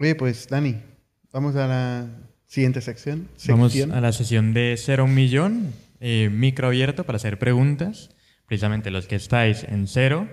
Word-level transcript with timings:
Oye, 0.00 0.14
pues 0.14 0.48
Dani, 0.48 0.76
vamos 1.32 1.56
a 1.56 1.66
la 1.66 2.06
siguiente 2.46 2.80
sección. 2.80 3.28
Vamos 3.48 3.74
a 3.76 4.00
la 4.00 4.12
sesión 4.12 4.54
de 4.54 4.76
0 4.78 5.02
a 5.02 5.06
un 5.06 5.14
millón, 5.14 5.72
eh, 5.98 6.30
micro 6.32 6.68
abierto 6.68 7.04
para 7.04 7.16
hacer 7.16 7.38
preguntas. 7.38 8.10
Precisamente 8.46 8.90
los 8.90 9.06
que 9.06 9.16
estáis 9.16 9.64
en 9.64 9.88
cero, 9.88 10.28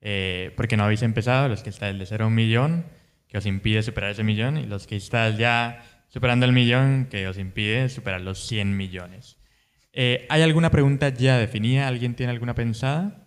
eh, 0.00 0.52
porque 0.56 0.76
no 0.76 0.84
habéis 0.84 1.02
empezado, 1.02 1.48
los 1.48 1.62
que 1.62 1.70
estáis 1.70 1.98
de 1.98 2.06
0 2.06 2.24
a 2.24 2.28
un 2.28 2.34
millón, 2.34 2.86
que 3.26 3.38
os 3.38 3.44
impide 3.44 3.82
superar 3.82 4.12
ese 4.12 4.22
millón, 4.24 4.56
y 4.56 4.66
los 4.66 4.86
que 4.86 4.96
estáis 4.96 5.36
ya 5.36 5.84
superando 6.08 6.46
el 6.46 6.52
millón, 6.52 7.08
que 7.10 7.26
os 7.28 7.36
impide 7.38 7.88
superar 7.88 8.20
los 8.20 8.46
100 8.46 8.76
millones. 8.76 9.36
Eh, 9.92 10.26
¿Hay 10.30 10.42
alguna 10.42 10.70
pregunta 10.70 11.08
ya 11.08 11.36
definida? 11.38 11.88
¿Alguien 11.88 12.14
tiene 12.14 12.30
alguna 12.30 12.54
pensada? 12.54 13.26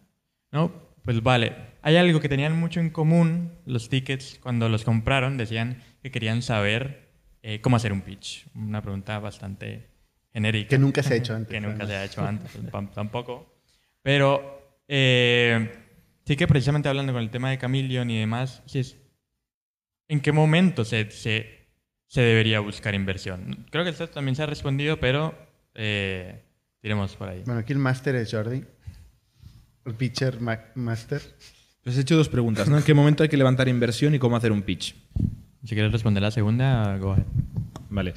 ¿No? 0.51 0.80
Pues 1.03 1.21
vale. 1.23 1.55
Hay 1.81 1.95
algo 1.97 2.19
que 2.19 2.29
tenían 2.29 2.57
mucho 2.59 2.79
en 2.79 2.89
común 2.91 3.51
los 3.65 3.89
tickets 3.89 4.39
cuando 4.41 4.69
los 4.69 4.83
compraron. 4.83 5.37
Decían 5.37 5.81
que 6.01 6.11
querían 6.11 6.41
saber 6.41 7.09
eh, 7.41 7.59
cómo 7.61 7.75
hacer 7.77 7.91
un 7.93 8.01
pitch. 8.01 8.45
Una 8.55 8.81
pregunta 8.81 9.17
bastante 9.19 9.89
genérica. 10.31 10.69
Que 10.69 10.77
nunca 10.77 11.01
se 11.03 11.13
ha 11.15 11.17
hecho 11.17 11.35
antes, 11.35 11.51
que 11.51 11.59
nunca 11.59 11.87
se 11.87 11.95
ha 11.95 12.03
hecho 12.05 12.23
antes, 12.25 12.51
tam- 12.71 12.91
tampoco. 12.93 13.59
Pero 14.03 14.79
eh, 14.87 15.71
sí 16.25 16.35
que 16.35 16.47
precisamente 16.47 16.87
hablando 16.89 17.13
con 17.13 17.21
el 17.21 17.29
tema 17.31 17.49
de 17.49 17.57
Chameleon 17.57 18.09
y 18.09 18.19
demás, 18.19 18.61
sí 18.65 18.79
es, 18.79 18.97
¿en 20.07 20.19
qué 20.21 20.31
momento 20.31 20.85
se, 20.85 21.09
se, 21.11 21.67
se 22.07 22.21
debería 22.21 22.59
buscar 22.59 22.93
inversión? 22.95 23.65
Creo 23.71 23.83
que 23.83 23.89
esto 23.91 24.07
también 24.09 24.35
se 24.35 24.43
ha 24.43 24.47
respondido, 24.47 24.99
pero 24.99 25.35
eh, 25.75 26.43
tiremos 26.79 27.15
por 27.15 27.29
ahí. 27.29 27.41
Bueno, 27.45 27.61
aquí 27.61 27.73
el 27.73 27.79
máster 27.79 28.15
es 28.15 28.31
Jordi. 28.31 28.63
El 29.85 29.95
pitcher 29.95 30.39
ma- 30.41 30.59
master. 30.75 31.21
Pues 31.83 31.97
he 31.97 32.01
hecho 32.01 32.15
dos 32.15 32.29
preguntas, 32.29 32.69
¿no? 32.69 32.77
¿En 32.77 32.83
qué 32.83 32.93
momento 32.93 33.23
hay 33.23 33.29
que 33.29 33.37
levantar 33.37 33.67
inversión 33.67 34.13
y 34.13 34.19
cómo 34.19 34.35
hacer 34.35 34.51
un 34.51 34.61
pitch? 34.61 34.95
Si 35.63 35.73
quieres 35.75 35.91
responder 35.91 36.21
la 36.21 36.31
segunda, 36.31 36.97
go 36.97 37.13
ahead. 37.13 37.25
Vale. 37.89 38.13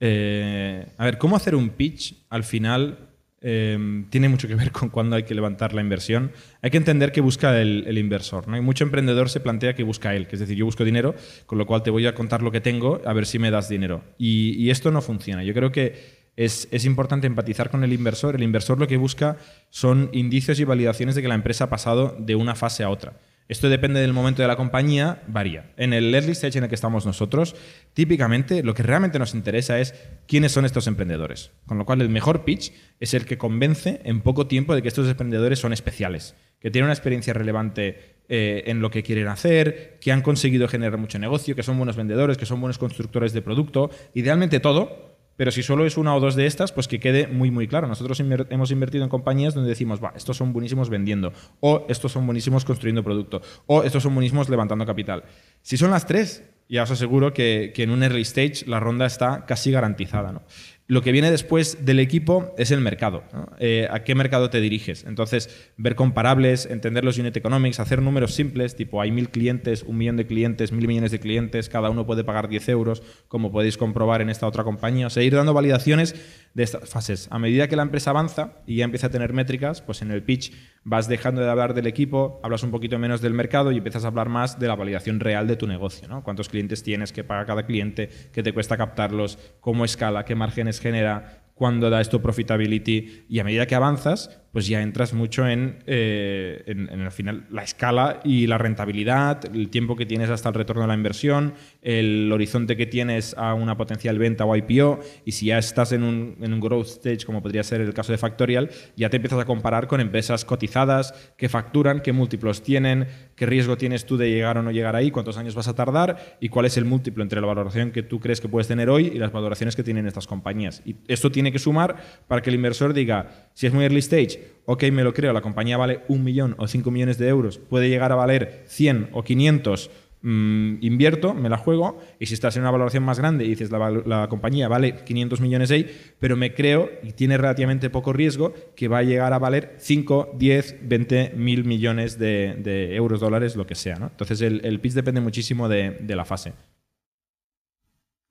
Eh, 0.00 0.86
a 0.98 1.04
ver, 1.04 1.16
cómo 1.18 1.36
hacer 1.36 1.54
un 1.54 1.70
pitch 1.70 2.14
al 2.28 2.44
final 2.44 2.98
eh, 3.40 4.04
tiene 4.10 4.28
mucho 4.28 4.46
que 4.48 4.54
ver 4.54 4.70
con 4.72 4.90
cuándo 4.90 5.16
hay 5.16 5.22
que 5.22 5.34
levantar 5.34 5.72
la 5.72 5.80
inversión. 5.80 6.32
Hay 6.60 6.70
que 6.70 6.76
entender 6.76 7.12
qué 7.12 7.20
busca 7.22 7.58
el, 7.60 7.84
el 7.86 7.96
inversor. 7.96 8.46
¿no? 8.48 8.56
Y 8.56 8.60
mucho 8.60 8.84
emprendedor 8.84 9.30
se 9.30 9.40
plantea 9.40 9.74
que 9.74 9.82
busca 9.84 10.14
él, 10.14 10.26
que 10.26 10.36
es 10.36 10.40
decir, 10.40 10.56
yo 10.56 10.66
busco 10.66 10.84
dinero, 10.84 11.14
con 11.46 11.56
lo 11.56 11.66
cual 11.66 11.82
te 11.82 11.90
voy 11.90 12.06
a 12.06 12.14
contar 12.14 12.42
lo 12.42 12.52
que 12.52 12.60
tengo, 12.60 13.00
a 13.06 13.12
ver 13.14 13.24
si 13.26 13.38
me 13.38 13.50
das 13.50 13.68
dinero. 13.70 14.04
Y, 14.18 14.54
y 14.62 14.70
esto 14.70 14.90
no 14.90 15.00
funciona. 15.00 15.42
Yo 15.44 15.54
creo 15.54 15.72
que 15.72 16.25
es, 16.36 16.84
importante 16.84 17.26
empatizar 17.26 17.70
con 17.70 17.82
el 17.82 17.92
inversor. 17.92 18.34
El 18.34 18.42
inversor 18.42 18.78
lo 18.78 18.86
que 18.86 18.98
busca 18.98 19.38
son 19.70 20.10
indicios 20.12 20.60
y 20.60 20.64
validaciones 20.64 21.14
de 21.14 21.22
que 21.22 21.28
la 21.28 21.34
empresa 21.34 21.64
ha 21.64 21.70
pasado 21.70 22.14
de 22.18 22.34
una 22.34 22.54
fase 22.54 22.84
a 22.84 22.90
otra. 22.90 23.14
Esto 23.48 23.68
depende 23.68 24.00
del 24.00 24.12
momento 24.12 24.42
de 24.42 24.48
la 24.48 24.56
compañía, 24.56 25.22
varía. 25.28 25.72
En 25.76 25.92
el 25.92 26.12
early 26.12 26.32
stage 26.32 26.58
en 26.58 26.64
el 26.64 26.68
que 26.68 26.74
estamos 26.74 27.06
nosotros, 27.06 27.54
típicamente 27.94 28.64
lo 28.64 28.74
que 28.74 28.82
realmente 28.82 29.20
nos 29.20 29.34
interesa 29.34 29.78
es 29.78 29.94
quiénes 30.26 30.50
son 30.50 30.64
estos 30.64 30.88
emprendedores. 30.88 31.52
Con 31.64 31.78
lo 31.78 31.86
cual, 31.86 32.02
el 32.02 32.08
mejor 32.08 32.44
pitch 32.44 32.72
es 32.98 33.14
el 33.14 33.24
que 33.24 33.38
convence 33.38 34.00
en 34.04 34.20
poco 34.20 34.48
tiempo 34.48 34.74
de 34.74 34.82
que 34.82 34.88
estos 34.88 35.08
emprendedores 35.08 35.60
son 35.60 35.72
especiales, 35.72 36.34
que 36.58 36.72
tienen 36.72 36.86
una 36.86 36.94
experiencia 36.94 37.34
relevante 37.34 38.16
eh, 38.28 38.64
en 38.66 38.80
lo 38.80 38.90
que 38.90 39.04
quieren 39.04 39.28
hacer, 39.28 39.98
que 40.00 40.10
han 40.10 40.22
conseguido 40.22 40.66
generar 40.66 40.98
mucho 40.98 41.20
negocio, 41.20 41.54
que 41.54 41.62
son 41.62 41.76
buenos 41.76 41.94
vendedores, 41.94 42.36
que 42.36 42.46
son 42.46 42.60
buenos 42.60 42.78
constructores 42.78 43.32
de 43.32 43.42
producto, 43.42 43.90
idealmente 44.12 44.58
todo, 44.58 45.15
pero 45.36 45.50
si 45.50 45.62
solo 45.62 45.86
es 45.86 45.96
una 45.96 46.14
o 46.14 46.20
dos 46.20 46.34
de 46.34 46.46
estas, 46.46 46.72
pues 46.72 46.88
que 46.88 47.00
quede 47.00 47.26
muy, 47.26 47.50
muy 47.50 47.68
claro. 47.68 47.86
Nosotros 47.86 48.20
hemos 48.20 48.70
invertido 48.70 49.04
en 49.04 49.10
compañías 49.10 49.54
donde 49.54 49.70
decimos, 49.70 50.02
va, 50.02 50.12
estos 50.16 50.36
son 50.36 50.52
buenísimos 50.52 50.88
vendiendo, 50.90 51.32
o 51.60 51.86
estos 51.88 52.12
son 52.12 52.26
buenísimos 52.26 52.64
construyendo 52.64 53.02
producto, 53.02 53.42
o 53.66 53.82
estos 53.82 54.02
son 54.02 54.14
buenísimos 54.14 54.48
levantando 54.48 54.86
capital. 54.86 55.24
Si 55.62 55.76
son 55.76 55.90
las 55.90 56.06
tres, 56.06 56.42
ya 56.68 56.82
os 56.82 56.90
aseguro 56.90 57.32
que, 57.32 57.72
que 57.74 57.84
en 57.84 57.90
un 57.90 58.02
early 58.02 58.22
stage 58.22 58.66
la 58.66 58.80
ronda 58.80 59.06
está 59.06 59.46
casi 59.46 59.70
garantizada. 59.70 60.32
¿no? 60.32 60.42
Lo 60.88 61.02
que 61.02 61.10
viene 61.10 61.32
después 61.32 61.84
del 61.84 61.98
equipo 61.98 62.54
es 62.58 62.70
el 62.70 62.80
mercado. 62.80 63.24
Eh, 63.58 63.88
¿A 63.90 64.04
qué 64.04 64.14
mercado 64.14 64.50
te 64.50 64.60
diriges? 64.60 65.04
Entonces, 65.04 65.50
ver 65.76 65.96
comparables, 65.96 66.64
entender 66.66 67.04
los 67.04 67.18
unit 67.18 67.36
economics, 67.36 67.80
hacer 67.80 68.00
números 68.00 68.34
simples, 68.34 68.76
tipo 68.76 69.00
hay 69.00 69.10
mil 69.10 69.28
clientes, 69.30 69.82
un 69.82 69.98
millón 69.98 70.16
de 70.16 70.26
clientes, 70.26 70.70
mil 70.70 70.86
millones 70.86 71.10
de 71.10 71.18
clientes, 71.18 71.68
cada 71.68 71.90
uno 71.90 72.06
puede 72.06 72.22
pagar 72.22 72.48
10 72.48 72.68
euros, 72.68 73.02
como 73.26 73.50
podéis 73.50 73.76
comprobar 73.76 74.20
en 74.20 74.30
esta 74.30 74.46
otra 74.46 74.62
compañía. 74.62 75.08
O 75.08 75.10
dando 75.10 75.54
validaciones 75.54 76.14
de 76.56 76.62
estas 76.62 76.88
fases. 76.88 77.28
A 77.30 77.38
medida 77.38 77.68
que 77.68 77.76
la 77.76 77.82
empresa 77.82 78.08
avanza 78.08 78.62
y 78.66 78.76
ya 78.76 78.84
empieza 78.86 79.08
a 79.08 79.10
tener 79.10 79.34
métricas, 79.34 79.82
pues 79.82 80.00
en 80.00 80.10
el 80.10 80.22
pitch 80.22 80.54
vas 80.84 81.06
dejando 81.06 81.42
de 81.42 81.50
hablar 81.50 81.74
del 81.74 81.86
equipo, 81.86 82.40
hablas 82.42 82.62
un 82.62 82.70
poquito 82.70 82.98
menos 82.98 83.20
del 83.20 83.34
mercado 83.34 83.72
y 83.72 83.76
empiezas 83.76 84.04
a 84.04 84.08
hablar 84.08 84.30
más 84.30 84.58
de 84.58 84.66
la 84.66 84.74
validación 84.74 85.20
real 85.20 85.46
de 85.46 85.56
tu 85.56 85.66
negocio. 85.66 86.08
¿no? 86.08 86.24
¿Cuántos 86.24 86.48
clientes 86.48 86.82
tienes, 86.82 87.12
qué 87.12 87.24
paga 87.24 87.44
cada 87.44 87.66
cliente, 87.66 88.08
qué 88.32 88.42
te 88.42 88.54
cuesta 88.54 88.78
captarlos, 88.78 89.38
cómo 89.60 89.84
escala, 89.84 90.24
qué 90.24 90.34
márgenes 90.34 90.80
genera, 90.80 91.44
cuándo 91.52 91.90
da 91.90 92.00
esto 92.00 92.22
profitability. 92.22 93.26
Y 93.28 93.38
a 93.38 93.44
medida 93.44 93.66
que 93.66 93.74
avanzas, 93.74 94.40
pues 94.56 94.68
ya 94.68 94.80
entras 94.80 95.12
mucho 95.12 95.46
en, 95.46 95.80
eh, 95.86 96.62
en, 96.64 96.88
en, 96.90 97.02
al 97.02 97.12
final 97.12 97.44
la 97.50 97.62
escala 97.62 98.20
y 98.24 98.46
la 98.46 98.56
rentabilidad, 98.56 99.54
el 99.54 99.68
tiempo 99.68 99.96
que 99.96 100.06
tienes 100.06 100.30
hasta 100.30 100.48
el 100.48 100.54
retorno 100.54 100.80
de 100.80 100.88
la 100.88 100.94
inversión, 100.94 101.52
el 101.82 102.32
horizonte 102.32 102.74
que 102.74 102.86
tienes 102.86 103.34
a 103.36 103.52
una 103.52 103.76
potencial 103.76 104.18
venta 104.18 104.46
o 104.46 104.56
IPO. 104.56 105.00
Y 105.26 105.32
si 105.32 105.44
ya 105.48 105.58
estás 105.58 105.92
en 105.92 106.02
un, 106.02 106.38
en 106.40 106.54
un 106.54 106.60
growth 106.60 106.86
stage, 106.86 107.26
como 107.26 107.42
podría 107.42 107.62
ser 107.64 107.82
el 107.82 107.92
caso 107.92 108.12
de 108.12 108.16
Factorial, 108.16 108.70
ya 108.96 109.10
te 109.10 109.16
empiezas 109.16 109.40
a 109.40 109.44
comparar 109.44 109.88
con 109.88 110.00
empresas 110.00 110.46
cotizadas 110.46 111.12
que 111.36 111.50
facturan, 111.50 112.00
qué 112.00 112.14
múltiplos 112.14 112.62
tienen, 112.62 113.08
qué 113.34 113.44
riesgo 113.44 113.76
tienes 113.76 114.06
tú 114.06 114.16
de 114.16 114.30
llegar 114.30 114.56
o 114.56 114.62
no 114.62 114.70
llegar 114.70 114.96
ahí, 114.96 115.10
cuántos 115.10 115.36
años 115.36 115.54
vas 115.54 115.68
a 115.68 115.74
tardar 115.74 116.38
y 116.40 116.48
cuál 116.48 116.64
es 116.64 116.78
el 116.78 116.86
múltiplo 116.86 117.22
entre 117.22 117.42
la 117.42 117.46
valoración 117.46 117.90
que 117.90 118.02
tú 118.02 118.20
crees 118.20 118.40
que 118.40 118.48
puedes 118.48 118.68
tener 118.68 118.88
hoy 118.88 119.08
y 119.08 119.18
las 119.18 119.32
valoraciones 119.32 119.76
que 119.76 119.82
tienen 119.82 120.06
estas 120.06 120.26
compañías. 120.26 120.80
Y 120.86 120.96
esto 121.08 121.30
tiene 121.30 121.52
que 121.52 121.58
sumar 121.58 121.96
para 122.26 122.40
que 122.40 122.48
el 122.48 122.56
inversor 122.56 122.94
diga, 122.94 123.50
si 123.52 123.66
es 123.66 123.74
muy 123.74 123.84
early 123.84 123.98
stage, 123.98 124.45
ok, 124.64 124.84
me 124.92 125.04
lo 125.04 125.14
creo, 125.14 125.32
la 125.32 125.40
compañía 125.40 125.76
vale 125.76 126.00
un 126.08 126.24
millón 126.24 126.54
o 126.58 126.66
cinco 126.66 126.90
millones 126.90 127.18
de 127.18 127.28
euros, 127.28 127.58
puede 127.58 127.88
llegar 127.88 128.12
a 128.12 128.16
valer 128.16 128.64
100 128.66 129.10
o 129.12 129.22
500, 129.22 129.90
mmm, 130.22 130.76
invierto, 130.80 131.34
me 131.34 131.48
la 131.48 131.56
juego, 131.56 132.00
y 132.18 132.26
si 132.26 132.34
estás 132.34 132.56
en 132.56 132.62
una 132.62 132.70
valoración 132.70 133.04
más 133.04 133.18
grande 133.18 133.44
y 133.44 133.48
dices, 133.50 133.70
la, 133.70 134.26
compañía 134.28 134.68
vale 134.68 134.96
500 135.04 135.40
millones 135.40 135.70
ahí, 135.70 135.86
pero 136.18 136.36
me 136.36 136.54
creo, 136.54 136.90
y 137.02 137.12
tiene 137.12 137.36
relativamente 137.36 137.90
poco 137.90 138.12
riesgo, 138.12 138.54
que 138.74 138.88
va 138.88 138.98
a 138.98 139.02
llegar 139.02 139.32
a 139.32 139.38
valer 139.38 139.74
5, 139.78 140.34
10, 140.36 140.76
20 140.82 141.32
mil 141.36 141.64
millones 141.64 142.18
de, 142.18 142.94
euros, 142.96 143.20
dólares, 143.20 143.56
lo 143.56 143.66
que 143.66 143.74
sea. 143.74 143.96
Entonces 143.96 144.40
el, 144.40 144.80
pitch 144.80 144.94
depende 144.94 145.20
muchísimo 145.20 145.68
de 145.68 146.14
la 146.16 146.24
fase. 146.24 146.52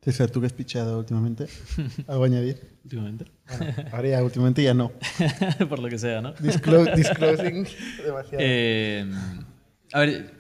César, 0.06 0.30
¿tú 0.30 0.40
qué 0.40 0.46
has 0.46 0.54
pichado 0.54 1.00
últimamente? 1.00 1.48
¿Algo 2.08 2.26
a 2.26 2.28
añadir? 2.28 2.62
Últimamente. 2.84 3.26
Bueno, 3.58 3.74
ahora 3.92 4.08
ya, 4.08 4.24
últimamente 4.24 4.62
ya 4.62 4.76
no. 4.76 4.92
Por 5.70 5.80
lo 5.80 5.90
que 5.90 5.98
sea, 5.98 6.22
¿no? 6.22 6.34
Disclo 6.34 6.86
disclosing 6.96 7.66
demasiado. 8.06 8.38
Eh, 8.38 9.12
a 9.92 10.00
ver, 10.02 10.32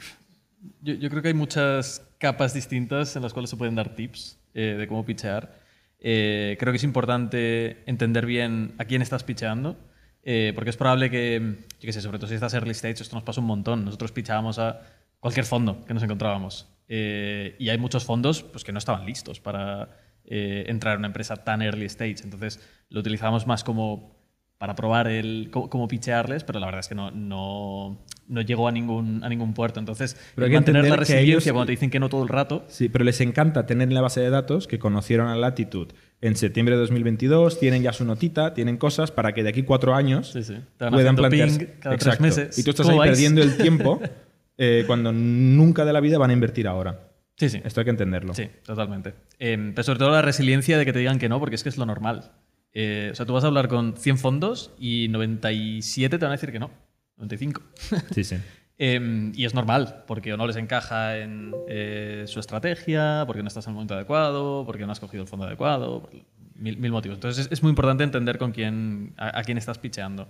yo, 0.83 0.93
yo, 0.93 1.09
creo 1.09 1.23
que 1.23 1.29
hay 1.29 1.33
muchas 1.33 2.03
capas 2.19 2.53
distintas 2.53 3.15
en 3.15 3.23
las 3.23 3.33
cuales 3.33 3.49
se 3.49 3.57
pueden 3.57 3.73
dar 3.73 3.95
tips 3.95 4.37
eh, 4.53 4.75
de 4.77 4.87
cómo 4.87 5.03
pichear. 5.03 5.59
Eh, 5.99 6.57
creo 6.59 6.71
que 6.71 6.77
es 6.77 6.83
importante 6.83 7.81
entender 7.87 8.27
bien 8.27 8.75
a 8.77 8.85
quién 8.85 9.01
estás 9.01 9.23
picheando, 9.23 9.79
eh, 10.21 10.51
porque 10.53 10.69
es 10.69 10.77
probable 10.77 11.09
que, 11.09 11.39
yo 11.79 11.81
qué 11.81 11.91
sé, 11.91 12.01
sobre 12.01 12.19
todo 12.19 12.27
si 12.27 12.35
estás 12.35 12.53
early 12.53 12.69
stage, 12.73 13.01
esto 13.01 13.15
nos 13.15 13.23
pasa 13.23 13.41
un 13.41 13.47
montón. 13.47 13.83
Nosotros 13.83 14.11
pichábamos 14.11 14.59
a 14.59 14.81
cualquier 15.19 15.47
fondo 15.47 15.83
que 15.87 15.95
nos 15.95 16.03
encontrábamos. 16.03 16.67
Eh, 16.87 17.55
y 17.59 17.69
hay 17.69 17.77
muchos 17.77 18.05
fondos 18.05 18.43
pues, 18.43 18.63
que 18.63 18.71
no 18.71 18.77
estaban 18.77 19.05
listos 19.05 19.39
para 19.39 19.89
eh, 20.25 20.65
entrar 20.67 20.93
en 20.93 20.99
una 20.99 21.07
empresa 21.07 21.37
tan 21.37 21.61
early 21.61 21.85
stage. 21.85 22.17
Entonces 22.23 22.59
lo 22.89 22.99
utilizábamos 22.99 23.47
más 23.47 23.63
como 23.63 24.15
para 24.57 24.75
probar 24.75 25.07
el 25.07 25.49
cómo, 25.51 25.69
cómo 25.69 25.87
pichearles, 25.87 26.43
pero 26.43 26.59
la 26.59 26.65
verdad 26.67 26.79
es 26.79 26.87
que 26.87 26.95
no, 26.95 27.11
no, 27.11 27.99
no 28.27 28.41
llegó 28.41 28.67
a 28.67 28.71
ningún, 28.71 29.23
a 29.23 29.29
ningún 29.29 29.53
puerto. 29.53 29.79
Entonces, 29.79 30.15
pero 30.33 30.45
hay 30.45 30.51
que 30.51 30.57
mantener 30.57 30.87
la 30.87 30.95
resiliencia 30.95 31.33
ellos, 31.33 31.43
cuando 31.51 31.65
te 31.65 31.71
dicen 31.71 31.89
que 31.89 31.99
no 31.99 32.09
todo 32.09 32.23
el 32.23 32.29
rato. 32.29 32.63
Sí, 32.67 32.87
pero 32.89 33.03
les 33.03 33.19
encanta 33.21 33.65
tener 33.65 33.89
en 33.89 33.93
la 33.93 34.01
base 34.01 34.21
de 34.21 34.29
datos 34.29 34.67
que 34.67 34.79
conocieron 34.79 35.27
a 35.27 35.35
Latitude 35.35 35.93
en 36.21 36.35
septiembre 36.35 36.75
de 36.75 36.81
2022, 36.81 37.59
tienen 37.59 37.83
ya 37.83 37.91
su 37.91 38.05
notita, 38.05 38.53
tienen 38.53 38.77
cosas 38.77 39.11
para 39.11 39.33
que 39.33 39.43
de 39.43 39.49
aquí 39.49 39.63
cuatro 39.63 39.93
años 39.93 40.31
sí, 40.31 40.43
sí. 40.43 40.55
puedan 40.77 41.15
plantearse. 41.15 41.59
Ping 41.59 41.67
cada 41.79 41.95
Exacto. 41.95 42.23
tres 42.23 42.37
meses. 42.37 42.57
Y 42.57 42.63
tú 42.63 42.71
estás 42.71 42.87
ahí 42.87 42.97
vais? 42.97 43.11
perdiendo 43.11 43.43
el 43.43 43.57
tiempo 43.57 44.01
eh, 44.57 44.83
cuando 44.87 45.11
nunca 45.11 45.85
de 45.85 45.93
la 45.93 45.99
vida 45.99 46.17
van 46.17 46.29
a 46.29 46.33
invertir 46.33 46.67
ahora. 46.67 47.11
Sí, 47.37 47.49
sí. 47.49 47.61
Esto 47.63 47.81
hay 47.81 47.85
que 47.85 47.91
entenderlo. 47.91 48.33
Sí, 48.33 48.49
totalmente. 48.63 49.13
Eh, 49.39 49.71
pero 49.75 49.83
sobre 49.83 49.99
todo 49.99 50.11
la 50.11 50.21
resiliencia 50.21 50.77
de 50.77 50.85
que 50.85 50.93
te 50.93 50.99
digan 50.99 51.19
que 51.19 51.27
no, 51.27 51.39
porque 51.39 51.55
es 51.55 51.63
que 51.63 51.69
es 51.69 51.77
lo 51.77 51.85
normal. 51.85 52.31
Eh, 52.71 53.09
o 53.11 53.15
sea, 53.15 53.25
tú 53.25 53.33
vas 53.33 53.43
a 53.43 53.47
hablar 53.47 53.67
con 53.67 53.95
100 53.97 54.17
fondos 54.17 54.71
y 54.77 55.07
97 55.09 56.17
te 56.17 56.25
van 56.25 56.31
a 56.31 56.35
decir 56.35 56.51
que 56.51 56.59
no. 56.59 56.71
95. 57.17 57.61
Sí, 58.13 58.23
sí. 58.23 58.37
eh, 58.77 59.31
y 59.33 59.45
es 59.45 59.53
normal, 59.53 60.03
porque 60.07 60.33
o 60.33 60.37
no 60.37 60.47
les 60.47 60.57
encaja 60.57 61.17
en 61.17 61.53
eh, 61.67 62.25
su 62.27 62.39
estrategia, 62.39 63.23
porque 63.27 63.41
no 63.41 63.47
estás 63.47 63.65
en 63.67 63.71
el 63.71 63.75
momento 63.75 63.95
adecuado, 63.95 64.65
porque 64.65 64.85
no 64.85 64.91
has 64.91 64.99
cogido 64.99 65.23
el 65.23 65.29
fondo 65.29 65.45
adecuado, 65.45 66.09
mil, 66.55 66.77
mil 66.77 66.91
motivos. 66.91 67.17
Entonces 67.17 67.45
es, 67.45 67.51
es, 67.51 67.63
muy 67.63 67.69
importante 67.69 68.03
entender 68.03 68.37
con 68.37 68.51
quién, 68.51 69.13
a, 69.17 69.39
a 69.39 69.43
quién 69.43 69.57
estás 69.57 69.77
picheando. 69.77 70.29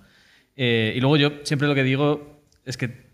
Eh, 0.55 0.93
y 0.95 0.99
luego 0.99 1.17
yo 1.17 1.31
siempre 1.43 1.67
lo 1.67 1.75
que 1.75 1.83
digo 1.83 2.41
es 2.63 2.77
que 2.77 3.04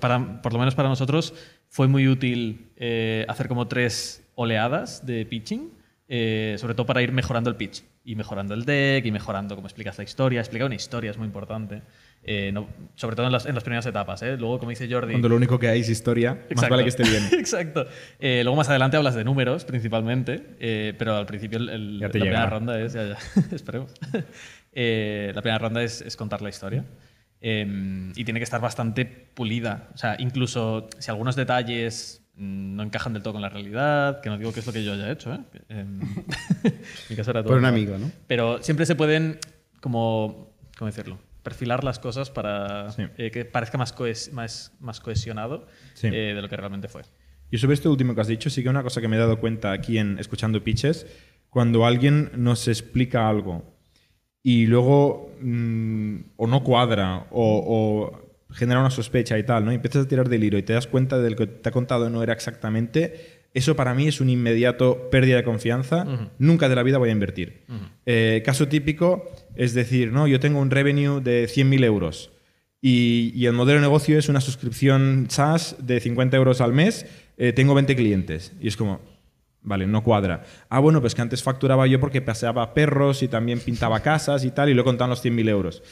Para, 0.00 0.40
por 0.42 0.52
lo 0.52 0.58
menos 0.58 0.74
para 0.74 0.88
nosotros 0.88 1.34
fue 1.68 1.86
muy 1.86 2.08
útil 2.08 2.70
eh, 2.76 3.24
hacer 3.28 3.46
como 3.48 3.68
tres 3.68 4.24
oleadas 4.34 5.04
de 5.04 5.26
pitching, 5.26 5.70
eh, 6.08 6.56
sobre 6.58 6.74
todo 6.74 6.86
para 6.86 7.02
ir 7.02 7.12
mejorando 7.12 7.50
el 7.50 7.56
pitch 7.56 7.82
y 8.04 8.14
mejorando 8.16 8.54
el 8.54 8.64
deck 8.64 9.04
y 9.04 9.10
mejorando 9.12 9.54
cómo 9.54 9.66
explicas 9.66 9.98
la 9.98 10.04
historia. 10.04 10.40
Explicar 10.40 10.66
una 10.66 10.74
historia 10.74 11.10
es 11.10 11.18
muy 11.18 11.26
importante, 11.26 11.82
eh, 12.24 12.50
no- 12.52 12.68
sobre 12.94 13.14
todo 13.16 13.26
en 13.26 13.32
las, 13.32 13.44
en 13.44 13.54
las 13.54 13.62
primeras 13.62 13.84
etapas. 13.84 14.22
¿eh? 14.22 14.36
Luego, 14.38 14.58
como 14.58 14.70
dice 14.70 14.88
Jordi... 14.90 15.12
Cuando 15.12 15.28
lo 15.28 15.36
único 15.36 15.58
que 15.58 15.68
hay 15.68 15.80
es 15.80 15.90
historia, 15.90 16.32
más 16.34 16.44
Exacto. 16.50 16.70
vale 16.70 16.82
que 16.84 16.88
esté 16.88 17.02
bien. 17.04 17.22
Exacto. 17.38 17.86
Eh, 18.18 18.40
luego 18.42 18.56
más 18.56 18.68
adelante 18.70 18.96
hablas 18.96 19.14
de 19.14 19.24
números 19.24 19.64
principalmente, 19.66 20.56
eh, 20.58 20.94
pero 20.98 21.14
al 21.16 21.26
principio 21.26 21.58
el- 21.58 21.68
el- 21.68 21.98
Ya 22.00 22.06
la 22.06 22.12
primera 22.12 22.46
ronda 22.46 22.80
es, 22.80 22.94
ya, 22.94 23.04
ya, 23.08 23.18
esperemos. 23.54 23.92
Eh, 24.72 25.32
la 25.34 25.42
primera 25.42 25.58
ronda 25.58 25.82
es, 25.82 26.00
es 26.00 26.16
contar 26.16 26.42
la 26.42 26.48
historia. 26.48 26.84
Eh, 27.40 28.12
y 28.14 28.24
tiene 28.24 28.38
que 28.40 28.44
estar 28.44 28.60
bastante 28.60 29.04
pulida. 29.06 29.88
O 29.94 29.96
sea, 29.96 30.16
incluso 30.18 30.88
si 30.98 31.10
algunos 31.10 31.36
detalles 31.36 32.22
mm, 32.34 32.76
no 32.76 32.82
encajan 32.82 33.12
del 33.14 33.22
todo 33.22 33.32
con 33.34 33.42
la 33.42 33.48
realidad, 33.48 34.20
que 34.20 34.28
no 34.28 34.36
digo 34.38 34.52
que 34.52 34.60
es 34.60 34.66
lo 34.66 34.72
que 34.72 34.84
yo 34.84 34.92
haya 34.92 35.10
hecho, 35.10 35.32
¿eh? 35.32 35.40
Em, 35.70 36.00
mi 37.10 37.16
caso 37.16 37.30
era 37.30 37.42
todo 37.42 37.52
Por 37.52 37.58
un 37.58 37.64
amigo, 37.64 37.96
¿no? 37.98 38.10
Pero 38.26 38.62
siempre 38.62 38.84
se 38.86 38.94
pueden, 38.94 39.38
como, 39.80 40.54
¿cómo 40.78 40.86
decirlo? 40.90 41.18
Perfilar 41.42 41.84
las 41.84 41.98
cosas 41.98 42.30
para 42.30 42.90
Sí. 42.92 43.04
eh, 43.16 43.30
que 43.30 43.44
parezca 43.46 43.78
más, 43.78 43.96
cohes- 43.96 44.30
más, 44.32 44.76
más 44.80 45.00
cohesionado 45.00 45.66
Sí. 45.94 46.08
eh, 46.08 46.34
de 46.34 46.42
lo 46.42 46.48
que 46.48 46.56
realmente 46.56 46.88
fue. 46.88 47.02
Y 47.50 47.58
sobre 47.58 47.74
esto 47.74 47.90
último 47.90 48.14
que 48.14 48.20
has 48.20 48.28
dicho, 48.28 48.50
sí 48.50 48.62
que 48.62 48.68
una 48.68 48.82
cosa 48.82 49.00
que 49.00 49.08
me 49.08 49.16
he 49.16 49.18
dado 49.18 49.40
cuenta 49.40 49.72
aquí 49.72 49.96
en 49.98 50.18
escuchando 50.18 50.62
pitches, 50.62 51.06
cuando 51.48 51.84
alguien 51.86 52.30
nos 52.36 52.68
explica 52.68 53.28
algo 53.28 53.79
y 54.42 54.66
luego 54.66 55.30
mm, 55.40 56.16
o 56.36 56.46
no 56.46 56.64
cuadra 56.64 57.26
o, 57.30 58.12
o 58.12 58.54
genera 58.54 58.80
una 58.80 58.90
sospecha 58.90 59.38
y 59.38 59.44
tal, 59.44 59.64
¿no? 59.64 59.72
Y 59.72 59.76
empiezas 59.76 60.04
a 60.06 60.08
tirar 60.08 60.28
del 60.28 60.44
hilo 60.44 60.58
y 60.58 60.62
te 60.62 60.72
das 60.72 60.86
cuenta 60.86 61.18
de 61.18 61.30
lo 61.30 61.36
que 61.36 61.46
te 61.46 61.68
ha 61.68 61.72
contado 61.72 62.10
no 62.10 62.22
era 62.22 62.32
exactamente, 62.32 63.40
eso 63.52 63.74
para 63.74 63.94
mí 63.94 64.06
es 64.06 64.20
un 64.20 64.30
inmediato 64.30 65.10
pérdida 65.10 65.36
de 65.36 65.44
confianza. 65.44 66.06
Nunca 66.38 66.68
de 66.68 66.76
la 66.76 66.82
vida 66.82 66.98
voy 66.98 67.08
a 67.08 67.12
invertir. 67.12 67.64
Eh, 68.06 68.42
caso 68.44 68.68
típico 68.68 69.28
es 69.56 69.74
decir, 69.74 70.12
no, 70.12 70.28
yo 70.28 70.38
tengo 70.38 70.60
un 70.60 70.70
revenue 70.70 71.20
de 71.20 71.46
100.000 71.46 71.84
euros. 71.84 72.30
Y, 72.80 73.32
y 73.34 73.46
el 73.46 73.52
modelo 73.52 73.80
de 73.80 73.82
negocio 73.82 74.18
es 74.18 74.28
una 74.28 74.40
suscripción 74.40 75.26
SaaS 75.28 75.76
de 75.80 76.00
50 76.00 76.36
euros 76.36 76.60
al 76.60 76.72
mes, 76.72 77.04
eh, 77.36 77.52
tengo 77.52 77.74
20 77.74 77.94
clientes. 77.96 78.52
Y 78.60 78.68
es 78.68 78.76
como, 78.76 79.00
vale, 79.62 79.86
no 79.86 80.02
cuadra. 80.02 80.42
Ah, 80.68 80.78
bueno, 80.78 81.00
pues 81.00 81.14
que 81.14 81.22
antes 81.22 81.42
facturaba 81.42 81.86
yo 81.86 82.00
porque 82.00 82.22
paseaba 82.22 82.74
perros 82.74 83.22
y 83.22 83.28
también 83.28 83.60
pintaba 83.60 84.00
casas 84.00 84.44
y 84.44 84.50
tal, 84.50 84.68
y 84.68 84.74
lo 84.74 84.84
contaban 84.84 85.10
los 85.10 85.24
100.000 85.24 85.48
euros. 85.48 85.82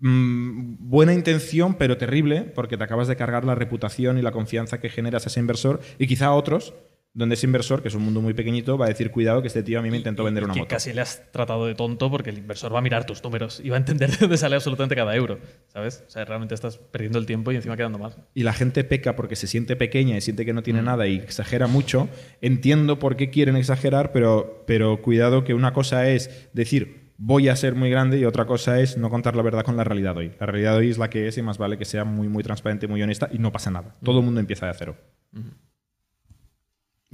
Mm, 0.00 0.76
buena 0.80 1.14
intención, 1.14 1.74
pero 1.74 1.96
terrible, 1.96 2.42
porque 2.42 2.76
te 2.76 2.84
acabas 2.84 3.06
de 3.06 3.16
cargar 3.16 3.44
la 3.44 3.54
reputación 3.54 4.18
y 4.18 4.22
la 4.22 4.32
confianza 4.32 4.80
que 4.80 4.88
generas 4.88 5.24
a 5.24 5.28
ese 5.28 5.40
inversor 5.40 5.80
y 5.98 6.08
quizá 6.08 6.26
a 6.26 6.34
otros, 6.34 6.74
donde 7.14 7.34
ese 7.34 7.46
inversor, 7.46 7.82
que 7.82 7.88
es 7.88 7.94
un 7.94 8.02
mundo 8.02 8.22
muy 8.22 8.32
pequeñito, 8.32 8.78
va 8.78 8.86
a 8.86 8.88
decir, 8.88 9.10
cuidado, 9.10 9.42
que 9.42 9.48
este 9.48 9.62
tío 9.62 9.78
a 9.78 9.82
mí 9.82 9.90
me 9.90 9.98
intentó 9.98 10.24
vender 10.24 10.44
una 10.44 10.54
que 10.54 10.60
moto. 10.60 10.70
casi 10.70 10.92
le 10.92 11.02
has 11.02 11.30
tratado 11.30 11.66
de 11.66 11.74
tonto 11.74 12.10
porque 12.10 12.30
el 12.30 12.38
inversor 12.38 12.74
va 12.74 12.78
a 12.78 12.82
mirar 12.82 13.04
tus 13.04 13.22
números 13.22 13.60
y 13.62 13.68
va 13.68 13.76
a 13.76 13.78
entender 13.78 14.10
de 14.10 14.16
dónde 14.16 14.38
sale 14.38 14.56
absolutamente 14.56 14.94
cada 14.96 15.14
euro, 15.14 15.38
¿sabes? 15.68 16.04
O 16.06 16.10
sea, 16.10 16.24
realmente 16.24 16.54
estás 16.54 16.78
perdiendo 16.78 17.18
el 17.18 17.26
tiempo 17.26 17.52
y 17.52 17.56
encima 17.56 17.76
quedando 17.76 17.98
mal. 17.98 18.14
y 18.34 18.42
la 18.44 18.52
gente 18.52 18.84
peca 18.84 19.14
porque 19.14 19.36
se 19.36 19.46
siente 19.46 19.76
pequeña 19.76 20.16
y 20.16 20.20
siente 20.20 20.46
que 20.46 20.52
no 20.52 20.62
tiene 20.62 20.82
nada 20.82 21.06
y 21.06 21.16
exagera 21.16 21.66
mucho, 21.66 22.08
entiendo 22.40 22.98
por 22.98 23.16
qué 23.16 23.30
quieren 23.30 23.56
exagerar, 23.56 24.12
pero, 24.12 24.64
pero 24.66 25.02
cuidado 25.02 25.44
que 25.44 25.54
una 25.54 25.72
cosa 25.72 26.08
es 26.08 26.48
decir 26.52 27.02
voy 27.18 27.48
a 27.48 27.54
ser 27.54 27.76
muy 27.76 27.88
grande 27.88 28.18
y 28.18 28.24
otra 28.24 28.46
cosa 28.46 28.80
es 28.80 28.96
no 28.96 29.08
contar 29.08 29.36
la 29.36 29.42
verdad 29.42 29.62
con 29.64 29.76
la 29.76 29.84
realidad 29.84 30.16
hoy. 30.16 30.32
La 30.40 30.46
realidad 30.46 30.76
hoy 30.76 30.90
es 30.90 30.98
la 30.98 31.08
que 31.08 31.28
es 31.28 31.38
y 31.38 31.42
más 31.42 31.56
vale 31.56 31.78
que 31.78 31.84
sea 31.84 32.04
muy, 32.04 32.28
muy 32.28 32.42
transparente, 32.42 32.88
muy 32.88 33.00
honesta 33.00 33.28
y 33.32 33.38
no 33.38 33.52
pasa 33.52 33.70
nada. 33.70 33.94
Todo 34.02 34.18
el 34.18 34.24
mundo 34.24 34.40
empieza 34.40 34.66
de 34.66 34.74
cero. 34.74 34.96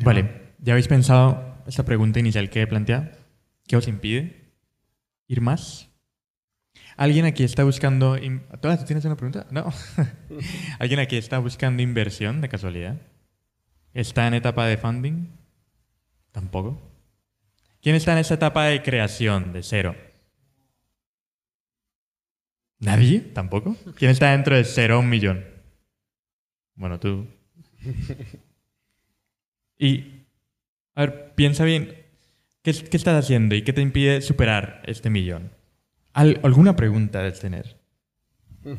Vale, 0.05 0.53
¿ya 0.61 0.73
habéis 0.73 0.89
pensado 0.89 1.63
esta 1.67 1.85
pregunta 1.85 2.19
inicial 2.21 2.51
que 2.51 2.63
he 2.63 2.67
planteado? 2.67 3.09
¿Qué 3.67 3.77
os 3.77 3.89
impide 3.89 4.53
ir 5.27 5.41
más? 5.41 5.89
¿Alguien 6.97 7.27
aquí 7.27 7.45
está 7.45 7.65
buscando... 7.65 8.17
in- 8.17 8.43
¿Tú 8.61 8.69
tú 8.77 8.85
tienes 8.85 9.05
una 9.05 9.17
pregunta? 9.17 9.47
No. 9.51 9.73
¿Alguien 10.79 11.01
aquí 11.01 11.17
está 11.17 11.39
buscando 11.39 11.83
inversión 11.83 12.41
de 12.41 12.49
casualidad? 12.49 12.97
¿Está 13.95 14.27
en 14.27 14.35
etapa 14.35 14.67
de 14.67 14.77
funding? 14.77 15.27
Tampoco. 16.33 16.81
¿Quién 17.81 17.95
está 17.95 18.13
en 18.13 18.19
esta 18.19 18.35
etapa 18.35 18.65
de 18.67 18.83
creación, 18.83 19.53
de 19.53 19.63
cero? 19.63 19.95
¿Nadie? 22.81 23.21
¿Tampoco? 23.21 23.77
¿Quién 23.97 24.11
está 24.13 24.33
dentro 24.33 24.57
de 24.57 24.65
cero 24.65 24.97
a 24.97 24.99
un 24.99 25.09
millón? 25.09 25.45
Bueno, 26.75 26.99
tú. 27.01 27.27
Y, 29.79 30.27
a 30.95 31.03
ver, 31.03 31.35
piensa 31.35 31.65
bien, 31.65 31.97
¿qué, 32.63 32.73
qué 32.75 32.97
estás 32.97 33.25
haciendo 33.25 33.55
y 33.55 33.63
qué 33.63 33.73
te 33.73 33.81
impide 33.81 34.21
superar 34.23 34.83
este 34.87 35.11
millón? 35.11 35.53
Al- 36.13 36.41
¿Alguna 36.43 36.75
pregunta 36.77 37.19
debes 37.21 37.41
tener? 37.41 37.77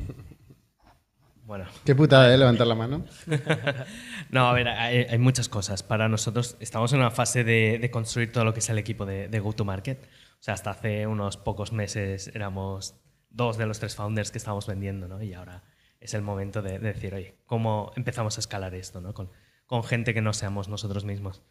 Bueno, 1.46 1.66
Qué 1.84 1.96
putada, 1.96 2.31
¿eh? 2.31 2.38
Levantar 2.38 2.68
la 2.68 2.75
mano. 2.75 3.06
no, 4.30 4.48
a 4.48 4.54
ver, 4.54 4.68
hay, 4.68 4.98
hay 5.10 5.18
muchas 5.18 5.50
cosas. 5.50 5.81
Para 5.81 6.07
nosotros 6.07 6.56
estamos 6.60 6.94
en 6.94 7.00
una 7.00 7.10
fase 7.10 7.44
de, 7.44 7.80
de 7.81 7.90
construir 7.90 8.31
todo 8.31 8.45
lo 8.45 8.54
que 8.54 8.60
es 8.60 8.69
el 8.69 8.78
equipo 8.78 9.07
de, 9.07 9.28
de 9.30 9.40
go-to-market. 9.40 10.00
O 10.40 10.44
sea, 10.44 10.54
hasta 10.54 10.69
hace 10.69 11.07
unos 11.07 11.38
pocos 11.38 11.74
meses 11.74 12.30
éramos 12.36 12.94
dos 13.31 13.57
de 13.57 13.66
los 13.66 13.80
tres 13.80 13.95
founders 13.95 14.30
que 14.30 14.38
estábamos 14.38 14.68
vendiendo, 14.68 15.07
¿no? 15.07 15.24
Y 15.24 15.34
ahora 15.34 15.63
es 16.00 16.13
el 16.13 16.22
momento 16.22 16.62
de, 16.62 16.74
de 16.78 16.94
decir, 16.94 17.16
oye, 17.16 17.34
¿cómo 17.48 17.94
empezamos 17.95 18.38
a 18.38 18.42
escalar 18.42 18.75
esto, 18.75 19.02
¿no? 19.02 19.16
Con, 19.16 19.31
con 19.69 19.83
gente 19.83 20.16
que 20.16 20.21
no 20.21 20.33
seamos 20.33 20.68
nosotros 20.68 21.06
mismos. 21.06 21.44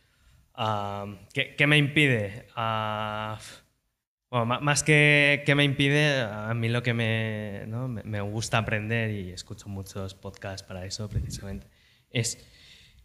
Ah, 0.53 1.06
¿qué, 1.32 1.55
qué 1.55 1.69
me 1.69 1.79
impide? 1.79 2.49
Ah, 2.56 3.38
bueno, 4.29 4.44
más 4.61 4.82
que, 4.82 5.44
que 5.47 5.55
me 5.55 5.62
impide, 5.62 6.23
a 6.23 6.53
mí 6.53 6.69
lo 6.69 6.82
que 6.82 6.94
me, 6.94 7.65
¿no? 7.69 7.87
me 7.87 8.20
gusta 8.20 8.59
aprender 8.59 9.12
y 9.12 9.31
escucho 9.31 9.69
muchos 9.69 10.17
podcasts 10.17 10.67
para 10.67 10.85
eso 10.85 11.09
precisamente, 11.09 11.69
es 12.11 12.44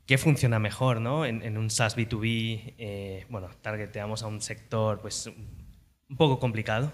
qué 0.07 0.17
funciona 0.17 0.57
mejor 0.57 0.99
¿no? 0.99 1.27
en, 1.27 1.43
en 1.43 1.59
un 1.59 1.69
SaaS 1.69 1.95
B2B. 1.95 2.73
eh, 2.79 3.27
bueno, 3.29 3.49
targeteamos 3.61 4.23
a 4.23 4.27
un 4.27 4.41
sector 4.41 4.99
pues, 4.99 5.27
un 5.27 6.17
poco 6.17 6.39
complicado, 6.39 6.91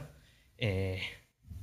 eh, 0.57 1.01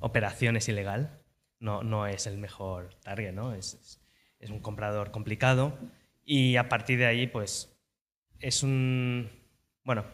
operaciones 0.01 0.71
ilegal, 0.71 1.21
no, 1.61 1.83
no 1.83 2.07
es 2.07 2.27
el 2.27 2.39
mejor 2.39 2.95
target, 3.05 3.35
¿no? 3.35 3.53
es, 3.53 3.75
es, 3.75 4.01
es 4.39 4.49
un 4.49 4.61
comprador 4.61 5.11
complicado 5.11 5.79
y 6.27 6.57
a 6.57 6.69
partir 6.69 6.99
de 6.99 7.07
ahí 7.07 7.27
pues 7.27 7.75
es 8.41 8.63
un... 8.63 9.31
Bueno, 9.85 10.05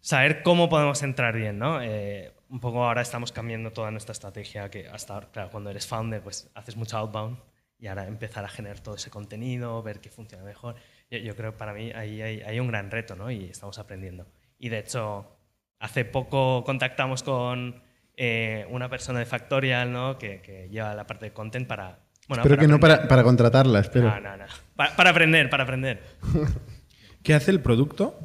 saber 0.00 0.42
cómo 0.42 0.70
podemos 0.70 1.02
entrar 1.02 1.36
bien, 1.36 1.58
¿no? 1.58 1.82
Eh, 1.82 2.32
un 2.48 2.60
poco 2.60 2.84
ahora 2.84 3.02
estamos 3.02 3.32
cambiando 3.32 3.72
toda 3.72 3.90
nuestra 3.90 4.12
estrategia, 4.12 4.70
que 4.70 4.88
hasta 4.88 5.20
claro, 5.32 5.50
cuando 5.50 5.70
eres 5.70 5.86
founder, 5.86 6.22
pues 6.22 6.50
haces 6.54 6.76
mucho 6.76 6.96
outbound 6.96 7.38
y 7.78 7.88
ahora 7.88 8.06
empezar 8.06 8.44
a 8.44 8.48
generar 8.48 8.78
todo 8.80 8.94
ese 8.94 9.10
contenido, 9.10 9.82
ver 9.82 10.00
qué 10.00 10.08
funciona 10.08 10.44
mejor. 10.44 10.76
Yo, 11.10 11.34
creo 11.34 11.52
que 11.52 11.58
para 11.58 11.74
mí 11.74 11.90
ahí 11.92 12.22
hay, 12.22 12.40
hay 12.40 12.60
un 12.60 12.68
gran 12.68 12.90
reto, 12.90 13.16
¿no? 13.16 13.30
Y 13.30 13.46
estamos 13.46 13.78
aprendiendo. 13.78 14.26
Y 14.58 14.68
de 14.68 14.78
hecho, 14.78 15.36
hace 15.80 16.04
poco 16.04 16.62
contactamos 16.64 17.24
con 17.24 17.82
eh, 18.16 18.66
una 18.70 18.88
persona 18.88 19.18
de 19.18 19.26
Factorial, 19.26 19.92
¿no? 19.92 20.16
Que, 20.16 20.40
que 20.40 20.68
lleva 20.68 20.94
la 20.94 21.06
parte 21.06 21.26
de 21.26 21.32
content 21.32 21.66
para... 21.66 21.98
Bueno, 22.32 22.42
Espero 22.42 22.60
que 22.60 22.68
no 22.68 22.80
para, 22.80 23.08
para 23.08 23.22
contratarla, 23.22 23.80
espero. 23.80 24.08
No, 24.08 24.20
no, 24.20 24.36
no. 24.36 24.44
Para, 24.76 24.96
para 24.96 25.10
aprender, 25.10 25.50
para 25.50 25.64
aprender. 25.64 26.02
¿Qué 27.22 27.34
hace 27.34 27.50
el 27.50 27.60
producto? 27.60 28.18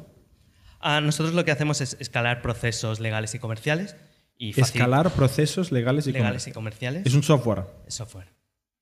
Ah, 0.80 1.00
nosotros 1.00 1.34
lo 1.34 1.44
que 1.44 1.50
hacemos 1.50 1.80
es 1.80 1.96
escalar 2.00 2.40
procesos 2.40 3.00
legales 3.00 3.34
y 3.34 3.38
comerciales 3.38 3.96
y 4.36 4.58
Escalar 4.58 5.10
procesos 5.10 5.72
legales 5.72 6.06
y 6.06 6.12
legales 6.12 6.46
y 6.46 6.52
comerciales. 6.52 7.02
comerciales. 7.02 7.06
Es 7.06 7.14
un 7.14 7.22
software. 7.22 7.64
Es 7.86 7.94
software. 7.94 8.28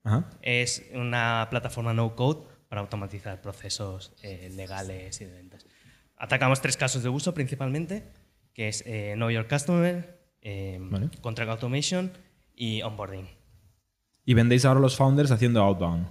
Ajá. 0.04 0.30
Es 0.42 0.84
una 0.94 1.48
plataforma 1.50 1.92
no 1.92 2.14
code 2.14 2.46
para 2.68 2.80
automatizar 2.82 3.40
procesos 3.40 4.12
eh, 4.22 4.50
legales 4.54 5.20
y 5.20 5.24
de 5.24 5.32
ventas. 5.32 5.66
Atacamos 6.16 6.60
tres 6.60 6.76
casos 6.76 7.02
de 7.02 7.08
uso 7.08 7.34
principalmente, 7.34 8.04
que 8.54 8.68
es 8.68 8.82
eh, 8.86 9.12
Know 9.16 9.30
Your 9.30 9.48
Customer, 9.48 10.20
eh, 10.42 10.78
Vale. 10.80 11.10
Contract 11.20 11.50
Automation 11.50 12.12
y 12.54 12.82
Onboarding. 12.82 13.28
Y 14.26 14.34
vendéis 14.34 14.64
ahora 14.66 14.80
los 14.80 14.96
founders 14.96 15.30
haciendo 15.30 15.62
outbound. 15.62 16.08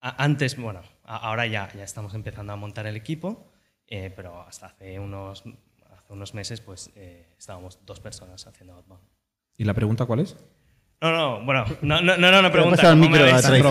Antes, 0.00 0.56
bueno, 0.56 0.82
ahora 1.04 1.46
ya, 1.46 1.68
ya 1.74 1.84
estamos 1.84 2.14
empezando 2.14 2.52
a 2.52 2.56
montar 2.56 2.86
el 2.86 2.96
equipo, 2.96 3.50
eh, 3.86 4.12
pero 4.14 4.42
hasta 4.42 4.66
hace 4.66 4.98
unos, 4.98 5.42
hace 5.90 6.12
unos 6.12 6.34
meses 6.34 6.60
pues 6.60 6.90
eh, 6.96 7.34
estábamos 7.38 7.78
dos 7.86 8.00
personas 8.00 8.46
haciendo 8.46 8.74
outbound. 8.74 9.02
¿Y 9.56 9.64
la 9.64 9.74
pregunta 9.74 10.04
cuál 10.06 10.20
es? 10.20 10.36
No, 11.00 11.10
no, 11.12 11.44
bueno, 11.44 11.64
no, 11.82 12.00
no, 12.00 12.16
no, 12.16 12.30
no, 12.30 12.42
no 12.42 12.52
pregunta. 12.52 12.76
pasado 12.76 12.92
el 12.94 12.98
¿cómo 13.00 13.10
me 13.10 13.18
micro 13.18 13.26
a 13.26 13.38
habéis- 13.38 13.46
traición. 13.46 13.64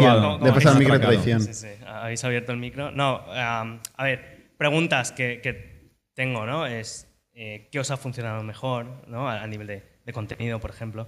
el 0.74 0.80
micro 0.80 0.94
a 0.94 0.98
atracado. 0.98 1.00
traición. 1.22 1.42
Sí, 1.42 1.54
sí, 1.54 1.68
habéis 1.86 2.24
abierto 2.24 2.52
el 2.52 2.58
micro. 2.58 2.92
No, 2.92 3.18
am, 3.34 3.80
a 3.96 4.04
ver, 4.04 4.52
preguntas 4.58 5.12
que, 5.12 5.40
que 5.42 5.94
tengo, 6.14 6.46
¿no? 6.46 6.66
Es 6.66 7.08
eh, 7.34 7.70
qué 7.72 7.80
os 7.80 7.92
ha 7.92 7.98
funcionado 7.98 8.42
mejor, 8.44 9.08
¿no? 9.08 9.30
A, 9.30 9.42
a 9.44 9.48
nivel 9.48 9.68
de, 9.68 10.00
de 10.06 10.14
contenido, 10.14 10.60
por 10.60 10.72
ejemplo. 10.72 11.08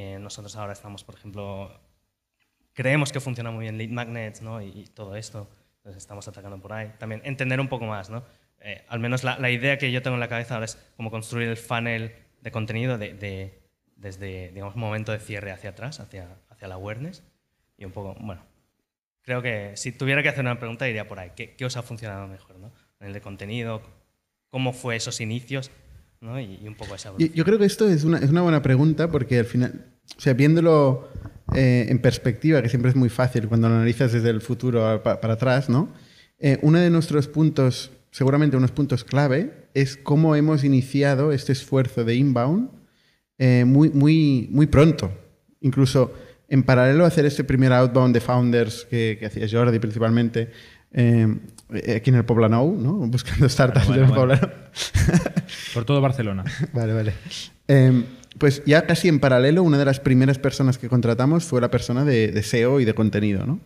Eh, 0.00 0.16
nosotros 0.20 0.54
ahora 0.54 0.74
estamos, 0.74 1.02
por 1.02 1.16
ejemplo, 1.16 1.72
creemos 2.72 3.10
que 3.10 3.18
funciona 3.18 3.50
muy 3.50 3.62
bien 3.62 3.76
lead 3.78 3.90
magnets 3.90 4.42
¿no? 4.42 4.62
y, 4.62 4.68
y 4.68 4.84
todo 4.86 5.16
esto. 5.16 5.48
Entonces 5.78 6.00
estamos 6.00 6.28
atacando 6.28 6.60
por 6.60 6.72
ahí. 6.72 6.92
También 6.98 7.20
entender 7.24 7.58
un 7.60 7.66
poco 7.68 7.84
más, 7.86 8.08
¿no? 8.08 8.22
Eh, 8.60 8.84
al 8.88 9.00
menos 9.00 9.24
la, 9.24 9.38
la 9.40 9.50
idea 9.50 9.76
que 9.76 9.90
yo 9.90 10.00
tengo 10.00 10.14
en 10.14 10.20
la 10.20 10.28
cabeza 10.28 10.54
ahora 10.54 10.66
es 10.66 10.76
cómo 10.96 11.10
construir 11.10 11.48
el 11.48 11.56
funnel 11.56 12.12
de 12.40 12.50
contenido 12.52 12.96
de, 12.96 13.14
de- 13.14 13.58
desde, 13.96 14.52
digamos, 14.52 14.76
momento 14.76 15.10
de 15.10 15.18
cierre 15.18 15.50
hacia 15.50 15.70
atrás, 15.70 15.98
hacia, 15.98 16.28
hacia 16.48 16.68
la 16.68 16.74
awareness. 16.76 17.24
Y 17.76 17.84
un 17.84 17.90
poco, 17.90 18.14
bueno, 18.20 18.44
creo 19.22 19.42
que 19.42 19.76
si 19.76 19.90
tuviera 19.90 20.22
que 20.22 20.28
hacer 20.28 20.42
una 20.44 20.58
pregunta 20.60 20.88
iría 20.88 21.08
por 21.08 21.18
ahí. 21.18 21.32
¿Qué, 21.34 21.56
qué 21.56 21.64
os 21.64 21.76
ha 21.76 21.82
funcionado 21.82 22.28
mejor, 22.28 22.56
¿no? 22.60 22.70
En 23.00 23.08
el 23.08 23.12
de 23.12 23.20
contenido, 23.20 23.82
cómo 24.48 24.72
fue 24.72 24.94
esos 24.94 25.20
inicios, 25.20 25.72
¿no? 26.20 26.40
Y, 26.40 26.58
y 26.62 26.68
un 26.68 26.74
poco 26.74 26.94
esa 26.94 27.12
Yo, 27.18 27.26
yo 27.26 27.44
creo 27.44 27.58
que 27.58 27.64
esto 27.66 27.88
es 27.88 28.04
una, 28.04 28.18
es 28.18 28.30
una 28.30 28.42
buena 28.42 28.62
pregunta 28.62 29.10
porque 29.10 29.38
al 29.38 29.44
final, 29.44 29.86
o 30.16 30.20
sea, 30.20 30.34
viéndolo 30.34 31.08
eh, 31.54 31.86
en 31.88 31.98
perspectiva, 32.00 32.62
que 32.62 32.68
siempre 32.68 32.90
es 32.90 32.96
muy 32.96 33.08
fácil 33.08 33.48
cuando 33.48 33.68
lo 33.68 33.76
analizas 33.76 34.12
desde 34.12 34.30
el 34.30 34.40
futuro 34.40 34.86
a- 34.86 35.02
pa- 35.02 35.20
para 35.20 35.34
atrás, 35.34 35.68
¿no? 35.68 35.92
Eh, 36.38 36.58
uno 36.62 36.78
de 36.78 36.90
nuestros 36.90 37.26
puntos, 37.28 37.90
seguramente 38.10 38.56
unos 38.56 38.70
puntos 38.70 39.04
clave, 39.04 39.68
es 39.74 39.96
cómo 39.96 40.36
hemos 40.36 40.64
iniciado 40.64 41.32
este 41.32 41.52
esfuerzo 41.52 42.04
de 42.04 42.14
inbound 42.16 42.70
eh, 43.38 43.64
muy, 43.66 43.90
muy, 43.90 44.48
muy 44.50 44.66
pronto. 44.66 45.10
Incluso 45.60 46.12
en 46.48 46.62
paralelo 46.62 47.04
a 47.04 47.08
hacer 47.08 47.26
este 47.26 47.44
primer 47.44 47.72
outbound 47.72 48.14
de 48.14 48.20
founders 48.20 48.86
que, 48.90 49.16
que 49.20 49.26
hacía 49.26 49.46
Jordi 49.50 49.78
principalmente, 49.78 50.50
eh, 50.92 51.26
aquí 51.96 52.10
en 52.10 52.16
el 52.16 52.24
Poblenou, 52.24 52.80
¿no? 52.80 52.94
Buscando 53.08 53.48
startups 53.48 53.86
Bueno, 53.86 54.04
en 54.04 54.10
el 54.10 54.14
bueno. 54.14 54.50
Por 55.74 55.84
todo 55.84 56.00
Barcelona. 56.00 56.44
Vale, 56.72 56.92
vale. 56.92 57.12
Eh, 57.68 58.04
pues 58.38 58.62
ya 58.64 58.86
casi 58.86 59.08
en 59.08 59.20
paralelo, 59.20 59.62
una 59.62 59.78
de 59.78 59.84
las 59.84 60.00
primeras 60.00 60.38
personas 60.38 60.78
que 60.78 60.88
contratamos 60.88 61.44
fue 61.44 61.60
la 61.60 61.70
persona 61.70 62.04
de, 62.04 62.28
de 62.28 62.42
SEO 62.42 62.80
y 62.80 62.84
de 62.84 62.94
contenido, 62.94 63.46
¿no? 63.46 63.60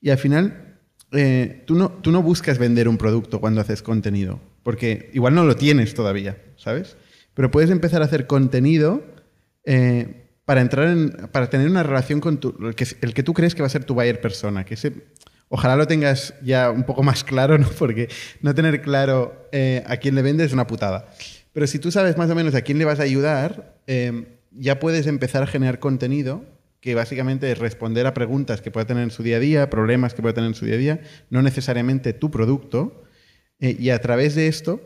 Y 0.00 0.10
al 0.10 0.18
final, 0.18 0.78
eh, 1.12 1.62
tú, 1.66 1.74
no, 1.74 1.90
tú 1.90 2.10
no 2.12 2.22
buscas 2.22 2.58
vender 2.58 2.88
un 2.88 2.96
producto 2.96 3.40
cuando 3.40 3.60
haces 3.60 3.82
contenido, 3.82 4.40
porque 4.62 5.10
igual 5.12 5.34
no 5.34 5.44
lo 5.44 5.56
tienes 5.56 5.94
todavía, 5.94 6.38
¿sabes? 6.56 6.96
Pero 7.34 7.50
puedes 7.50 7.70
empezar 7.70 8.02
a 8.02 8.04
hacer 8.04 8.26
contenido 8.26 9.02
eh, 9.64 10.28
para 10.44 10.60
entrar 10.60 10.88
en, 10.88 11.10
para 11.32 11.50
tener 11.50 11.68
una 11.68 11.82
relación 11.82 12.20
con 12.20 12.38
tu, 12.38 12.54
el, 12.66 12.74
que, 12.74 12.86
el 13.00 13.14
que 13.14 13.22
tú 13.22 13.34
crees 13.34 13.54
que 13.54 13.62
va 13.62 13.66
a 13.66 13.70
ser 13.70 13.84
tu 13.84 13.94
buyer 13.94 14.20
persona, 14.20 14.64
que 14.64 14.74
ese, 14.74 14.92
ojalá 15.50 15.76
lo 15.76 15.86
tengas 15.86 16.32
ya 16.42 16.70
un 16.70 16.84
poco 16.84 17.02
más 17.02 17.22
claro, 17.24 17.58
¿no? 17.58 17.68
Porque 17.78 18.08
no 18.40 18.54
tener 18.54 18.80
claro 18.80 19.48
eh, 19.52 19.84
a 19.86 19.98
quién 19.98 20.14
le 20.14 20.22
vendes 20.22 20.46
es 20.46 20.52
una 20.52 20.66
putada. 20.66 21.12
Pero 21.52 21.66
si 21.66 21.78
tú 21.78 21.90
sabes 21.90 22.16
más 22.16 22.30
o 22.30 22.34
menos 22.34 22.54
a 22.54 22.62
quién 22.62 22.78
le 22.78 22.84
vas 22.84 23.00
a 23.00 23.02
ayudar, 23.02 23.76
eh, 23.86 24.38
ya 24.52 24.78
puedes 24.78 25.06
empezar 25.06 25.42
a 25.42 25.46
generar 25.46 25.80
contenido 25.80 26.44
que 26.80 26.94
básicamente 26.94 27.50
es 27.50 27.58
responder 27.58 28.06
a 28.06 28.14
preguntas 28.14 28.62
que 28.62 28.70
pueda 28.70 28.86
tener 28.86 29.02
en 29.02 29.10
su 29.10 29.22
día 29.22 29.36
a 29.36 29.40
día, 29.40 29.68
problemas 29.68 30.14
que 30.14 30.22
pueda 30.22 30.32
tener 30.32 30.48
en 30.48 30.54
su 30.54 30.64
día 30.64 30.76
a 30.76 30.78
día, 30.78 31.00
no 31.28 31.42
necesariamente 31.42 32.14
tu 32.14 32.30
producto. 32.30 33.04
eh, 33.58 33.76
y 33.78 33.90
a 33.90 34.00
través 34.00 34.34
de 34.34 34.46
esto 34.46 34.80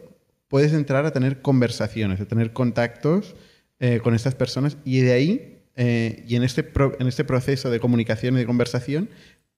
puedes 0.48 0.72
entrar 0.72 1.06
a 1.06 1.12
tener 1.12 1.40
conversaciones, 1.40 2.20
a 2.20 2.24
tener 2.26 2.52
contactos 2.52 3.36
eh, 3.78 4.00
con 4.02 4.14
estas 4.14 4.34
personas 4.34 4.76
y 4.84 5.00
de 5.02 5.12
ahí, 5.12 5.50
y 5.76 6.36
en 6.36 6.44
este, 6.44 6.70
en 7.00 7.06
este 7.08 7.24
proceso 7.24 7.68
de 7.68 7.80
comunicación 7.80 8.36
y 8.36 8.38
de 8.38 8.46
conversación, 8.46 9.08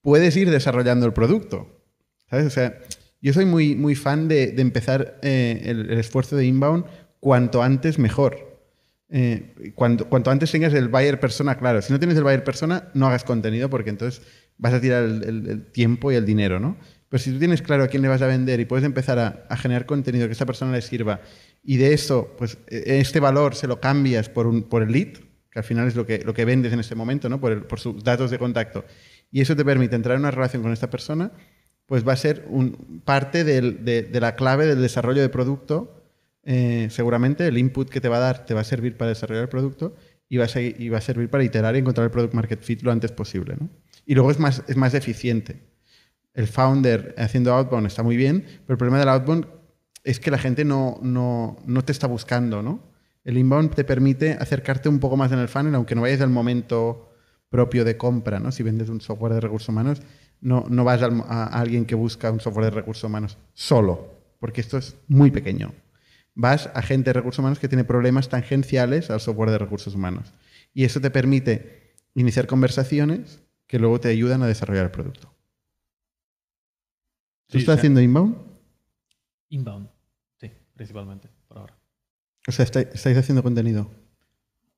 puedes 0.07 0.37
ir 0.37 0.53
desarrollando 0.53 1.05
el 1.05 1.13
producto. 1.13 1.83
¿Sabes? 2.31 2.47
O 2.47 2.51
sea, 2.51 2.79
yo 3.21 3.33
soy 3.33 3.45
muy, 3.45 3.75
muy 3.75 3.97
fan 3.97 4.29
de, 4.29 4.55
empezar 4.57 5.19
eh, 5.21 5.63
el, 5.65 5.91
esfuerzo 5.99 6.37
de 6.37 6.47
inbound 6.47 6.85
cuanto 7.19 7.61
antes 7.61 7.99
mejor. 7.99 8.63
Eh, 9.09 9.73
cuanto, 9.75 10.31
antes 10.31 10.53
tengas 10.53 10.73
el 10.75 10.87
buyer 10.87 11.19
persona 11.19 11.59
claro. 11.59 11.83
Si 11.83 11.93
no 11.93 11.99
tienes 11.99 12.17
el 12.17 12.23
buyer 12.23 12.45
persona, 12.45 12.89
no 12.95 13.09
hagas 13.09 13.25
contenido 13.25 13.69
porque 13.69 13.91
entonces 13.91 14.23
vas 14.59 14.75
a 14.75 14.81
tirar 14.81 15.03
el, 15.03 15.67
tiempo 15.73 16.13
y 16.13 16.15
el 16.15 16.25
dinero, 16.25 16.61
¿no? 16.61 16.77
Pero 17.09 17.21
si 17.21 17.33
tú 17.33 17.41
tienes 17.41 17.61
claro 17.61 17.83
a 17.83 17.89
quién 17.89 18.03
le 18.03 18.09
vas 18.09 18.23
a 18.23 18.29
vender 18.29 18.61
y 18.61 18.65
puedes 18.65 18.85
empezar 18.85 19.19
a, 19.19 19.57
generar 19.57 19.87
contenido 19.87 20.27
que 20.27 20.31
a 20.31 20.35
esa 20.35 20.47
persona 20.47 20.71
le 20.71 20.83
sirva 20.83 21.21
y 21.65 21.79
de 21.79 21.93
eso, 21.93 22.33
pues 22.39 22.59
eh, 22.69 23.01
este 23.01 23.19
valor 23.19 23.57
se 23.57 23.67
lo 23.67 23.81
cambias 23.81 24.29
por, 24.29 24.47
un, 24.47 24.63
por 24.63 24.85
el 24.85 24.93
lead, 24.93 25.15
que 25.51 25.59
al 25.59 25.65
final 25.65 25.89
es 25.89 25.97
lo 25.97 26.07
que, 26.07 26.21
lo 26.21 26.33
que 26.33 26.45
vendes 26.45 26.73
en 26.73 26.79
este 26.79 26.95
momento, 26.95 27.29
¿no? 27.29 27.41
Por, 27.41 27.67
por 27.67 27.81
sus 27.81 28.05
datos 28.05 28.31
de 28.31 28.39
contacto, 28.39 28.85
y 29.31 29.41
eso 29.41 29.57
te 29.57 29.65
permite 29.65 29.97
entrar 29.97 30.15
en 30.17 30.21
una 30.21 30.31
relación 30.31 30.63
con 30.63 30.73
esta 30.73 30.91
persona, 30.91 31.33
pues 31.87 32.07
va 32.07 32.13
a 32.13 32.17
ser 32.17 32.45
un, 32.49 33.03
parte 33.05 33.45
del- 33.45 33.85
de, 33.85 34.03
de 34.03 34.21
la 34.21 34.35
clave 34.35 34.67
del 34.67 34.81
desarrollo 34.83 35.23
de 35.23 35.29
producto. 35.29 36.03
Eh, 36.45 36.89
seguramente 36.91 37.47
el 37.47 37.59
input 37.59 37.89
que 37.91 38.01
te 38.01 38.09
va 38.09 38.17
a 38.19 38.21
dar 38.21 38.47
te 38.47 38.55
va 38.55 38.61
a 38.61 38.65
servir 38.65 38.97
para 38.97 39.09
desarrollar 39.11 39.43
el 39.45 39.49
producto 39.49 39.97
y 40.29 40.37
va 40.37 40.45
a, 40.45 40.49
seguir- 40.49 40.77
y 40.81 40.89
va 40.89 40.99
a 40.99 41.01
servir 41.01 41.29
para 41.29 41.45
iterar 41.45 41.75
y 41.77 41.81
encontrar 41.81 42.05
el 42.05 42.11
product 42.11 42.35
market 42.35 42.61
fit 42.63 42.83
lo 42.83 42.91
antes 42.93 43.13
posible. 43.13 43.57
¿no? 43.59 43.69
Y 44.05 44.15
luego 44.15 44.31
es 44.31 44.39
más, 44.39 44.63
es 44.69 44.77
más 44.77 44.95
eficiente. 44.95 45.61
El 46.35 46.47
founder 46.49 47.15
haciendo 47.19 47.53
outbound 47.55 47.87
está 47.87 48.03
muy 48.03 48.17
bien, 48.17 48.43
pero 48.67 48.75
el 48.75 48.79
problema 48.79 48.99
del 48.99 49.09
outbound 49.09 49.47
es 50.05 50.21
que 50.21 50.31
la 50.31 50.39
gente 50.39 50.65
no, 50.65 50.99
no, 51.03 51.57
no 51.67 51.85
te 51.85 51.93
está 51.93 52.07
buscando. 52.07 52.63
¿no? 52.63 52.81
El 53.25 53.39
inbound 53.39 53.75
te 53.75 53.83
permite 53.85 54.33
acercarte 54.33 54.89
un 54.89 55.01
poco 55.01 55.17
más 55.17 55.33
en 55.33 55.39
el 55.41 55.49
funnel, 55.49 55.75
aunque 55.75 55.95
no 55.95 56.03
vayas 56.03 56.21
al 56.21 56.31
momento 56.31 57.06
propio 57.51 57.85
de 57.85 57.97
compra. 57.97 58.41
¿no? 58.41 58.53
Si 58.53 58.63
vendes 58.63 58.89
un 58.89 59.01
software 59.01 59.35
de 59.35 59.41
recursos 59.41 59.69
humanos, 59.69 60.03
no, 60.41 60.65
no 60.69 60.85
vas 60.85 61.03
a, 61.03 61.07
a 61.07 61.45
alguien 61.61 61.85
que 61.87 61.95
busca 61.95 62.31
un 62.31 62.41
software 62.41 62.67
de 62.67 62.71
recursos 62.73 63.05
humanos 63.05 63.39
solo, 63.55 64.15
porque 64.41 64.61
esto 64.61 64.79
es 64.79 64.97
muy 65.09 65.31
pequeño. 65.31 65.73
Vas 66.35 66.69
a 66.75 66.83
gente 66.83 67.09
de 67.11 67.15
recursos 67.15 67.39
humanos 67.39 67.59
que 67.59 67.69
tiene 67.69 67.85
problemas 67.85 68.29
tangenciales 68.29 69.11
al 69.11 69.21
software 69.21 69.51
de 69.51 69.59
recursos 69.59 69.95
humanos. 69.95 70.35
Y 70.75 70.85
eso 70.85 71.01
te 71.01 71.11
permite 71.11 71.95
iniciar 72.15 72.47
conversaciones 72.47 73.41
que 73.67 73.79
luego 73.79 73.99
te 74.01 74.09
ayudan 74.09 74.43
a 74.43 74.47
desarrollar 74.47 74.85
el 74.85 74.91
producto. 74.91 75.33
¿Tú 77.49 77.53
Sí, 77.53 77.59
estás 77.59 77.79
haciendo 77.79 78.01
inbound? 78.01 78.37
Inbound. 79.49 79.89
Sí, 80.41 80.51
principalmente, 80.75 81.29
por 81.49 81.59
ahora. 81.59 81.79
O 82.49 82.53
sea, 82.53 82.65
está- 82.65 82.81
estáis 82.81 83.17
haciendo 83.17 83.43
contenido. 83.43 83.91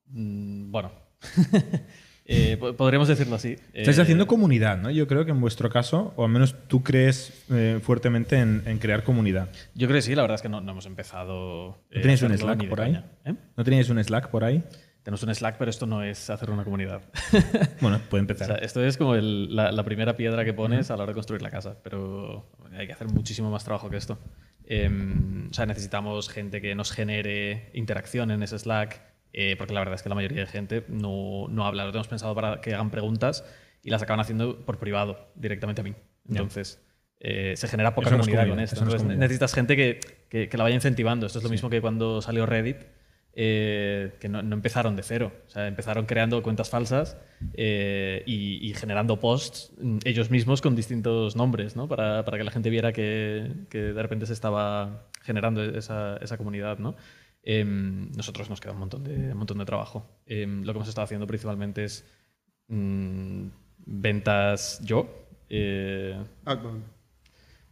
Mm, 0.07 0.71
bueno. 0.71 0.91
Eh, 2.31 2.57
po- 2.57 2.73
podríamos 2.75 3.07
decirlo 3.07 3.35
así. 3.35 3.55
Estáis 3.73 3.97
Eh, 3.97 4.01
haciendo 4.01 4.27
comunidad, 4.27 4.77
¿no? 4.77 4.91
Yo 4.91 5.07
creo 5.07 5.25
que 5.25 5.31
en 5.31 5.41
vuestro 5.41 5.69
caso, 5.71 6.13
o 6.15 6.25
al 6.25 6.29
menos 6.31 6.55
tú 6.67 6.83
crees 6.83 7.43
eh, 7.49 7.79
fuertemente 7.81 8.37
en, 8.37 8.61
en 8.67 8.77
crear 8.77 9.03
comunidad. 9.03 9.49
Yo 9.73 9.87
creo 9.87 9.97
que 9.97 10.03
sí, 10.03 10.13
la 10.13 10.21
verdad 10.21 10.35
es 10.35 10.41
que 10.43 10.49
no, 10.49 10.61
no 10.61 10.71
hemos 10.73 10.85
empezado. 10.85 11.79
¿No 11.91 12.01
tenéis 12.01 12.21
un 12.21 12.37
Slack 12.37 12.67
por 12.69 12.81
ahí? 12.81 13.03
¿Eh? 13.25 13.33
¿No 13.57 13.63
teníais 13.63 13.89
un 13.89 14.03
Slack 14.03 14.29
por 14.29 14.43
ahí? 14.43 14.63
Tenemos 15.01 15.23
un 15.23 15.33
Slack, 15.33 15.57
pero 15.57 15.71
esto 15.71 15.87
no 15.87 16.03
es 16.03 16.29
hacer 16.29 16.51
una 16.51 16.63
comunidad. 16.63 17.01
Bueno, 17.81 17.99
puede 18.09 18.21
O 18.21 18.23
empezar. 18.25 18.47
sea, 18.47 18.55
esto 18.57 18.83
es 18.85 18.97
como 18.97 19.15
el- 19.15 19.55
la, 19.55 19.71
la 19.71 19.83
primera 19.83 20.15
piedra 20.15 20.45
que 20.45 20.53
pones 20.53 20.91
a 20.91 20.97
la 20.97 21.03
hora 21.03 21.11
de 21.11 21.15
construir 21.15 21.41
la 21.41 21.49
casa, 21.49 21.77
pero 21.83 22.51
hay 22.77 22.85
que 22.85 22.93
hacer 22.93 23.07
muchísimo 23.07 23.49
más 23.49 23.63
trabajo 23.63 23.89
que 23.89 23.97
esto. 23.97 24.19
Em, 24.67 25.47
o 25.49 25.53
sea, 25.53 25.65
necesitamos 25.65 26.29
gente 26.29 26.61
que 26.61 26.75
nos 26.75 26.91
genere 26.91 27.71
interacción 27.73 28.29
en 28.29 28.43
ese 28.43 28.59
Slack, 28.59 29.01
eh, 29.33 29.55
porque 29.57 29.73
la 29.73 29.79
verdad 29.81 29.95
es 29.95 30.03
que 30.03 30.09
la 30.09 30.15
mayoría 30.15 30.41
de 30.41 30.47
gente 30.47 30.83
no, 30.87 31.47
no 31.49 31.65
habla. 31.65 31.85
Lo 31.85 31.91
tenemos 31.91 32.07
pensado 32.07 32.33
para 32.35 32.61
que 32.61 32.73
hagan 32.73 32.89
preguntas 32.91 33.43
y 33.83 33.89
las 33.89 34.01
acaban 34.01 34.19
haciendo 34.19 34.65
por 34.65 34.77
privado, 34.79 35.29
directamente 35.35 35.81
a 35.81 35.83
mí. 35.83 35.93
Entonces, 36.27 36.81
eh, 37.19 37.53
se 37.57 37.67
genera 37.67 37.95
poca 37.95 38.09
comunidad 38.11 38.47
con 38.49 38.59
esto. 38.59 38.75
Entonces, 38.77 39.01
comunidad. 39.01 39.19
necesitas 39.21 39.53
gente 39.53 39.75
que, 39.75 39.99
que- 40.29 40.47
que 40.49 40.57
la 40.57 40.63
vaya 40.63 40.75
incentivando. 40.75 41.25
Esto 41.25 41.39
es 41.39 41.43
lo 41.43 41.49
mismo 41.49 41.69
que 41.69 41.81
cuando 41.81 42.21
salió 42.21 42.45
Reddit, 42.45 42.77
eh, 43.33 44.13
que 44.19 44.27
no, 44.27 44.41
no 44.41 44.55
empezaron 44.55 44.95
de 44.95 45.03
cero. 45.03 45.31
O 45.47 45.49
sea, 45.49 45.67
empezaron 45.67 46.05
creando 46.05 46.41
cuentas 46.43 46.69
falsas 46.69 47.17
eh, 47.53 48.23
y, 48.25 48.67
y 48.67 48.73
generando 48.73 49.19
posts 49.19 49.71
mm, 49.79 49.99
ellos 50.03 50.29
mismos 50.29 50.61
con 50.61 50.75
distintos 50.75 51.35
nombres, 51.35 51.75
¿no? 51.75 51.87
Para, 51.87 52.25
para 52.25 52.37
que 52.37 52.43
la 52.43 52.51
gente 52.51 52.69
viera 52.69 52.91
que, 52.91 53.51
que 53.69 53.77
de 53.77 54.01
repente 54.01 54.25
se 54.25 54.33
estaba 54.33 55.07
generando 55.21 55.63
esa, 55.63 56.17
esa 56.17 56.37
comunidad, 56.37 56.79
¿no? 56.79 56.95
Em, 57.43 58.11
nosotros 58.11 58.49
nos 58.49 58.59
queda 58.59 58.73
un 58.73 58.79
montón 58.79 59.03
de, 59.03 59.31
un 59.31 59.37
montón 59.37 59.57
de 59.57 59.65
trabajo. 59.65 60.05
Em, 60.25 60.63
lo 60.63 60.73
que 60.73 60.77
hemos 60.77 60.89
estado 60.89 61.05
haciendo 61.05 61.25
principalmente 61.27 61.83
es 61.85 62.05
mm, 62.67 63.47
ventas 63.85 64.81
yo. 64.83 65.07
eh, 65.49 66.17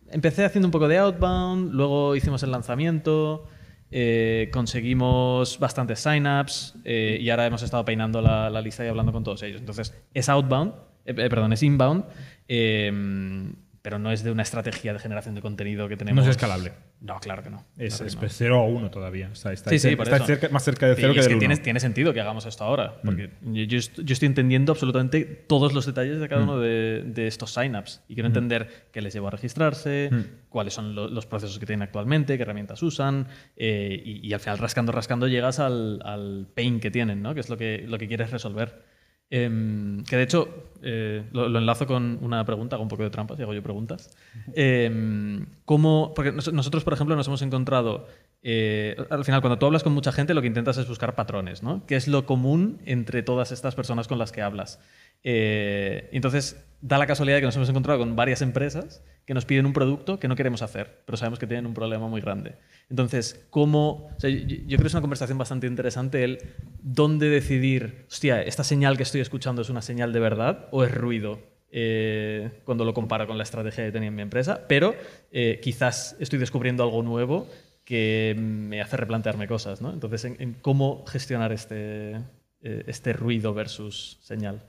Empecé 0.10 0.46
haciendo 0.46 0.68
un 0.68 0.72
poco 0.72 0.88
de 0.88 0.98
outbound, 0.98 1.74
luego 1.74 2.16
hicimos 2.16 2.42
el 2.44 2.52
lanzamiento, 2.52 3.46
eh, 3.92 4.50
conseguimos 4.54 5.60
bastantes 5.60 6.00
signups 6.00 6.76
eh, 6.86 7.18
y 7.20 7.30
ahora 7.30 7.46
hemos 7.46 7.62
estado 7.62 7.84
peinando 7.84 8.22
la, 8.22 8.50
la 8.50 8.62
lista 8.62 8.86
y 8.86 8.88
hablando 8.88 9.12
con 9.12 9.24
todos 9.24 9.44
ellos. 9.44 9.60
Entonces, 9.60 9.94
es 10.14 10.30
outbound, 10.30 10.74
perdón, 11.04 11.52
es 11.54 11.62
inbound, 11.62 12.06
eh, 12.48 13.54
pero 13.88 14.00
no 14.00 14.12
es 14.12 14.22
de 14.22 14.32
una 14.32 14.41
estrategia 14.41 14.91
de 14.91 15.00
generación 15.00 15.34
de 15.34 15.39
contenido 15.41 15.88
que 15.88 15.96
tenemos. 15.96 16.22
No 16.25 16.29
es 16.29 16.36
escalable. 16.36 16.74
No, 17.00 17.17
claro 17.22 17.41
que 17.41 17.50
no. 17.50 17.63
Es, 17.77 17.94
Claro 17.96 18.08
es 18.08 18.15
no. 18.15 18.20
pues 18.20 18.34
0 18.36 18.60
a 18.60 18.63
1 18.65 18.91
todavía. 18.91 19.29
Está, 19.32 19.53
está, 19.53 19.70
Sí, 19.70 19.79
sí, 19.79 19.88
está 19.98 20.25
cerca- 20.25 20.50
más 20.50 20.65
cerca 20.65 20.88
de 20.89 20.96
Sí, 20.96 21.01
0 21.03 21.13
y 21.13 21.15
que 21.15 21.20
es 21.22 21.25
del 21.27 21.32
que 21.32 21.36
1. 21.36 21.39
tiene, 21.39 21.56
tiene 21.56 21.79
sentido 21.79 22.13
que 22.13 22.20
hagamos 22.20 22.46
esto 22.46 22.65
ahora, 22.65 23.00
porque 23.01 23.29
yo, 23.44 23.63
yo 23.63 23.79
yo 23.79 24.13
estoy 24.13 24.25
entendiendo 24.25 24.74
absolutamente 24.74 25.24
todos 25.24 25.72
los 25.74 25.86
detalles 25.86 26.20
de 26.20 26.27
cada 26.27 26.44
uno 26.44 26.60
de, 26.60 27.03
de 27.06 27.27
estos 27.27 27.53
signups 27.53 28.01
y 28.10 28.15
quiero 28.15 28.27
entender 28.27 28.88
qué 28.91 29.00
les 29.01 29.13
llevó 29.13 29.29
a 29.29 29.32
registrarse, 29.32 30.10
cuáles 30.50 30.74
son 30.74 30.94
lo- 30.94 31.08
los 31.08 31.25
procesos 31.25 31.58
que 31.58 31.65
tienen 31.65 31.84
actualmente, 31.84 32.36
qué 32.36 32.44
herramientas 32.44 32.84
usan 32.84 33.27
eh, 33.56 34.01
y, 34.03 34.27
y 34.27 34.34
al 34.34 34.41
final 34.41 34.58
rascando, 34.58 34.91
rascando 34.91 35.29
llegas 35.29 35.60
al, 35.60 36.01
al 36.03 36.46
pain 36.53 36.82
que 36.82 36.91
tienen, 36.91 37.22
¿no? 37.22 37.34
que 37.34 37.39
es 37.39 37.48
lo 37.50 37.56
que, 37.56 37.86
lo 37.88 37.98
que 37.98 38.10
quieres 38.10 38.32
resolver. 38.32 38.97
Em, 39.29 40.03
que 40.05 40.15
de 40.15 40.24
hecho, 40.24 40.48
eh, 40.81 41.24
lo, 41.34 41.50
lo 41.50 41.60
enlazo 41.60 41.86
con 41.86 42.19
una 42.22 42.46
pregunta, 42.46 42.75
hago 42.75 42.84
un 42.84 42.89
poco 42.89 43.03
de 43.03 43.10
trampas 43.10 43.38
y 43.39 43.43
hago 43.43 43.53
yo 43.53 43.62
preguntas. 43.63 44.15
Em, 44.55 45.46
¿cómo, 45.65 46.13
porque 46.15 46.31
nos- 46.31 46.51
nosotros, 46.53 46.84
por 46.84 46.93
ejemplo, 46.93 47.15
nos 47.15 47.27
hemos 47.27 47.41
encontrado, 47.41 48.07
eh, 48.44 48.96
al 49.10 49.25
final, 49.25 49.41
cuando 49.41 49.58
tú 49.58 49.65
hablas 49.65 49.84
con 49.84 49.94
mucha 49.94 50.12
gente, 50.12 50.34
lo 50.34 50.41
que 50.41 50.48
intentas 50.48 50.77
es 50.77 50.88
buscar 50.88 51.15
patrones, 51.15 51.63
¿no? 51.63 51.86
¿Qué 51.86 51.96
es 51.96 52.08
lo 52.08 52.25
común 52.25 52.82
entre 52.86 53.24
todas 53.24 53.51
estas 53.51 53.75
personas 53.75 54.08
con 54.08 54.17
las 54.20 54.32
que 54.32 54.41
hablas? 54.41 54.79
Eh, 55.24 56.10
entonces, 56.12 56.63
da 56.82 56.98
la 56.98 57.08
casualidad 57.08 57.39
que 57.39 57.46
nos 57.46 57.56
hemos 57.56 57.70
encontrado 57.70 58.00
con 58.00 58.15
varias 58.15 58.41
empresas 58.41 59.03
que 59.25 59.34
nos 59.34 59.46
piden 59.46 59.65
un 59.65 59.74
producto 59.74 60.20
que 60.20 60.27
no 60.27 60.36
queremos 60.36 60.62
hacer, 60.62 61.01
pero 61.06 61.17
sabemos 61.17 61.39
que 61.39 61.48
tienen 61.48 61.65
un 61.65 61.74
problema 61.74 62.08
muy 62.08 62.22
grande. 62.22 62.56
Entonces, 62.89 63.46
¿cómo...? 63.50 64.10
yo 64.22 64.29
creo 64.29 64.79
que 64.79 64.88
es 64.88 64.94
una 64.94 65.01
conversación 65.01 65.38
bastante 65.38 65.67
interesante 65.67 66.24
el 66.24 66.38
dónde 66.82 67.29
decidir, 67.29 68.06
hostia, 68.10 68.41
esta 68.41 68.63
señal 68.63 68.96
que 68.96 69.03
estoy 69.03 69.20
escuchando 69.20 69.62
es 69.62 69.70
una 69.70 69.82
señal 69.82 70.13
de 70.13 70.20
verdad 70.20 70.67
o 70.72 70.84
es 70.86 70.94
ruido 70.94 71.39
eh, 71.70 72.62
cuando 72.63 72.86
lo 72.86 72.94
comparo 72.94 73.27
con 73.27 73.38
la 73.38 73.44
estrategia 73.44 73.84
que 73.84 73.91
tenía 73.91 74.08
en 74.08 74.15
mi 74.15 74.22
empresa, 74.22 74.62
pero 74.70 74.96
eh, 75.32 75.60
quizás 75.62 76.15
estoy 76.20 76.39
descubriendo 76.39 76.84
algo 76.84 77.03
nuevo 77.03 77.50
que 77.88 78.36
me 78.38 78.82
hace 78.82 78.98
replantearme 78.98 79.48
cosas, 79.48 79.82
¿no? 79.82 79.94
Entonces, 79.94 80.25
en, 80.25 80.36
en 80.41 80.53
cómo 80.56 81.06
gestionar 81.06 81.53
este, 81.53 82.15
eh, 82.62 82.84
este 82.86 83.13
ruido 83.13 83.53
versus 83.53 84.20
señal. 84.22 84.62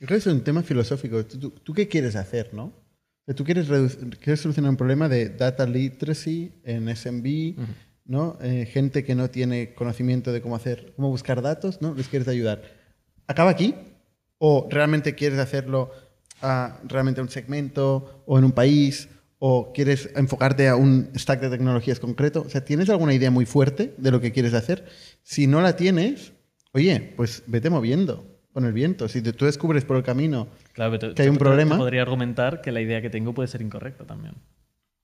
Yo 0.00 0.08
creo 0.08 0.16
que 0.16 0.16
es 0.16 0.26
un 0.26 0.42
tema 0.42 0.64
filosófico. 0.64 1.24
¿Tú, 1.24 1.38
tú- 1.38 1.50
tú 1.50 1.72
qué 1.72 1.86
quieres 1.86 2.16
hacer, 2.16 2.52
no? 2.52 2.72
Tú 3.36 3.44
quieres, 3.44 3.68
quieres 4.20 4.40
solucionar 4.40 4.70
un 4.72 4.76
problema 4.76 5.08
de 5.08 5.28
data 5.28 5.64
literacy 5.66 6.50
en 6.64 6.88
SMB, 6.88 7.54
¿no? 8.06 8.38
Eh, 8.42 8.66
gente 8.66 9.04
que 9.04 9.14
no 9.14 9.30
tiene 9.30 9.72
conocimiento 9.74 10.32
de 10.32 10.42
cómo 10.42 10.56
hacer, 10.56 10.94
cómo 10.96 11.10
buscar 11.10 11.42
datos, 11.42 11.80
¿no? 11.80 11.94
Les 11.94 12.08
quieres 12.08 12.26
ayudar. 12.26 12.60
¿Acaba 13.28 13.50
aquí? 13.50 13.76
¿O 14.38 14.66
realmente 14.68 15.14
quieres 15.14 15.38
hacerlo 15.38 15.92
a 16.42 16.80
realmente 16.88 17.20
un 17.20 17.28
segmento 17.28 18.24
o 18.26 18.36
en 18.36 18.44
un 18.44 18.52
país? 18.52 19.08
¿O 19.46 19.72
quieres 19.74 20.08
enfocarte 20.16 20.68
a 20.68 20.74
un 20.76 21.10
stack 21.14 21.38
de 21.38 21.50
tecnologías 21.50 22.00
concreto? 22.00 22.40
O 22.46 22.48
sea, 22.48 22.64
¿tienes 22.64 22.88
alguna 22.88 23.12
idea 23.12 23.30
muy 23.30 23.44
fuerte 23.44 23.92
de 23.98 24.10
lo 24.10 24.18
que 24.18 24.32
quieres 24.32 24.54
hacer? 24.54 24.86
Si 25.22 25.46
no 25.46 25.60
la 25.60 25.76
tienes, 25.76 26.32
oye, 26.72 27.12
pues 27.14 27.42
vete 27.46 27.68
moviendo 27.68 28.24
con 28.54 28.64
el 28.64 28.72
viento. 28.72 29.06
Si 29.06 29.20
te- 29.20 29.34
tú 29.34 29.44
descubres 29.44 29.84
por 29.84 29.98
el 29.98 30.02
camino 30.02 30.48
Claro, 30.72 30.92
pero 30.98 31.08
te- 31.10 31.14
Que 31.16 31.22
hay 31.24 31.28
un 31.28 31.34
te- 31.36 31.40
problema. 31.40 31.74
te 31.74 31.78
podría 31.78 32.00
argumentar 32.00 32.62
que 32.62 32.72
la 32.72 32.80
idea 32.80 33.02
que 33.02 33.10
tengo 33.10 33.34
puede 33.34 33.46
ser 33.48 33.60
incorrecta 33.60 34.06
también. 34.06 34.34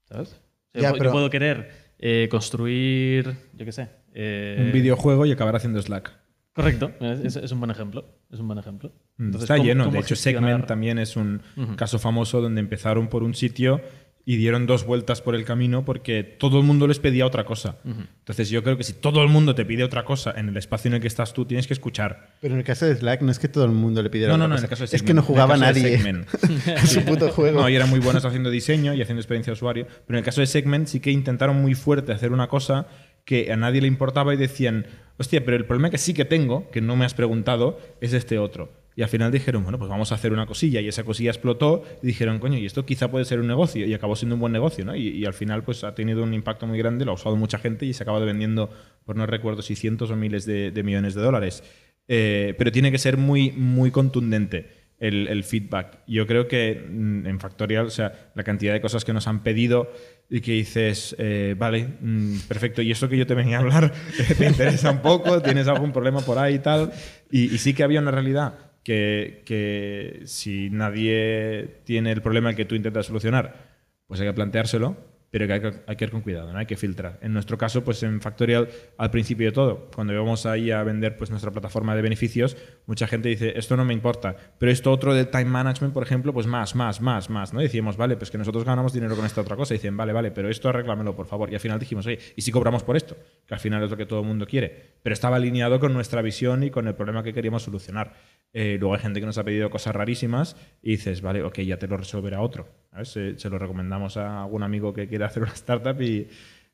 ¿Sabes? 0.09 0.31
O 0.31 0.35
sea, 0.73 0.83
Ya, 0.83 0.93
yo, 0.93 0.97
pero- 0.99 1.13
puedo 1.13 1.29
querer 1.29 1.91
eh, 1.99 2.29
construir, 2.31 3.37
yo 3.53 3.67
qué 3.67 3.73
sé. 3.73 3.89
eh, 4.15 4.57
Un 4.59 4.73
videojuego 4.73 5.27
y 5.27 5.33
acabar 5.33 5.55
haciendo 5.55 5.83
Slack. 5.83 6.13
Correcto, 6.55 6.93
es, 7.01 7.37
es 7.37 7.53
un 7.53 7.61
buen 7.61 7.71
ejemplo. 7.71 8.07
Es 8.31 8.41
un 8.41 8.47
buen 8.47 8.59
ejemplo. 8.59 8.91
Mm, 9.19 9.25
Entonces, 9.27 9.43
Está 9.45 9.57
¿cómo- 9.57 9.67
lleno. 9.67 9.85
cómo 9.85 9.93
De 9.95 9.99
hecho, 10.01 10.15
gestionar- 10.15 10.49
Segment 10.53 10.67
también 10.67 10.99
es 10.99 11.15
un 11.17 11.43
caso 11.77 11.99
famoso 11.99 12.41
donde 12.41 12.61
empezaron 12.61 13.09
por 13.09 13.23
un 13.23 13.35
sitio 13.35 13.83
y 14.27 14.37
dieron 14.37 14.67
dos 14.67 14.85
vueltas 14.85 15.23
por 15.23 15.35
el 15.35 15.45
camino 15.45 15.85
porque 15.85 16.23
todo 16.23 16.59
el 16.59 16.65
mundo 16.65 16.87
les 16.87 16.99
pedía 17.01 17.27
otra 17.27 17.45
cosa. 17.45 17.79
Entonces 17.85 18.51
yo 18.51 18.63
creo 18.63 18.77
que 18.77 18.85
si 18.85 18.93
todo 18.93 19.23
el 19.23 19.29
mundo 19.29 19.55
te 19.55 19.65
pide 19.65 19.83
otra 19.83 20.05
cosa 20.05 20.33
en 20.37 20.49
el 20.51 20.57
espacio 20.57 20.89
en 20.89 20.95
el 20.97 21.01
que 21.01 21.09
estás 21.09 21.33
tú, 21.33 21.47
tienes 21.47 21.67
que 21.67 21.73
escuchar. 21.75 22.37
Pero 22.41 22.55
en 22.55 22.59
el 22.61 22.65
caso 22.65 22.87
de 22.87 22.95
Slack 22.95 23.23
no 23.23 23.33
es 23.33 23.39
que 23.39 23.49
todo 23.49 23.65
el 23.65 23.73
mundo 23.73 24.03
le 24.03 24.11
pidiera 24.11 24.33
No, 24.33 24.39
no, 24.39 24.45
otra 24.45 24.49
no, 24.49 24.55
en 24.57 24.61
cosa. 24.61 24.65
el 24.67 24.71
caso 24.71 24.81
de 24.83 24.85
Es 24.85 24.91
Segment. 24.91 25.07
que 25.09 25.15
no 25.15 25.21
En 25.21 25.25
el 25.25 25.27
jugaba 25.27 25.55
caso 25.59 25.73
de 25.75 25.83
nadie 26.63 26.75
a 26.77 26.87
su 26.87 27.03
puto 27.05 27.29
juego. 27.31 27.61
No, 27.63 27.69
y 27.69 27.75
eran 27.77 27.89
muy 27.91 28.01
buenos 28.01 28.25
haciendo 28.25 28.51
diseño 28.51 28.95
y 28.95 29.03
haciendo 29.03 29.21
experiencia 29.21 29.51
de 29.53 29.55
usuario. 29.55 29.87
Pero 30.07 30.17
en 30.17 30.19
el 30.19 30.25
caso 30.25 30.41
de 30.43 30.47
Segment 30.47 30.87
sí 30.87 31.01
que 31.01 31.11
intentaron 31.11 31.57
muy 31.61 31.75
fuerte 31.75 32.13
hacer 32.13 32.33
una 32.33 32.47
cosa 32.49 32.87
que 33.25 33.53
a 33.53 33.57
nadie 33.57 33.81
le 33.81 33.87
importaba 33.89 34.33
y 34.35 34.37
decían, 34.37 34.87
hostia, 35.19 35.45
pero 35.45 35.57
el 35.57 35.65
problema 35.65 35.91
que 35.91 35.99
sí 35.99 36.15
que 36.15 36.25
tengo, 36.25 36.71
que 36.71 36.81
no 36.81 36.97
me 36.97 37.05
has 37.05 37.15
preguntado, 37.15 37.79
es 38.01 38.13
este 38.13 38.39
otro. 38.39 38.73
Y 38.97 39.03
al 39.03 39.09
final 39.09 39.31
dijeron, 39.31 39.63
bueno, 39.63 39.79
pues 39.79 39.89
vamos 39.89 40.13
a 40.13 40.17
hacer 40.17 40.33
una 40.33 40.47
cosilla. 40.47 40.81
Y 40.81 40.89
esa 40.89 41.05
cosilla 41.05 41.31
explotó 41.31 41.85
y 42.03 42.07
dijeron, 42.09 42.39
coño, 42.39 42.59
y 42.59 42.67
esto 42.67 42.85
quizá 42.85 43.11
puede 43.11 43.25
ser 43.25 43.41
un 43.41 43.47
negocio. 43.47 43.87
Y 43.87 43.95
acabó 43.95 44.17
siendo 44.17 44.35
un 44.35 44.41
buen 44.41 44.53
negocio, 44.53 44.85
¿no? 44.85 44.95
Y, 44.97 45.09
y 45.09 45.25
al 45.25 45.35
final 45.35 45.63
pues 45.63 45.85
ha 45.85 45.95
tenido 45.95 46.23
un 46.23 46.35
impacto 46.35 46.67
muy 46.67 46.79
grande, 46.79 47.05
lo 47.05 47.13
ha 47.13 47.15
usado 47.15 47.37
mucha 47.37 47.59
gente 47.59 47.87
y 47.87 47.93
se 47.93 48.03
acaba 48.03 48.19
vendiendo, 48.21 48.71
por 49.05 49.17
no 49.17 49.27
recuerdo 49.27 49.63
si 49.63 49.77
cientos 49.77 50.11
o 50.11 50.17
miles 50.17 50.45
de, 50.45 50.71
de 50.71 50.83
millones 50.83 51.15
de 51.15 51.23
dólares. 51.23 51.63
Eh, 52.09 52.55
pero 52.59 52.73
tiene 52.73 52.91
que 52.91 52.99
ser 52.99 53.17
muy, 53.17 53.53
muy 53.53 53.91
contundente 53.93 54.81
el, 54.99 55.29
el 55.29 55.45
feedback. 55.45 56.01
Yo 56.07 56.27
creo 56.27 56.47
que 56.47 56.85
mm, 56.89 57.27
en 57.27 57.41
Factorial, 57.41 57.87
o 57.87 57.91
sea, 57.91 58.33
la 58.35 58.43
cantidad 58.43 58.73
de 58.73 58.81
cosas 58.81 59.05
que 59.05 59.13
nos 59.13 59.27
han 59.27 59.43
pedido 59.43 59.91
y 60.29 60.41
que 60.41 60.53
dices, 60.53 61.17
eh, 61.19 61.55
vale, 61.59 61.89
mm, 62.01 62.41
perfecto, 62.49 62.83
y 62.83 62.91
eso 62.91 63.09
que 63.09 63.17
yo 63.17 63.27
te 63.27 63.35
venía 63.35 63.57
a 63.57 63.61
hablar 63.61 63.93
te 64.39 64.47
interesa 64.47 64.91
un 64.91 65.03
poco, 65.03 65.41
tienes 65.41 65.69
algún 65.69 65.93
problema 65.93 66.21
por 66.21 66.39
ahí 66.39 66.57
y 66.57 66.59
tal. 66.59 66.93
Y, 67.31 67.55
y 67.55 67.59
sí 67.59 67.75
que 67.75 67.83
había 67.83 68.01
una 68.01 68.11
realidad 68.11 68.70
que, 68.83 69.43
que 69.47 70.23
si 70.25 70.71
nadie 70.71 71.81
tiene 71.85 72.13
el 72.13 72.23
problema 72.23 72.55
que 72.55 72.65
tú 72.65 72.75
intentas 72.75 73.07
solucionar, 73.07 73.79
pues 74.07 74.21
hay 74.21 74.27
que 74.27 74.33
planteárselo, 74.33 74.97
pero 75.31 75.47
que 75.47 75.53
hay, 75.53 75.61
que 75.61 75.73
hay 75.87 75.97
que 75.97 76.05
ir 76.05 76.11
con 76.11 76.23
cuidado, 76.23 76.53
¿no? 76.53 76.59
hay 76.59 76.67
que 76.67 76.77
filtrar. 76.77 77.19
En 77.23 77.33
nuestro 77.33 77.57
caso, 77.57 77.85
pues 77.85 78.03
en 78.03 78.21
Factorial, 78.21 78.69
al 78.97 79.11
principio 79.11 79.47
de 79.47 79.53
todo, 79.53 79.89
cuando 79.95 80.13
íbamos 80.13 80.47
ahí 80.47 80.71
a 80.71 80.83
vender 80.83 81.17
pues, 81.17 81.31
nuestra 81.31 81.51
plataforma 81.51 81.95
de 81.95 82.03
beneficios, 82.03 82.57
mucha 82.87 83.07
gente 83.07 83.29
dice, 83.29 83.53
esto 83.57 83.77
no 83.77 83.85
me 83.85 83.95
importa, 83.95 84.37
pero 84.59 84.73
esto 84.73 84.91
otro 84.91 85.15
del 85.15 85.29
time 85.29 85.45
management, 85.45 85.95
por 85.95 86.03
ejemplo, 86.03 86.33
pues 86.33 86.47
más, 86.47 86.75
más, 86.75 87.01
más, 87.01 87.31
más. 87.31 87.53
¿no? 87.53 87.61
Decíamos, 87.61 87.97
vale, 87.97 88.17
pues 88.17 88.31
que 88.31 88.39
nosotros 88.39 88.65
ganamos 88.65 88.93
dinero 88.93 89.17
con 89.17 89.25
esta 89.25 89.41
otra 89.41 89.57
cosa. 89.57 89.75
Y 89.75 89.79
dicen, 89.79 89.97
vale, 89.97 90.13
vale, 90.13 90.31
pero 90.31 90.49
esto 90.49 90.69
arréglamelo, 90.69 91.15
por 91.15 91.27
favor. 91.27 91.51
Y 91.51 91.55
al 91.55 91.61
final 91.61 91.79
dijimos, 91.79 92.07
oye, 92.07 92.19
¿y 92.37 92.43
si 92.43 92.51
cobramos 92.51 92.83
por 92.83 92.97
esto? 92.97 93.17
Que 93.47 93.55
al 93.55 93.61
final 93.61 93.83
es 93.85 93.91
lo 93.91 93.97
que 93.97 94.07
todo 94.07 94.21
el 94.21 94.27
mundo 94.27 94.47
quiere. 94.47 94.95
Pero 95.03 95.13
estaba 95.13 95.37
alineado 95.37 95.79
con 95.79 95.93
nuestra 95.93 96.23
visión 96.23 96.63
y 96.63 96.71
con 96.71 96.89
el 96.89 96.95
problema 96.95 97.23
que 97.23 97.33
queríamos 97.33 97.63
solucionar. 97.63 98.15
Eh, 98.53 98.77
luego 98.81 98.95
hay 98.95 99.01
gente 99.01 99.21
que 99.21 99.27
nos 99.27 99.39
ha 99.39 99.45
pedido 99.45 99.71
cosas 99.71 99.95
rarísimas 99.95 100.57
y 100.83 100.93
dices, 100.93 101.23
vale, 101.23 101.43
ok, 101.43 101.61
ya 101.61 101.79
te 101.79 101.87
lo 101.87 101.97
resolverá 101.97 102.41
otro. 102.41 102.69
¿sabes? 102.91 103.09
Se, 103.09 103.39
se 103.39 103.49
lo 103.49 103.59
recomendamos 103.59 104.17
a 104.17 104.43
algún 104.43 104.63
amigo 104.63 104.93
que 104.93 105.09
quiera 105.21 105.27
hacer 105.29 105.43
una 105.43 105.53
startup 105.53 106.01
y, 106.01 106.29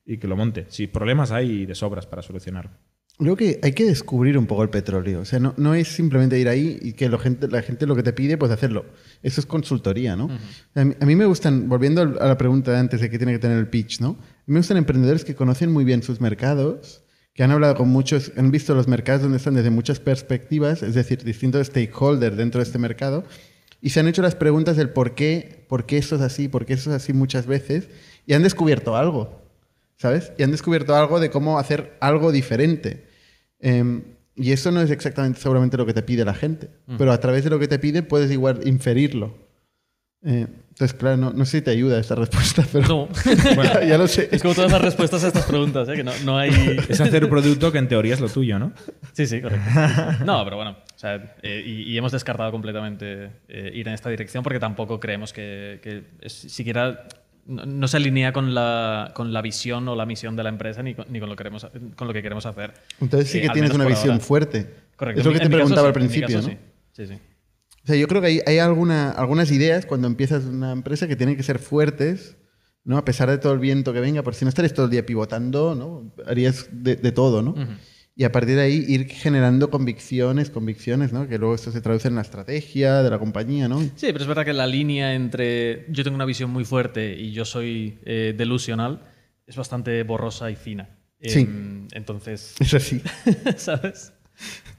y 0.05 0.19
que 0.19 0.29
lo 0.29 0.37
monte. 0.37 0.67
Si 0.69 0.87
problemas 0.87 1.33
hay 1.33 1.67
de 1.67 1.75
sobras 1.75 2.07
para 2.07 2.23
solucionar. 2.23 2.71
Creo 3.19 3.35
que 3.35 3.59
hay 3.63 3.73
que 3.73 3.87
descubrir 3.87 4.37
un 4.37 4.47
poco 4.47 4.63
el 4.63 4.69
petróleo. 4.69 5.21
O 5.21 5.25
sea, 5.25 5.41
no, 5.41 5.55
no 5.57 5.75
es 5.75 5.89
simplemente 5.89 6.39
ir 6.39 6.49
ahí 6.49 6.79
y 6.83 6.93
que 6.93 7.09
gente, 7.19 7.49
la 7.49 7.63
gente 7.63 7.87
lo 7.87 7.97
que 7.97 8.03
te 8.03 8.13
pide, 8.13 8.37
pues 8.37 8.53
hacerlo. 8.53 8.85
Eso 9.23 9.41
es 9.41 9.47
consultoría, 9.47 10.17
¿no? 10.17 10.29
A, 10.75 10.85
mí, 10.85 10.95
a 11.01 11.07
mí 11.07 11.17
me 11.17 11.25
gustan, 11.25 11.69
volviendo 11.69 12.03
a 12.03 12.27
la 12.27 12.37
pregunta 12.37 12.73
de 12.73 12.79
antes 12.79 13.01
de 13.01 13.09
qué 13.09 13.17
tiene 13.17 13.33
que 13.33 13.39
tener 13.39 13.57
el 13.57 13.69
pitch, 13.69 14.01
¿no? 14.01 14.19
Me 14.45 14.59
gustan 14.59 14.77
emprendedores 14.77 15.25
que 15.25 15.35
conocen 15.35 15.73
muy 15.73 15.85
bien 15.85 16.03
sus 16.03 16.21
mercados, 16.21 17.05
que 17.33 17.43
han 17.43 17.51
hablado 17.51 17.75
con 17.75 17.89
muchos, 17.89 18.33
han 18.37 18.51
visto 18.51 18.75
los 18.75 18.87
mercados 18.87 19.23
donde 19.23 19.39
están 19.39 19.55
desde 19.55 19.71
muchas 19.71 19.99
perspectivas, 19.99 20.83
es 20.83 20.95
decir, 20.95 21.25
distintos 21.25 21.67
stakeholders 21.69 22.37
dentro 22.37 22.61
de 22.61 22.65
este 22.65 22.79
mercado, 22.79 23.25
y 23.81 23.91
se 23.91 24.01
han 24.01 24.09
hecho 24.09 24.23
las 24.23 24.35
preguntas 24.35 24.77
del 24.77 24.91
por 24.91 25.15
qué, 25.15 25.65
por 25.69 25.87
qué 25.87 25.99
esto 25.99 26.17
es 26.17 26.23
así, 26.23 26.49
por 26.49 26.67
qué 26.67 26.75
eso 26.75 26.91
es 26.91 26.97
así 26.97 27.13
muchas 27.13 27.47
veces, 27.47 27.89
y 28.27 28.35
han 28.35 28.43
descubierto 28.43 28.97
algo. 28.97 29.47
¿sabes? 29.97 30.33
Y 30.39 30.43
han 30.43 30.51
descubierto 30.51 30.95
algo 30.95 31.21
de 31.21 31.31
cómo 31.31 31.59
hacer 31.59 31.97
algo 32.01 32.33
diferente. 32.33 33.07
Em, 33.59 34.03
y 34.35 34.53
eso 34.53 34.71
no 34.71 34.81
es 34.81 34.91
exactamente 34.91 35.41
seguramente 35.41 35.77
lo 35.77 35.87
que 35.87 35.95
te 35.95 36.03
pide 36.03 36.25
la 36.25 36.35
gente, 36.35 36.69
pero 36.99 37.13
a 37.13 37.21
través 37.21 37.45
de 37.45 37.51
lo 37.51 37.59
que 37.59 37.69
te 37.69 37.79
pide 37.79 38.03
puedes 38.03 38.31
igual 38.31 38.61
inferirlo. 38.67 39.35
Eh, 40.23 40.47
entonces, 40.79 40.99
claro, 40.99 41.17
no, 41.17 41.33
no 41.33 41.45
sé 41.47 41.59
si 41.59 41.63
te 41.65 41.71
ayuda 41.71 41.99
esta 41.99 42.15
respuesta, 42.17 42.63
pero 42.73 42.87
No. 42.87 43.09
ya, 43.65 43.83
ya 43.85 43.97
lo 43.97 44.07
sé. 44.07 44.29
es 44.31 44.43
como 44.43 44.55
todas 44.55 44.71
las 44.71 44.83
respuestas 44.83 45.25
a 45.25 45.29
estas 45.29 45.47
preguntas, 45.47 45.89
¿eh? 45.89 45.95
que 45.95 46.05
no, 46.05 46.13
no 46.25 46.37
hay... 46.37 46.51
Es 46.91 47.01
hacer 47.01 47.25
un 47.25 47.31
producto 47.31 47.73
que 47.73 47.79
en 47.79 47.89
teoría 47.89 48.13
es 48.13 48.21
lo 48.21 48.29
tuyo, 48.29 48.59
¿no? 48.59 48.73
Sí, 49.15 49.27
sí, 49.27 49.41
correcto. 49.41 49.65
No, 50.27 50.45
pero 50.45 50.57
bueno, 50.57 50.73
o 50.73 50.99
sea, 50.99 51.35
eh, 51.43 51.63
y, 51.65 51.83
y 51.91 51.97
hemos 51.97 52.13
descartado 52.13 52.51
completamente 52.53 53.31
eh, 53.49 53.71
ir 53.75 53.89
en 53.89 53.95
esta 53.95 54.11
dirección 54.11 54.45
porque 54.45 54.61
tampoco 54.61 55.01
creemos 55.01 55.33
que, 55.33 55.81
que 55.83 56.03
es- 56.21 56.33
siquiera 56.35 57.09
no, 57.47 57.65
no 57.65 57.89
se 57.89 57.97
alinea 57.97 58.33
con 58.35 58.53
la, 58.55 59.13
con 59.15 59.33
la 59.33 59.41
visión 59.41 59.89
o 59.89 59.97
la 59.97 60.05
misión 60.05 60.37
de 60.37 60.43
la 60.43 60.51
empresa 60.51 60.83
ni 60.83 60.95
con, 60.95 61.07
ni 61.09 61.21
con, 61.21 61.31
lo, 61.31 61.37
queremos, 61.37 61.67
con 61.97 62.07
lo 62.07 62.13
que 62.13 62.21
queremos 62.23 62.45
hacer. 62.45 62.75
Entonces 63.01 63.31
sí 63.31 63.39
Eh, 63.39 63.43
que 63.43 63.49
tienes 63.51 63.71
una 63.73 63.87
visión 63.87 64.11
ahora. 64.13 64.25
fuerte. 64.25 64.67
Correcto. 64.97 65.21
Es 65.21 65.27
lo 65.27 65.33
que 65.33 65.39
te 65.39 65.45
caso 65.45 65.55
preguntaba 65.57 65.89
al 65.89 65.95
sí, 65.95 65.99
en 66.01 66.03
mi 66.03 66.09
principio, 66.09 66.37
caso 66.37 66.49
¿no? 66.51 66.55
Sí, 66.93 67.07
sí. 67.07 67.15
sí. 67.15 67.21
O 67.87 67.89
sea, 67.89 67.95
yo 67.95 68.09
creo 68.09 68.21
que 68.21 68.27
hay, 68.27 68.41
hay 68.47 68.59
alguna, 68.59 69.13
algunas 69.13 69.53
ideas 69.53 69.87
cuando 69.87 70.09
empiezas 70.09 70.45
una 70.45 70.73
empresa 70.73 71.07
que 71.07 71.15
tienen 71.15 71.37
que 71.37 71.45
ser 71.45 71.61
fuertes, 71.61 72.37
¿no? 72.83 72.99
A 72.99 73.05
pesar 73.05 73.31
de 73.31 73.39
todo 73.39 73.53
el 73.53 73.61
viento 73.61 73.93
que 73.93 74.01
venga, 74.01 74.25
por 74.25 74.35
si 74.35 74.45
no 74.45 74.49
estarías 74.49 74.75
todo 74.75 74.87
el 74.87 74.91
día 74.91 75.07
pivotando, 75.07 75.77
¿no? 75.77 76.13
Harías 76.27 76.67
de, 76.73 76.97
de 76.97 77.13
todo, 77.13 77.43
¿no? 77.43 77.55
Y 78.17 78.25
a 78.25 78.33
partir 78.33 78.57
de 78.57 78.63
ahí 78.63 78.85
ir 78.89 79.07
generando 79.07 79.71
convicciones, 79.71 80.51
convicciones, 80.51 81.13
¿no? 81.13 81.29
Que 81.29 81.39
luego 81.39 81.55
esto 81.55 81.71
se 81.71 81.81
traduce 81.81 82.09
en 82.09 82.17
la 82.17 82.23
estrategia 82.23 83.05
de 83.05 83.11
la 83.11 83.21
compañía, 83.21 83.69
¿no? 83.69 83.79
Sí, 83.79 84.09
pero 84.09 84.19
es 84.19 84.27
verdad 84.27 84.45
que 84.45 84.53
la 84.53 84.67
línea 84.67 85.15
entre 85.15 85.87
yo 85.89 86.03
tengo 86.03 86.17
una 86.17 86.25
visión 86.25 86.51
muy 86.51 86.65
fuerte 86.65 87.15
y 87.15 87.31
yo 87.31 87.45
soy 87.45 88.01
eh, 88.05 88.35
delusional 88.37 89.01
es 89.47 89.55
bastante 89.55 90.03
borrosa 90.03 90.51
y 90.51 90.57
fina. 90.57 90.89
Sí. 91.23 91.43
Em, 91.43 91.87
entonces, 91.93 92.57
Es 92.59 92.75
así. 92.75 93.01
¿sabes? 93.57 94.13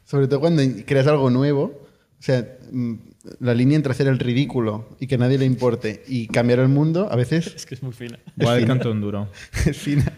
Sobre 0.04 0.28
todo 0.28 0.42
cuando 0.42 0.62
creas 0.86 1.08
algo 1.08 1.30
nuevo. 1.30 1.87
O 2.28 2.30
sea, 2.30 2.58
mm, 2.74 2.94
la 3.40 3.54
línea 3.54 3.78
entre 3.78 3.94
hacer 3.94 4.08
el 4.08 4.20
ridículo 4.20 4.98
y 5.00 5.08
que 5.08 5.18
nadie 5.18 5.38
le 5.38 5.46
importe 5.46 6.04
y 6.10 6.28
cambiar 6.28 6.60
el 6.60 6.68
mundo, 6.68 7.08
a 7.10 7.16
veces 7.16 7.56
Es 7.56 7.66
que 7.66 7.74
es 7.76 7.82
muy 7.82 7.94
fina. 7.94 8.20
Igual 8.36 8.60
el 8.60 8.68
cantón 8.68 9.00
duro. 9.00 9.30
es 9.66 9.78
fina. 9.78 10.12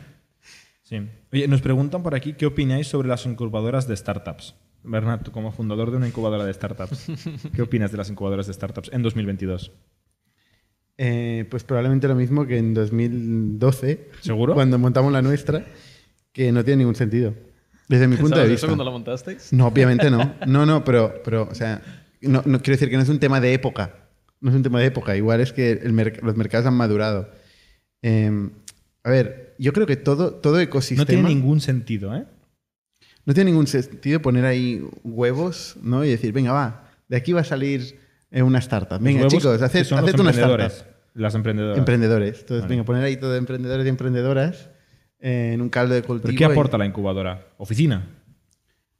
Sí. 0.82 1.08
Oye, 1.32 1.48
nos 1.48 1.62
preguntan 1.62 2.02
por 2.02 2.15
aquí 2.15 2.34
qué 2.34 2.48
opináis 2.48 2.88
sobre 2.88 3.08
las 3.08 3.28
incubadoras 3.28 3.88
de 3.88 3.95
startups. 3.95 4.56
Bernat, 4.84 5.22
tú 5.22 5.32
como 5.32 5.52
fundador 5.52 5.91
de 5.91 5.98
una 5.98 6.08
incubadora 6.08 6.45
de 6.45 6.52
startups, 6.52 7.12
¿qué 7.56 7.62
opinas 7.62 7.91
de 7.91 7.98
las 7.98 8.10
incubadoras 8.10 8.48
de 8.48 8.54
startups 8.54 8.89
en 8.91 9.04
2022? 9.04 9.72
Eh, 10.98 11.45
pues 11.48 11.63
probablemente 11.63 12.08
lo 12.08 12.15
mismo 12.15 12.48
que 12.48 12.58
en 12.58 12.74
2012. 12.74 14.10
¿Seguro? 14.22 14.56
Cuando 14.56 14.80
montamos 14.80 15.13
la 15.13 15.22
nuestra, 15.22 15.63
que 16.32 16.52
no 16.52 16.65
tiene 16.65 16.78
ningún 16.78 16.95
sentido. 16.95 17.36
Desde 17.89 18.08
mi 18.08 18.15
punto 18.17 18.38
de 18.38 18.43
¿Sabes 18.43 18.52
vista. 18.52 18.65
eso 18.65 18.71
cuando 18.71 18.86
la 18.86 18.91
montasteis? 18.91 19.52
No, 19.52 19.67
obviamente 19.67 20.10
no. 20.10 20.36
No, 20.47 20.65
no, 20.65 20.86
pero, 20.86 21.21
pero 21.25 21.49
o 21.52 21.54
sea, 21.56 21.82
no, 22.21 22.41
no- 22.45 22.62
quiero 22.62 22.75
decir 22.75 22.89
que 22.89 22.95
no 22.95 23.04
es 23.04 23.10
un 23.10 23.19
tema 23.19 23.41
de 23.41 23.54
época. 23.54 23.95
No 24.39 24.49
es 24.52 24.56
un 24.56 24.63
tema 24.63 24.80
de 24.80 24.86
época. 24.86 25.17
Igual 25.17 25.41
es 25.41 25.52
que 25.52 25.71
el 25.73 25.91
merc- 25.93 26.21
los 26.21 26.38
mercados 26.38 26.65
han 26.65 26.75
madurado. 26.75 27.30
Eh, 28.02 28.49
a 29.04 29.10
ver, 29.10 29.56
yo 29.60 29.73
creo 29.73 29.86
que 29.86 29.97
todo, 29.97 30.32
todo 30.36 30.60
ecosistema. 30.62 31.02
No 31.04 31.08
tiene 31.08 31.28
ningún 31.28 31.60
sentido, 31.60 32.15
¿eh? 32.15 32.25
no 33.25 33.34
tiene 33.34 33.52
ningún 33.52 33.67
sentido 33.67 34.21
poner 34.21 34.45
ahí 34.45 34.84
huevos, 35.04 35.75
¿no? 35.84 36.04
Y 36.06 36.10
decir, 36.10 36.32
venga, 36.32 36.52
va, 36.54 36.89
de 37.10 37.17
aquí 37.17 37.32
va 37.34 37.41
a 37.41 37.43
salir 37.43 37.99
eh, 38.32 38.41
una 38.41 38.60
startup. 38.60 38.99
Venga, 39.02 39.28
chicos, 39.28 39.58
que 39.60 39.65
haced, 39.65 39.82
haced 39.82 39.91
una 39.91 39.99
emprendedores. 40.32 40.73
startup. 40.73 40.95
Las 41.15 41.36
emprendedoras. 41.36 41.78
Emprendedores. 41.78 42.39
Entonces, 42.39 42.62
Vale. 42.63 42.69
venga, 42.75 42.86
poner 42.86 43.04
ahí 43.04 43.17
todo 43.17 43.32
de 43.34 43.38
emprendedores 43.39 43.86
y 43.86 43.89
emprendedoras 43.89 44.69
en 45.19 45.62
un 45.62 45.69
caldo 45.69 45.93
de 45.95 46.01
cultivo. 46.03 46.27
¿Pero 46.27 46.38
qué 46.38 46.43
y- 46.43 46.47
aporta 46.51 46.77
la 46.77 46.86
incubadora? 46.86 47.47
¿Oficina? 47.58 48.15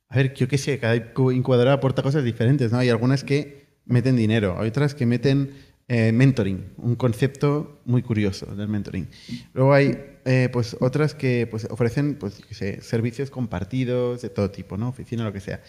A 0.10 0.16
ver, 0.18 0.34
yo 0.34 0.48
qué 0.48 0.58
sé, 0.58 0.80
cada 0.80 0.96
incu- 0.96 1.36
incubadora 1.36 1.74
aporta 1.74 2.02
cosas 2.02 2.24
diferentes, 2.24 2.72
¿no? 2.72 2.80
Hay 2.80 2.90
algunas 2.90 3.24
que 3.24 3.68
meten 3.86 4.16
dinero, 4.16 4.58
hay 4.60 4.70
otras 4.70 4.96
que 4.96 5.06
meten 5.06 5.52
eh, 5.88 6.12
mentoring, 6.12 6.66
un 6.78 6.96
concepto 6.96 7.80
muy 7.86 8.02
curioso 8.04 8.46
del 8.56 8.68
mentoring. 8.68 9.08
Luego 9.54 9.74
hay 9.74 9.98
eh, 10.26 10.50
pues 10.52 10.78
otras 10.80 11.14
que 11.16 11.48
pues, 11.50 11.66
ofrecen 11.72 12.16
pues, 12.16 12.42
qué 12.48 12.54
sé, 12.54 12.82
servicios 12.82 13.30
compartidos 13.32 14.22
de 14.22 14.30
todo 14.30 14.52
tipo, 14.52 14.78
¿no? 14.78 14.90
Oficina, 14.90 15.24
lo 15.24 15.34
que 15.34 15.40
sea. 15.40 15.62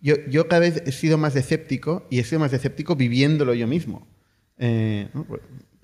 Yo, 0.00 0.14
yo 0.28 0.46
cada 0.48 0.60
vez 0.60 0.82
he 0.86 0.92
sido 0.92 1.18
más 1.18 1.34
escéptico 1.36 2.06
y 2.10 2.18
he 2.20 2.24
sido 2.24 2.40
más 2.40 2.52
escéptico 2.52 2.94
viviéndolo 2.96 3.54
yo 3.54 3.66
mismo. 3.66 4.06
Eh, 4.58 5.08
¿no? 5.14 5.26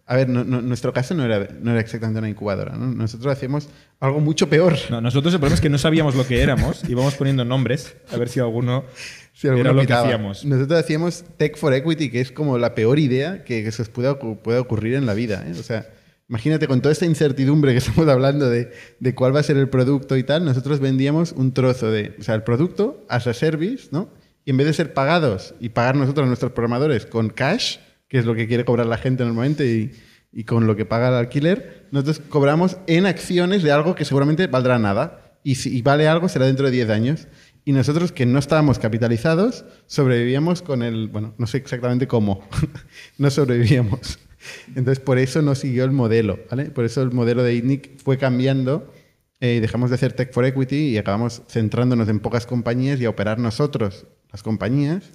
A 0.07 0.17
ver, 0.17 0.29
no- 0.29 0.45
no- 0.45 0.61
nuestro 0.61 0.93
caso 0.93 1.15
no 1.15 1.25
era, 1.25 1.49
no 1.61 1.71
era 1.71 1.81
exactamente 1.81 2.19
una 2.19 2.29
incubadora, 2.29 2.77
¿no? 2.77 2.87
Nosotros 2.87 3.33
hacíamos 3.33 3.69
algo 4.01 4.21
mucho 4.21 4.49
peor. 4.51 4.75
No, 4.91 5.01
nosotros 5.01 5.33
el 5.33 5.41
problema 5.41 5.55
es 5.55 5.61
que 5.63 5.71
no 5.71 5.79
sabíamos 5.79 6.15
lo 6.15 6.27
que 6.27 6.43
éramos 6.43 6.83
y 6.87 6.93
íbamos 6.93 7.15
poniendo 7.15 7.45
nombres 7.45 7.97
a 8.13 8.17
ver 8.19 8.29
si 8.29 8.39
alguno 8.41 8.85
Si 9.33 9.49
alguno 9.49 9.71
era 9.71 9.73
lo 9.73 9.87
que 9.87 9.93
hacíamos. 9.95 10.45
Nosotros 10.45 10.79
hacíamos 10.79 11.25
Tech 11.39 11.57
for 11.57 11.73
Equity, 11.73 12.11
que 12.11 12.21
es 12.21 12.33
como 12.33 12.59
la 12.59 12.75
peor 12.75 12.99
idea 12.99 13.45
que, 13.45 13.65
que 13.65 13.73
se 13.73 13.81
os 13.83 13.89
pueda, 13.89 14.19
pueda 14.19 14.61
ocurrir 14.61 14.95
en 14.95 15.07
la 15.07 15.15
vida. 15.15 15.43
¿eh? 15.47 15.53
O 15.59 15.63
sea, 15.63 15.89
imagínate 16.29 16.69
con 16.69 16.83
toda 16.83 16.93
esta 16.93 17.07
incertidumbre 17.07 17.73
que 17.73 17.79
estamos 17.87 18.07
hablando 18.09 18.51
de, 18.51 18.73
de 19.01 19.15
cuál 19.15 19.35
va 19.35 19.41
a 19.41 19.43
ser 19.43 19.57
el 19.57 19.71
producto 19.71 20.19
y 20.19 20.23
tal, 20.23 20.45
nosotros 20.45 20.81
vendíamos 20.81 21.33
un 21.33 21.53
trozo 21.55 21.91
de, 21.91 22.15
o 22.21 22.23
sea, 22.23 22.35
el 22.35 22.43
producto 22.43 23.05
as 23.09 23.27
a 23.27 23.33
service, 23.33 23.89
¿no? 23.91 24.11
Y 24.45 24.51
en 24.51 24.59
vez 24.59 24.67
de 24.67 24.75
ser 24.75 24.93
pagados 24.93 25.55
y 25.61 25.71
pagar 25.71 25.97
nosotros 25.97 26.25
a 26.25 26.27
nuestros 26.29 26.53
programadores 26.53 27.07
con 27.07 27.31
cash, 27.31 27.79
que 28.15 28.21
es 28.21 28.27
lo 28.27 28.37
que 28.37 28.47
quiere 28.47 28.65
cobrar 28.65 28.87
la 28.87 28.97
gente 28.97 29.25
normalmente 29.25 29.67
y, 29.67 29.91
y 30.33 30.45
con 30.45 30.69
lo 30.69 30.77
que 30.77 30.85
paga 30.85 31.09
el 31.09 31.15
alquiler, 31.15 31.89
nosotros 31.91 32.23
cobramos 32.29 32.77
en 32.87 33.07
acciones 33.07 33.65
de 33.65 33.73
algo 33.73 33.97
que 33.97 34.05
seguramente 34.05 34.47
valdrá 34.47 34.79
nada. 34.79 35.33
Y 35.43 35.57
si 35.57 35.83
vale 35.83 36.07
algo, 36.07 36.29
será 36.29 36.47
dentro 36.47 36.67
de 36.67 36.71
10 36.71 36.91
años. 36.91 37.27
Y 37.65 37.73
nosotros, 37.73 38.13
que 38.13 38.25
no 38.25 38.39
estábamos 38.39 38.79
capitalizados, 38.79 39.65
sobrevivíamos 39.87 40.63
con 40.63 40.85
el. 40.85 41.09
Bueno, 41.09 41.35
no 41.39 41.49
sé 41.49 41.57
exactamente 41.57 42.07
cómo. 42.07 42.47
no 43.19 43.33
sobrevivíamos. 43.33 44.21
Entonces, 44.69 45.01
por 45.01 45.19
eso 45.19 45.43
no 45.43 45.57
siguió 45.57 45.83
el 45.83 45.91
modelo. 45.91 46.39
Por 46.73 46.85
eso 46.85 47.03
el 47.03 47.11
modelo 47.11 47.43
de 47.43 47.55
ITNIC 47.57 47.99
fue 47.99 48.17
cambiando 48.17 48.93
eh, 49.41 49.61
dejamos 49.61 49.91
de 49.91 49.97
hacer 49.97 50.13
Tech 50.13 50.33
for 50.33 50.45
Equity 50.45 50.91
y 50.91 50.99
acabamos 50.99 51.43
centrándonos 51.49 52.09
en 52.09 52.21
pocas 52.21 52.47
compañías 52.47 53.01
y 53.01 53.05
a 53.07 53.11
operar 53.11 53.41
nosotros 53.41 54.07
las 54.31 54.43
compañías. 54.43 55.11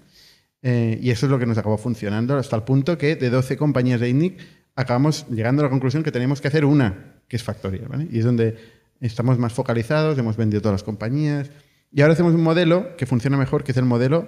Eh, 0.62 1.00
y 1.02 1.10
eso 1.12 1.26
es 1.26 1.32
lo 1.32 1.40
que 1.40 1.46
nos 1.46 1.58
acabó 1.58 1.78
funcionando 1.78 2.36
hasta 2.38 2.56
el 2.56 2.64
punto 2.64 2.98
que 2.98 3.16
de 3.16 3.30
12 3.30 3.56
compañías 3.58 4.00
de 4.02 4.10
ITNIC 4.10 4.40
acabamos 4.76 5.26
llegando 5.30 5.62
a 5.62 5.66
la 5.66 5.70
conclusión 5.70 6.04
que 6.04 6.12
teníamos 6.12 6.42
que 6.42 6.48
hacer 6.50 6.66
una, 6.66 7.16
que 7.28 7.36
es 7.38 7.44
Factorial. 7.44 7.88
¿vale? 7.88 8.08
Y 8.12 8.20
es 8.20 8.26
donde 8.26 8.56
estamos 9.00 9.38
más 9.40 9.54
focalizados, 9.54 10.18
hemos 10.18 10.36
vendido 10.38 10.62
todas 10.62 10.74
las 10.76 10.84
compañías. 10.84 11.50
Y 11.92 12.02
ahora 12.02 12.14
hacemos 12.14 12.34
un 12.34 12.44
modelo 12.44 12.96
que 12.98 13.06
funciona 13.06 13.38
mejor, 13.38 13.64
que 13.64 13.72
es 13.72 13.78
el 13.78 13.86
modelo 13.86 14.28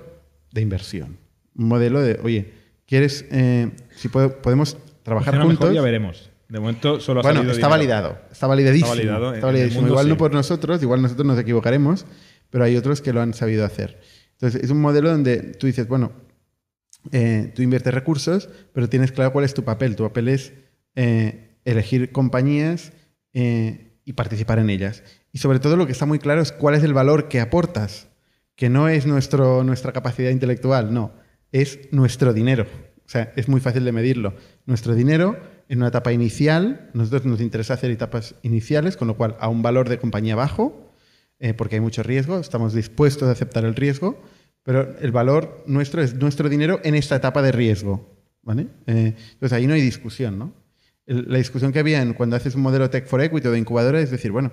de 0.51 0.61
inversión. 0.61 1.17
Un 1.55 1.67
modelo 1.67 2.01
de, 2.01 2.19
oye, 2.23 2.53
¿quieres, 2.87 3.25
eh, 3.31 3.71
si 3.95 4.07
puedo- 4.07 4.41
podemos 4.41 4.77
trabajar 5.03 5.33
Funciona 5.33 5.45
mejor, 5.49 5.57
juntos? 5.67 5.75
ya 5.75 5.81
veremos. 5.81 6.29
De 6.47 6.59
momento 6.59 6.99
solo 6.99 7.19
ha 7.21 7.23
Bueno, 7.23 7.41
está 7.41 7.53
dinero. 7.53 7.69
validado, 7.69 8.17
está 8.31 8.47
validadísimo. 8.47 8.93
Está 8.93 8.97
validado, 8.97 9.33
está 9.35 9.45
validadísimo. 9.47 9.87
Igual 9.87 10.07
no 10.09 10.15
sí. 10.15 10.19
por 10.19 10.33
nosotros, 10.33 10.81
igual 10.83 11.01
nosotros 11.01 11.25
nos 11.25 11.39
equivocaremos, 11.39 12.05
pero 12.49 12.65
hay 12.65 12.75
otros 12.75 13.01
que 13.01 13.13
lo 13.13 13.21
han 13.21 13.33
sabido 13.33 13.63
hacer. 13.65 13.99
Entonces, 14.41 14.63
es 14.63 14.71
un 14.71 14.82
modelo 14.82 15.12
donde 15.12 15.38
tú 15.54 15.67
dices, 15.67 15.88
bueno, 15.88 16.12
eh, 17.12 17.51
tú 17.56 17.62
inviertes 17.62 17.93
recursos, 17.93 18.49
pero 18.73 18.89
tienes 18.89 19.12
claro 19.12 19.32
cuál 19.32 19.45
es 19.45 19.54
tu 19.54 19.63
papel. 19.63 19.95
Tu 19.95 20.04
papel 20.04 20.30
es 20.30 20.54
eh, 20.95 21.60
elegir 21.63 22.12
compañías 22.12 22.91
eh, 23.34 23.99
y 24.04 24.13
participar 24.13 24.58
en 24.58 24.71
ellas. 24.71 25.04
Y 25.32 25.38
sobre 25.38 25.60
todo 25.60 25.77
lo 25.77 25.86
que 25.86 25.91
está 25.91 26.08
muy 26.08 26.17
claro 26.17 26.41
es 26.41 26.51
cuál 26.51 26.73
es 26.73 26.84
el 26.84 26.93
valor 26.93 27.27
que 27.27 27.39
aportas, 27.39 28.08
que 28.56 28.67
no 28.67 28.89
es 28.89 29.06
nuestro, 29.06 29.63
nuestra 29.63 29.91
capacidad 29.91 30.32
intelectual, 30.32 30.91
no, 30.91 31.13
es 31.51 31.80
nuestro 31.91 32.34
dinero. 32.34 32.65
O 33.06 33.10
sea, 33.12 33.32
es 33.36 33.47
muy 33.47 33.62
fácil 33.62 33.86
de 33.86 33.91
medirlo. 33.91 34.34
Nuestro 34.65 34.95
dinero 34.95 35.38
en 35.69 35.77
una 35.77 35.89
etapa 35.89 36.13
inicial, 36.13 36.89
nosotros 36.93 37.25
nos 37.25 37.41
interesa 37.41 37.75
hacer 37.75 37.91
etapas 37.91 38.34
iniciales, 38.41 38.97
con 38.97 39.08
lo 39.08 39.17
cual 39.17 39.38
a 39.39 39.49
un 39.49 39.62
valor 39.62 39.88
de 39.88 39.99
compañía 39.99 40.36
bajo, 40.36 40.90
eh, 41.41 41.54
porque 41.54 41.75
hay 41.75 41.82
mucho 41.82 42.04
riesgo, 42.04 42.39
estamos 42.39 42.73
dispuestos 42.73 43.27
a 43.27 43.32
aceptar 43.32 43.65
el 43.65 43.75
riesgo, 43.75 44.21
pero 44.63 44.95
el 44.99 45.12
valor 45.12 45.63
nuestro 45.67 46.01
es 46.01 46.15
nuestro 46.15 46.47
dinero 46.47 46.80
en 46.84 46.95
esta 46.95 47.15
etapa 47.17 47.41
de 47.41 47.51
riesgo. 47.51 48.15
¿vale? 48.43 48.67
Eh, 48.88 49.13
entonces 49.34 49.51
ahí 49.54 49.67
no 49.67 49.73
hay 49.73 49.82
discusión. 49.82 50.39
¿no? 50.39 50.54
El- 51.06 51.25
la 51.30 51.38
discusión 51.39 51.73
que 51.73 51.80
había 51.80 52.01
en 52.01 52.13
cuando 52.13 52.36
haces 52.36 52.56
un 52.56 52.62
modelo 52.62 52.89
Tech 52.89 53.08
for 53.08 53.21
Equity 53.21 53.47
o 53.47 53.51
de 53.51 53.60
incubadora 53.60 53.99
es 53.99 54.12
decir, 54.12 54.32
bueno, 54.32 54.51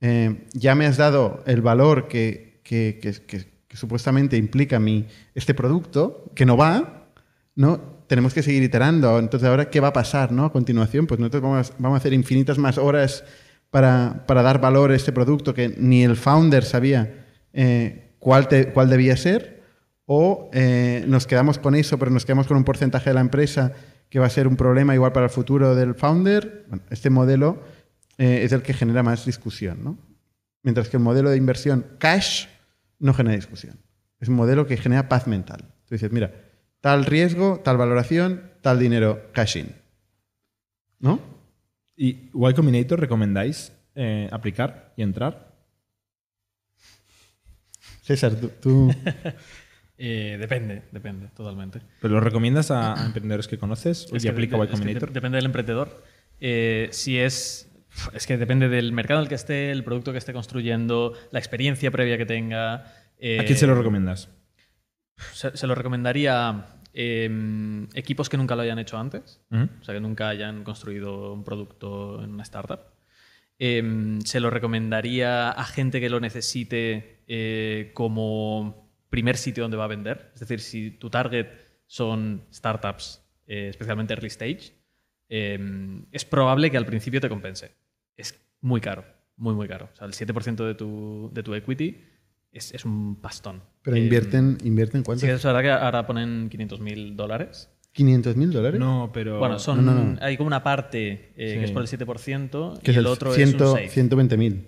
eh, 0.00 0.44
ya 0.52 0.74
me 0.74 0.86
has 0.86 0.98
dado 0.98 1.42
el 1.46 1.62
valor 1.62 2.06
que, 2.06 2.60
que- 2.62 2.98
que- 3.02 3.12
que- 3.26 3.56
supuestamente 3.76 4.36
implica 4.38 4.78
mi, 4.78 5.06
este 5.34 5.52
producto, 5.52 6.30
que 6.34 6.46
no 6.46 6.56
va, 6.56 7.10
¿no? 7.54 7.78
Tenemos 8.06 8.32
que 8.32 8.42
seguir 8.42 8.62
iterando. 8.62 9.18
Entonces, 9.18 9.46
ahora, 9.48 9.68
¿qué 9.68 9.80
va 9.80 9.88
a 9.88 9.92
pasar 9.92 10.32
¿no? 10.32 10.44
a 10.46 10.52
continuación? 10.52 11.06
Pues 11.06 11.20
nosotros 11.20 11.42
vamos, 11.42 11.72
vamos 11.78 11.96
a 11.96 11.98
hacer 11.98 12.14
infinitas 12.14 12.56
más 12.56 12.78
horas 12.78 13.24
para, 13.70 14.24
para 14.26 14.42
dar 14.42 14.60
valor 14.60 14.90
a 14.90 14.96
este 14.96 15.12
producto 15.12 15.54
que 15.54 15.74
ni 15.78 16.04
el 16.04 16.16
founder 16.16 16.64
sabía 16.64 17.26
eh, 17.52 18.12
cuál, 18.18 18.48
te- 18.48 18.72
cuál 18.72 18.88
debía 18.90 19.16
ser, 19.16 19.62
o 20.06 20.50
eh, 20.52 21.04
nos 21.08 21.26
quedamos 21.26 21.58
con 21.58 21.74
eso, 21.74 21.98
pero 21.98 22.10
nos 22.10 22.24
quedamos 22.24 22.46
con 22.46 22.56
un 22.56 22.64
porcentaje 22.64 23.10
de 23.10 23.14
la 23.14 23.20
empresa 23.20 23.72
que 24.08 24.18
va 24.20 24.26
a 24.26 24.30
ser 24.30 24.46
un 24.46 24.56
problema 24.56 24.94
igual 24.94 25.12
para 25.12 25.26
el 25.26 25.30
futuro 25.30 25.74
del 25.74 25.94
founder. 25.94 26.64
Bueno, 26.68 26.84
este 26.90 27.10
modelo 27.10 27.60
eh, 28.18 28.40
es 28.44 28.52
el 28.52 28.62
que 28.62 28.72
genera 28.72 29.02
más 29.02 29.26
discusión, 29.26 29.82
¿no? 29.82 29.98
Mientras 30.62 30.88
que 30.88 30.96
el 30.96 31.02
modelo 31.02 31.30
de 31.30 31.36
inversión 31.36 31.84
cash 31.98 32.46
no 32.98 33.14
genera 33.14 33.36
discusión. 33.36 33.78
Es 34.20 34.28
un 34.28 34.36
modelo 34.36 34.66
que 34.66 34.76
genera 34.76 35.08
paz 35.08 35.26
mental. 35.26 35.60
Tú 35.86 35.94
dices, 35.94 36.10
mira, 36.12 36.32
tal 36.80 37.04
riesgo, 37.04 37.60
tal 37.64 37.76
valoración, 37.76 38.50
tal 38.62 38.78
dinero 38.78 39.22
cash 39.32 39.58
in. 39.58 39.74
¿No? 40.98 41.20
¿Y 41.96 42.30
Y 42.32 42.54
Combinator 42.54 43.00
recomendáis 43.00 43.72
eh, 43.94 44.28
aplicar 44.30 44.92
y 44.96 45.02
entrar? 45.02 45.52
César, 48.02 48.34
tú... 48.36 48.50
tú- 48.60 48.94
Eh, 49.98 50.36
depende, 50.38 50.82
depende, 50.92 51.28
totalmente. 51.34 51.80
¿Pero 52.02 52.12
lo 52.16 52.20
recomiendas 52.20 52.70
a, 52.70 53.02
a 53.02 53.06
emprendedores 53.06 53.48
que 53.48 53.56
conoces 53.56 54.06
Es 54.12 54.22
y 54.22 54.26
que 54.26 54.30
aplica 54.30 54.58
de- 54.58 54.64
es 54.64 54.68
que 54.68 54.72
Combinator? 54.76 55.08
de- 55.08 55.14
depende 55.14 55.36
del 55.36 55.46
emprendedor. 55.46 56.04
Eh, 56.38 56.88
si 56.92 57.18
es. 57.18 57.70
Es 58.12 58.26
que 58.26 58.36
depende 58.36 58.68
del 58.68 58.92
mercado 58.92 59.20
en 59.20 59.22
el 59.24 59.28
que 59.30 59.36
esté, 59.36 59.70
el 59.70 59.84
producto 59.84 60.12
que 60.12 60.18
esté 60.18 60.34
construyendo, 60.34 61.14
la 61.30 61.38
experiencia 61.38 61.90
previa 61.90 62.18
que 62.18 62.26
tenga. 62.26 62.92
eh, 63.18 63.40
¿A 63.40 63.46
quién 63.46 63.56
se 63.56 63.66
lo 63.66 63.74
recomiendas? 63.74 64.28
se, 65.32 65.56
se 65.56 65.66
lo 65.66 65.74
recomendaría 65.74 66.50
a 66.50 66.66
eh, 66.98 67.86
equipos 67.92 68.30
que 68.30 68.38
nunca 68.38 68.56
lo 68.56 68.62
hayan 68.62 68.78
hecho 68.78 68.96
antes, 68.96 69.40
o 69.50 69.84
sea, 69.84 69.94
que 69.94 70.00
nunca 70.00 70.30
hayan 70.30 70.64
construido 70.64 71.34
un 71.34 71.44
producto 71.44 72.24
en 72.24 72.30
una 72.30 72.42
startup. 72.42 72.80
Eh, 73.58 74.18
se 74.24 74.40
lo 74.40 74.48
recomendaría 74.48 75.50
a 75.50 75.64
gente 75.64 76.00
que 76.00 76.08
lo 76.08 76.20
necesite 76.20 77.22
eh, 77.26 77.90
como 77.92 78.90
primer 79.10 79.36
sitio 79.36 79.64
donde 79.64 79.76
va 79.76 79.84
a 79.84 79.88
vender. 79.88 80.30
Es 80.34 80.40
decir, 80.40 80.60
si 80.60 80.90
tu 80.90 81.10
target 81.10 81.48
son 81.86 82.46
startups, 82.50 83.22
eh, 83.46 83.68
especialmente 83.68 84.14
early 84.14 84.28
stage, 84.28 84.72
eh, 85.28 85.58
es 86.12 86.24
probable 86.24 86.70
que 86.70 86.78
al 86.78 86.86
principio 86.86 87.20
te 87.20 87.28
compense. 87.28 87.72
Es 88.16 88.40
muy 88.62 88.80
caro, 88.80 89.04
muy, 89.36 89.54
muy 89.54 89.68
caro. 89.68 89.90
O 89.92 89.96
sea, 89.96 90.06
el 90.06 90.14
7% 90.14 90.64
de 90.64 90.74
tu, 90.74 91.30
de 91.32 91.42
tu 91.42 91.54
equity 91.54 92.02
es, 92.58 92.72
es 92.74 92.84
un 92.84 93.16
pastón. 93.20 93.62
Pero 93.82 93.96
Eh, 93.96 94.00
invierten, 94.00 94.58
invierten 94.64 95.02
cuánto? 95.02 95.24
Sí, 95.24 95.30
es 95.30 95.42
verdad 95.44 95.62
que 95.62 95.70
ahora 95.70 96.06
ponen 96.06 96.48
500 96.48 96.80
mil 96.80 97.16
dólares. 97.16 97.70
500 97.92 98.36
mil 98.36 98.52
dólares. 98.52 98.78
No, 98.78 99.10
pero... 99.14 99.38
Bueno, 99.38 99.58
son, 99.58 99.84
no, 99.86 99.94
no. 99.94 100.18
hay 100.20 100.36
como 100.36 100.48
una 100.48 100.62
parte 100.62 101.32
eh, 101.36 101.52
Sí. 101.52 101.58
que 101.58 101.64
es 101.64 101.70
por 101.70 101.82
el 101.82 101.88
7% 101.88 102.80
que 102.80 102.90
y 102.90 102.92
es 102.92 102.96
el 102.98 103.04
el 103.04 103.06
otro 103.06 103.32
100 103.32 103.48
es 103.48 103.54
un 103.60 103.76
6. 103.76 103.92
120 103.92 104.36
mil. 104.36 104.66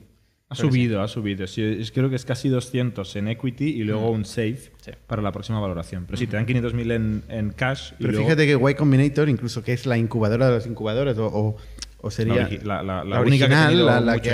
Ha 0.51 0.55
subido, 0.55 1.03
ha 1.03 1.09
subido. 1.09 1.47
Sí, 1.47 1.63
es- 1.63 1.93
creo 1.93 2.09
que 2.09 2.17
es 2.17 2.25
casi 2.25 2.49
200 2.49 3.17
en 3.17 3.29
equity 3.29 3.67
y 3.67 3.85
luego 3.85 4.11
un 4.11 4.25
safe 4.25 4.73
Sí. 4.81 4.93
para 5.07 5.21
la 5.21 5.31
próxima 5.31 5.61
valoración. 5.61 6.05
Pero 6.07 6.17
sí, 6.17 6.27
te 6.27 6.37
dan 6.37 6.47
500.000 6.47 6.91
en, 6.91 7.23
en 7.29 7.51
cash. 7.51 7.91
y 7.93 7.97
Pero 7.99 8.13
luego 8.13 8.27
fíjate 8.29 8.47
que 8.47 8.71
Y 8.71 8.75
Combinator, 8.75 9.29
incluso 9.29 9.63
que 9.63 9.75
es 9.75 9.85
la 9.85 9.99
incubadora 9.99 10.47
de 10.49 10.55
las 10.55 10.67
incubadoras, 10.67 11.19
o, 11.19 11.27
o- 11.27 11.57
o 12.01 12.11
sería 12.11 12.49
La 12.65 12.77
la- 12.77 12.83
la- 12.83 13.05
la 13.05 13.17
la 13.17 13.21
única 13.21 13.47
que 13.47 13.55
ha 13.55 13.67
original, 13.67 14.07
la, 14.07 14.19
que, 14.23 14.31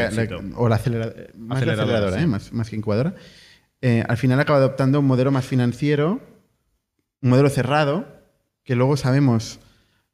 o 0.55 0.69
la 0.69 0.77
aceleradora, 0.77 1.17
Aceleradora, 1.51 1.55
aceleradora, 1.57 2.17
sí. 2.19 2.23
¿eh? 2.23 2.27
más, 2.29 2.53
más 2.53 2.71
que 2.71 2.77
incubadora, 2.77 3.14
eh, 3.87 4.03
al 4.09 4.16
final 4.16 4.40
acaba 4.40 4.59
adoptando 4.59 5.01
un 5.01 5.07
modelo 5.07 5.31
más 5.31 5.44
financiero, 5.44 6.20
un 7.23 7.31
modelo 7.31 7.51
cerrado, 7.51 8.07
que 8.64 8.75
luego 8.77 8.97
sabemos 8.97 9.61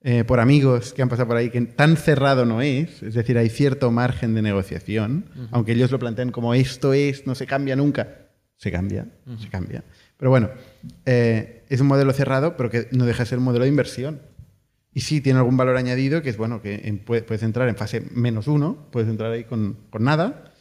eh, 0.03 0.25
por 0.25 0.41
amigos 0.41 0.93
que 0.93 1.03
han 1.03 1.09
pasado 1.09 1.29
por 1.29 1.37
ahí 1.37 1.51
que 1.51 1.61
tan 1.63 1.97
cerrado 1.97 2.45
no 2.47 2.63
es, 2.63 3.03
es 3.03 3.15
decir, 3.15 3.37
hay 3.39 3.49
cierto 3.49 3.91
margen 3.91 4.35
de 4.35 4.43
negociación, 4.43 5.27
aunque 5.53 5.73
ellos 5.73 5.91
lo 5.91 5.99
plantean 5.99 6.33
como 6.33 6.55
esto 6.55 6.93
es, 6.95 7.27
no 7.27 7.35
se 7.35 7.47
cambia 7.47 7.77
nunca, 7.77 8.29
se 8.57 8.73
cambia, 8.73 9.07
se 9.39 9.49
cambia. 9.49 9.85
Pero 10.17 10.31
bueno, 10.31 10.51
eh, 11.07 11.65
es 11.69 11.81
un 11.81 11.87
modelo 11.87 12.13
cerrado, 12.13 12.57
pero 12.57 12.71
que 12.71 12.89
no 12.93 13.05
deja 13.07 13.23
de 13.25 13.29
ser 13.29 13.39
un 13.39 13.45
modelo 13.45 13.65
de 13.65 13.71
inversión. 13.71 14.21
Y 14.93 15.03
sí 15.03 15.21
tiene 15.21 15.39
algún 15.39 15.57
valor 15.57 15.77
añadido, 15.77 16.21
que 16.23 16.31
es 16.31 16.37
bueno, 16.37 16.61
que 16.61 16.81
en- 16.85 16.99
puede- 16.99 17.23
puedes 17.23 17.43
entrar 17.45 17.69
en 17.69 17.77
fase 17.77 18.01
menos 18.13 18.49
uno, 18.49 18.89
puedes 18.91 19.09
entrar 19.09 19.31
ahí 19.31 19.45
con, 19.45 19.77
con 19.91 20.03
nada 20.03 20.53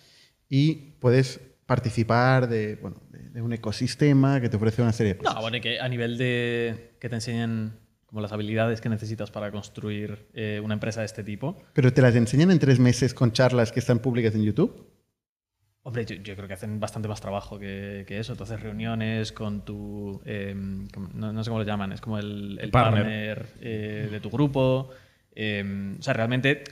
y 0.48 0.94
puedes 1.00 1.40
participar 1.70 2.50
de, 2.50 2.76
bueno, 2.82 2.98
de, 3.12 3.30
de 3.30 3.42
un 3.42 3.54
ecosistema 3.54 4.42
que 4.42 4.50
te 4.50 4.58
ofrece 4.58 4.82
una 4.82 4.92
serie 4.92 5.14
de 5.14 5.20
cosas. 5.20 5.36
No, 5.36 5.42
bueno, 5.42 5.62
que 5.62 5.80
a 5.80 5.88
nivel 5.88 6.18
de 6.18 6.96
que 7.00 7.08
te 7.08 7.16
enseñen 7.16 7.74
como 8.08 8.22
las 8.22 8.32
habilidades 8.32 8.82
que 8.82 8.90
necesitas 8.90 9.30
para 9.30 9.52
construir 9.52 10.28
eh, 10.34 10.60
una 10.64 10.74
empresa 10.74 11.00
de 11.02 11.06
este 11.06 11.24
tipo. 11.24 11.62
Pero 11.74 11.94
te 11.94 12.02
las 12.02 12.16
enseñan 12.16 12.50
en 12.52 12.58
tres 12.60 12.80
meses 12.80 13.14
con 13.14 13.32
charlas 13.32 13.72
que 13.72 13.80
están 13.80 14.00
públicas 14.00 14.34
en 14.34 14.44
YouTube. 14.44 14.88
Hombre, 15.84 16.06
yo, 16.06 16.16
yo 16.16 16.36
creo 16.36 16.48
que 16.48 16.56
hacen 16.56 16.80
bastante 16.80 17.08
más 17.08 17.22
trabajo 17.22 17.58
que, 17.60 18.04
que 18.08 18.20
eso. 18.20 18.34
Entonces, 18.34 18.60
reuniones 18.60 19.32
con 19.32 19.64
tu. 19.64 20.22
eh, 20.26 20.56
com- 20.94 21.10
no, 21.14 21.32
no 21.32 21.44
sé 21.44 21.50
cómo 21.52 21.60
lo 21.60 21.66
llaman, 21.66 21.92
es 21.94 22.02
como 22.02 22.18
el, 22.18 22.58
el 22.60 22.72
Partner. 22.72 23.04
partner, 23.06 23.46
eh, 23.62 24.08
de 24.12 24.20
tu 24.20 24.30
grupo. 24.32 24.90
eh, 25.36 25.96
o 26.00 26.02
sea, 26.02 26.14
realmente. 26.16 26.64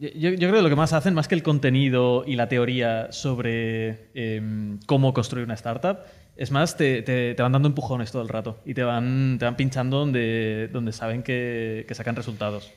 Yo, 0.00 0.08
yo 0.30 0.48
creo 0.48 0.54
que 0.54 0.62
lo 0.62 0.68
que 0.70 0.76
más 0.76 0.92
hacen, 0.94 1.12
más 1.14 1.28
que 1.28 1.34
el 1.34 1.42
contenido 1.42 2.24
y 2.26 2.36
la 2.36 2.48
teoría 2.48 3.12
sobre 3.12 4.10
eh, 4.14 4.78
cómo 4.86 5.12
construir 5.12 5.44
una 5.44 5.54
startup, 5.54 5.98
es 6.36 6.50
más, 6.50 6.76
te, 6.76 7.02
te- 7.02 7.34
te 7.34 7.42
van 7.42 7.52
dando 7.52 7.68
empujones 7.68 8.10
todo 8.10 8.22
el 8.22 8.28
rato 8.28 8.60
y 8.64 8.72
te 8.72 8.82
van, 8.82 9.36
te 9.38 9.44
van 9.44 9.56
pinchando 9.56 9.98
donde, 9.98 10.68
donde 10.72 10.92
saben 10.92 11.22
que, 11.22 11.84
que 11.86 11.94
sacan 11.94 12.16
resultados. 12.16 12.72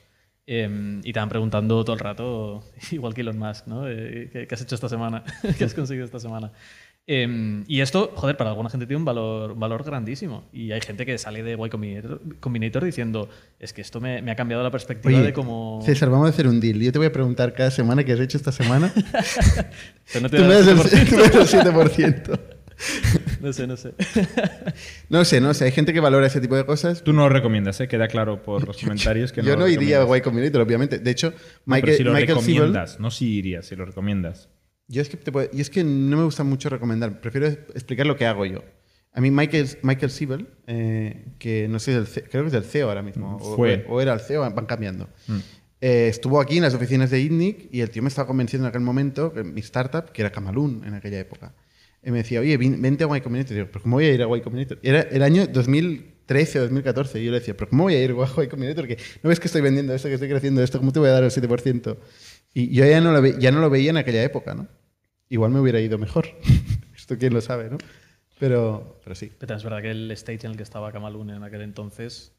Eh, 0.45 0.99
y 1.05 1.13
te 1.13 1.19
van 1.19 1.29
preguntando 1.29 1.85
todo 1.85 1.93
el 1.93 1.99
rato, 2.01 2.63
igual 2.91 3.13
que 3.13 3.21
Elon 3.21 3.39
Musk, 3.39 3.67
¿no? 3.67 3.87
Eh, 3.87 4.29
¿qué, 4.33 4.45
qué 4.45 4.55
has 4.55 4.61
hecho 4.61 4.75
esta 4.75 4.89
semana? 4.89 5.23
¿Qué 5.57 5.63
has 5.63 5.73
conseguido 5.73 6.03
esta 6.05 6.19
semana? 6.19 6.51
Eh, 7.05 7.63
y 7.67 7.81
esto, 7.81 8.13
joder, 8.15 8.37
para 8.37 8.51
alguna 8.51 8.69
gente 8.69 8.85
tiene 8.85 8.97
un 8.99 9.05
valor, 9.05 9.51
un 9.51 9.59
valor 9.59 9.83
grandísimo. 9.83 10.45
Y 10.53 10.71
hay 10.71 10.79
gente 10.81 11.05
que 11.05 11.17
sale 11.17 11.43
de 11.43 11.53
Y 11.53 11.69
Combinator, 11.69 12.21
Combinator 12.39 12.83
diciendo, 12.83 13.29
es 13.59 13.73
que 13.73 13.81
esto 13.81 13.99
me, 13.99 14.21
me 14.21 14.31
ha 14.31 14.35
cambiado 14.35 14.63
la 14.63 14.71
perspectiva 14.71 15.17
Oye, 15.17 15.27
de 15.27 15.33
cómo... 15.33 15.81
César, 15.85 16.09
vamos 16.09 16.27
a 16.27 16.29
hacer 16.29 16.47
un 16.47 16.59
deal. 16.59 16.79
Yo 16.79 16.91
te 16.91 16.99
voy 16.99 17.07
a 17.07 17.11
preguntar 17.11 17.53
cada 17.53 17.71
semana 17.71 18.03
qué 18.03 18.13
has 18.13 18.19
hecho 18.19 18.37
esta 18.37 18.51
semana. 18.53 18.93
Pero 20.13 20.21
no 20.21 20.29
te 20.29 20.37
Tú 20.37 20.43
me 20.43 20.53
das 20.53 20.67
el, 20.67 20.77
7%. 20.77 21.09
tú 21.09 21.15
me 21.17 21.23
das 21.27 21.53
el 21.53 21.61
7%. 21.61 22.39
No 23.41 23.51
sé, 23.51 23.67
no 23.67 23.75
sé. 23.75 23.93
No 25.09 25.25
sé, 25.25 25.41
no 25.41 25.53
sé. 25.53 25.65
Hay 25.65 25.71
gente 25.71 25.91
que 25.93 25.99
valora 25.99 26.27
ese 26.27 26.39
tipo 26.39 26.55
de 26.55 26.65
cosas. 26.65 27.03
Tú 27.03 27.11
no 27.11 27.23
lo 27.23 27.29
recomiendas, 27.29 27.79
¿eh? 27.81 27.87
Queda 27.89 28.07
claro 28.07 28.41
por 28.41 28.65
los 28.65 28.77
comentarios 28.77 29.31
que 29.33 29.41
no 29.41 29.47
Yo 29.47 29.53
lo 29.55 29.59
no 29.61 29.67
iría 29.67 30.01
a. 30.01 30.17
Y 30.17 30.21
Combinator, 30.21 30.61
obviamente. 30.61 30.99
De 30.99 31.11
hecho, 31.11 31.31
No, 31.31 31.35
pero 31.37 31.51
Michael, 31.65 31.97
si 31.97 32.03
lo 32.03 32.13
Michael 32.13 32.37
Siebel- 32.37 32.47
recomiendas, 32.53 32.99
no 33.01 33.11
si 33.11 33.35
irías, 33.35 33.65
si 33.65 33.75
lo 33.75 33.85
recomiendas. 33.85 34.49
Yo 34.87 35.01
es, 35.01 35.09
que 35.09 35.17
te 35.17 35.31
puedo- 35.31 35.49
y 35.53 35.61
es 35.61 35.69
que 35.69 35.83
no 35.83 36.17
me 36.17 36.23
gusta 36.23 36.43
mucho 36.43 36.69
recomendar, 36.69 37.21
prefiero 37.21 37.47
explicar 37.47 38.05
lo 38.05 38.15
que 38.15 38.25
hago 38.25 38.45
yo. 38.45 38.63
A 39.13 39.21
mí 39.21 39.29
Michael, 39.31 39.67
Michael 39.83 40.11
Siebel, 40.11 40.47
eh, 40.67 41.25
que 41.39 41.67
no 41.67 41.79
sé, 41.79 42.03
creo 42.29 42.43
que 42.43 42.47
es 42.47 42.51
del 42.53 42.63
CEO 42.63 42.89
ahora 42.89 43.01
mismo, 43.03 43.37
o, 43.39 43.55
Fue. 43.55 43.85
o 43.87 44.01
era 44.01 44.13
el 44.13 44.19
CEO, 44.19 44.41
van 44.41 44.65
cambiando. 44.65 45.07
Mm. 45.27 45.37
Eh, 45.81 46.07
estuvo 46.09 46.39
aquí 46.41 46.57
en 46.57 46.63
las 46.63 46.73
oficinas 46.73 47.11
de 47.11 47.19
ITNIC 47.19 47.67
y 47.71 47.81
el 47.81 47.89
tío 47.89 48.01
me 48.01 48.07
estaba 48.09 48.25
convenciendo 48.27 48.65
en 48.67 48.69
aquel 48.69 48.81
momento, 48.81 49.31
que 49.33 49.43
mi 49.43 49.59
startup, 49.61 50.11
que 50.11 50.21
era 50.21 50.31
Camalún 50.31 50.83
en 50.85 50.93
aquella 50.95 51.19
época, 51.19 51.53
y 52.01 52.11
me 52.11 52.19
decía, 52.19 52.39
oye, 52.39 52.57
vente 52.57 53.03
a 53.03 53.17
Y 53.17 53.21
Combinator. 53.21 53.51
Y 53.51 53.55
digo, 53.55 53.67
¿pero 53.71 53.83
cómo 53.83 53.97
voy 53.97 54.05
a 54.05 54.13
ir 54.13 54.21
a 54.23 54.37
Y 54.37 54.41
Combinator? 54.41 54.79
Era 54.81 55.01
el 55.01 55.21
año 55.23 55.45
2013 55.47 56.59
o 56.59 56.61
2014 56.63 57.21
y 57.21 57.25
yo 57.25 57.31
le 57.31 57.39
decía, 57.39 57.55
¿pero 57.55 57.69
cómo 57.69 57.83
voy 57.83 57.93
a 57.95 58.03
ir 58.03 58.11
a 58.11 58.43
Y 58.43 58.47
Combinator? 58.47 58.87
Que 58.87 58.97
no 59.21 59.29
ves 59.29 59.39
que 59.39 59.47
estoy 59.47 59.61
vendiendo 59.61 59.93
esto, 59.93 60.07
que 60.07 60.15
estoy 60.15 60.29
creciendo 60.29 60.63
esto, 60.63 60.79
¿cómo 60.79 60.91
te 60.91 60.99
voy 60.99 61.09
a 61.09 61.13
dar 61.13 61.23
el 61.23 61.31
7%? 61.31 61.97
Y 62.53 62.73
yo 62.73 62.85
ya 62.85 63.01
no 63.01 63.11
lo, 63.11 63.21
ve- 63.21 63.35
ya 63.39 63.51
no 63.51 63.59
lo 63.61 63.69
veía 63.69 63.89
en 63.89 63.97
aquella 63.97 64.23
época, 64.23 64.53
¿no? 64.53 64.67
Igual 65.29 65.51
me 65.51 65.59
hubiera 65.59 65.79
ido 65.79 65.97
mejor. 65.97 66.27
Esto 66.95 67.17
quién 67.17 67.33
lo 67.33 67.41
sabe, 67.41 67.69
¿no? 67.69 67.77
Pero, 68.39 68.99
pero 69.03 69.15
sí. 69.15 69.31
Pero 69.39 69.55
es 69.55 69.63
verdad 69.63 69.81
que 69.81 69.91
el 69.91 70.11
stage 70.11 70.45
en 70.45 70.51
el 70.51 70.57
que 70.57 70.63
estaba 70.63 70.91
Kamalun 70.91 71.29
en 71.31 71.43
aquel 71.43 71.61
entonces 71.61 72.33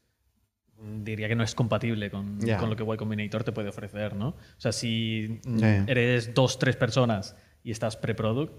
diría 1.03 1.27
que 1.27 1.35
no 1.35 1.43
es 1.43 1.55
compatible 1.55 2.09
con, 2.11 2.39
Ya. 2.41 2.57
con 2.57 2.69
lo 2.69 2.75
que 2.75 2.83
Y 2.83 2.97
Combinator 2.97 3.43
te 3.43 3.51
puede 3.51 3.69
ofrecer, 3.69 4.15
¿no? 4.15 4.29
O 4.29 4.35
sea, 4.57 4.71
si 4.71 5.39
ya. 5.45 5.83
eres 5.87 6.33
dos, 6.33 6.59
tres 6.59 6.75
personas 6.75 7.35
y 7.63 7.71
estás 7.71 7.95
pre-product, 7.97 8.53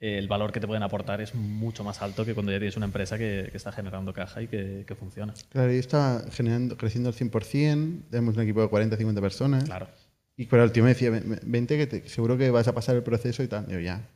el 0.00 0.28
valor 0.28 0.52
que 0.52 0.60
te 0.60 0.66
pueden 0.66 0.82
aportar 0.82 1.20
es 1.20 1.34
mucho 1.34 1.82
más 1.84 2.02
alto 2.02 2.24
que 2.24 2.34
cuando 2.34 2.52
ya 2.52 2.58
tienes 2.58 2.76
una 2.76 2.86
empresa 2.86 3.16
que, 3.16 3.48
que 3.50 3.56
está 3.56 3.72
generando 3.72 4.12
caja 4.12 4.42
y 4.42 4.48
que, 4.48 4.84
que 4.86 4.94
funciona. 4.94 5.32
Claro, 5.48 5.70
yo 5.72 5.78
estaba 5.78 6.22
generando, 6.30 6.76
creciendo 6.76 7.08
al 7.08 7.14
100%, 7.14 8.02
tenemos 8.10 8.36
un 8.36 8.42
equipo 8.42 8.60
de 8.62 8.68
40, 8.68 8.96
50 8.96 9.20
personas. 9.20 9.64
Claro. 9.64 9.88
Y 10.36 10.46
pero 10.46 10.64
el 10.64 10.72
tío 10.72 10.82
me 10.82 10.90
decía, 10.90 11.10
"Ven- 11.10 11.28
ven- 11.28 11.40
vente 11.44 11.76
que 11.76 11.86
te- 11.86 12.08
seguro 12.08 12.36
que 12.38 12.50
vas 12.50 12.66
a 12.68 12.74
pasar 12.74 12.96
el 12.96 13.02
proceso 13.02 13.42
y 13.42 13.48
tal. 13.48 13.66
Yo, 13.68 13.78
ya. 13.80 14.08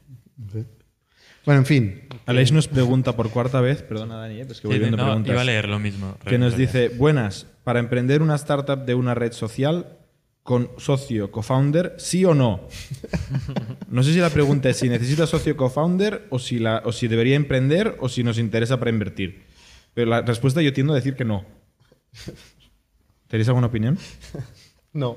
Bueno, 1.44 1.61
en 1.61 1.66
fin. 1.66 2.03
Aleix 2.27 2.53
nos 2.53 2.68
pregunta 2.68 3.16
por 3.16 3.31
cuarta 3.31 3.61
vez, 3.62 3.83
perdona 3.83 4.16
Dani, 4.16 4.40
eh, 4.40 4.44
pues 4.46 4.61
que 4.61 4.66
voy 4.66 4.77
Sí, 4.77 4.81
viendo 4.81 4.98
no, 4.98 5.05
preguntas. 5.05 5.33
iba 5.33 5.40
a 5.40 5.44
leer 5.44 5.66
lo 5.68 5.79
mismo. 5.79 6.16
que 6.27 6.37
nos 6.38 6.57
dice, 6.59 6.90
buenas, 6.90 7.46
para 7.64 7.79
emprender 7.81 8.20
una 8.20 8.35
startup 8.35 8.85
de 8.85 8.94
una 8.94 9.14
red 9.14 9.33
social 9.33 9.96
con 10.42 10.70
socio 10.77 11.31
co-founder, 11.31 11.94
sí 11.98 12.24
o 12.24 12.35
no. 12.35 12.68
No 13.88 14.03
sé 14.03 14.12
si 14.12 14.18
la 14.18 14.29
pregunta 14.31 14.68
es 14.68 14.77
si 14.77 14.88
necesita 14.90 15.27
socio 15.27 15.57
co-founder 15.57 16.27
o, 16.31 16.38
si 16.38 16.59
la- 16.59 16.83
o 16.85 16.92
si 16.92 17.09
debería 17.09 17.37
emprender 17.37 17.96
o 18.01 18.09
si 18.11 18.22
nos 18.22 18.38
interesa 18.38 18.79
para 18.79 18.90
invertir. 18.90 19.44
Pero 19.94 20.11
la 20.11 20.20
respuesta 20.22 20.61
yo 20.61 20.72
tiendo 20.74 20.92
a 20.92 20.96
decir 20.96 21.14
que 21.16 21.24
no. 21.24 21.46
¿Tenéis 23.29 23.48
alguna 23.48 23.68
opinión? 23.68 23.96
No. 24.98 25.16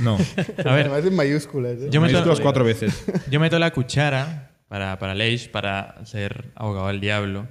No. 0.00 0.16
A 0.16 0.72
ver, 0.74 0.86
Además 0.88 1.04
en 1.04 1.14
mayúsculas. 1.14 1.74
¿eh? 1.74 1.88
yo 1.90 2.00
meto, 2.00 2.12
Mayúsculas 2.14 2.40
cuatro 2.40 2.64
veces. 2.64 3.04
yo 3.30 3.38
meto 3.38 3.58
la 3.58 3.70
cuchara 3.72 4.50
para, 4.68 4.98
para 4.98 5.14
Leish, 5.14 5.50
para 5.50 6.04
ser 6.04 6.50
abogado 6.56 6.88
del 6.88 7.00
diablo, 7.00 7.46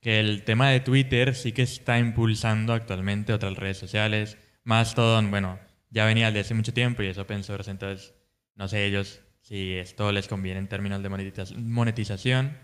que 0.00 0.18
el 0.20 0.42
tema 0.44 0.70
de 0.70 0.80
Twitter 0.80 1.34
sí 1.34 1.52
que 1.52 1.62
está 1.62 1.98
impulsando 1.98 2.72
actualmente 2.72 3.32
otras 3.32 3.54
redes 3.56 3.78
sociales. 3.78 4.36
Mastodon, 4.64 5.30
bueno, 5.30 5.58
ya 5.90 6.04
venía 6.04 6.26
desde 6.26 6.40
hace 6.40 6.54
mucho 6.54 6.72
tiempo 6.74 7.02
y 7.02 7.06
es 7.06 7.18
open 7.18 7.42
source, 7.44 7.70
entonces 7.70 8.14
no 8.56 8.68
sé 8.68 8.84
ellos 8.84 9.20
si 9.40 9.74
esto 9.74 10.12
les 10.12 10.28
conviene 10.28 10.58
en 10.60 10.68
términos 10.68 11.02
de 11.02 11.08
monetiza- 11.10 11.54
monetización. 11.56 12.56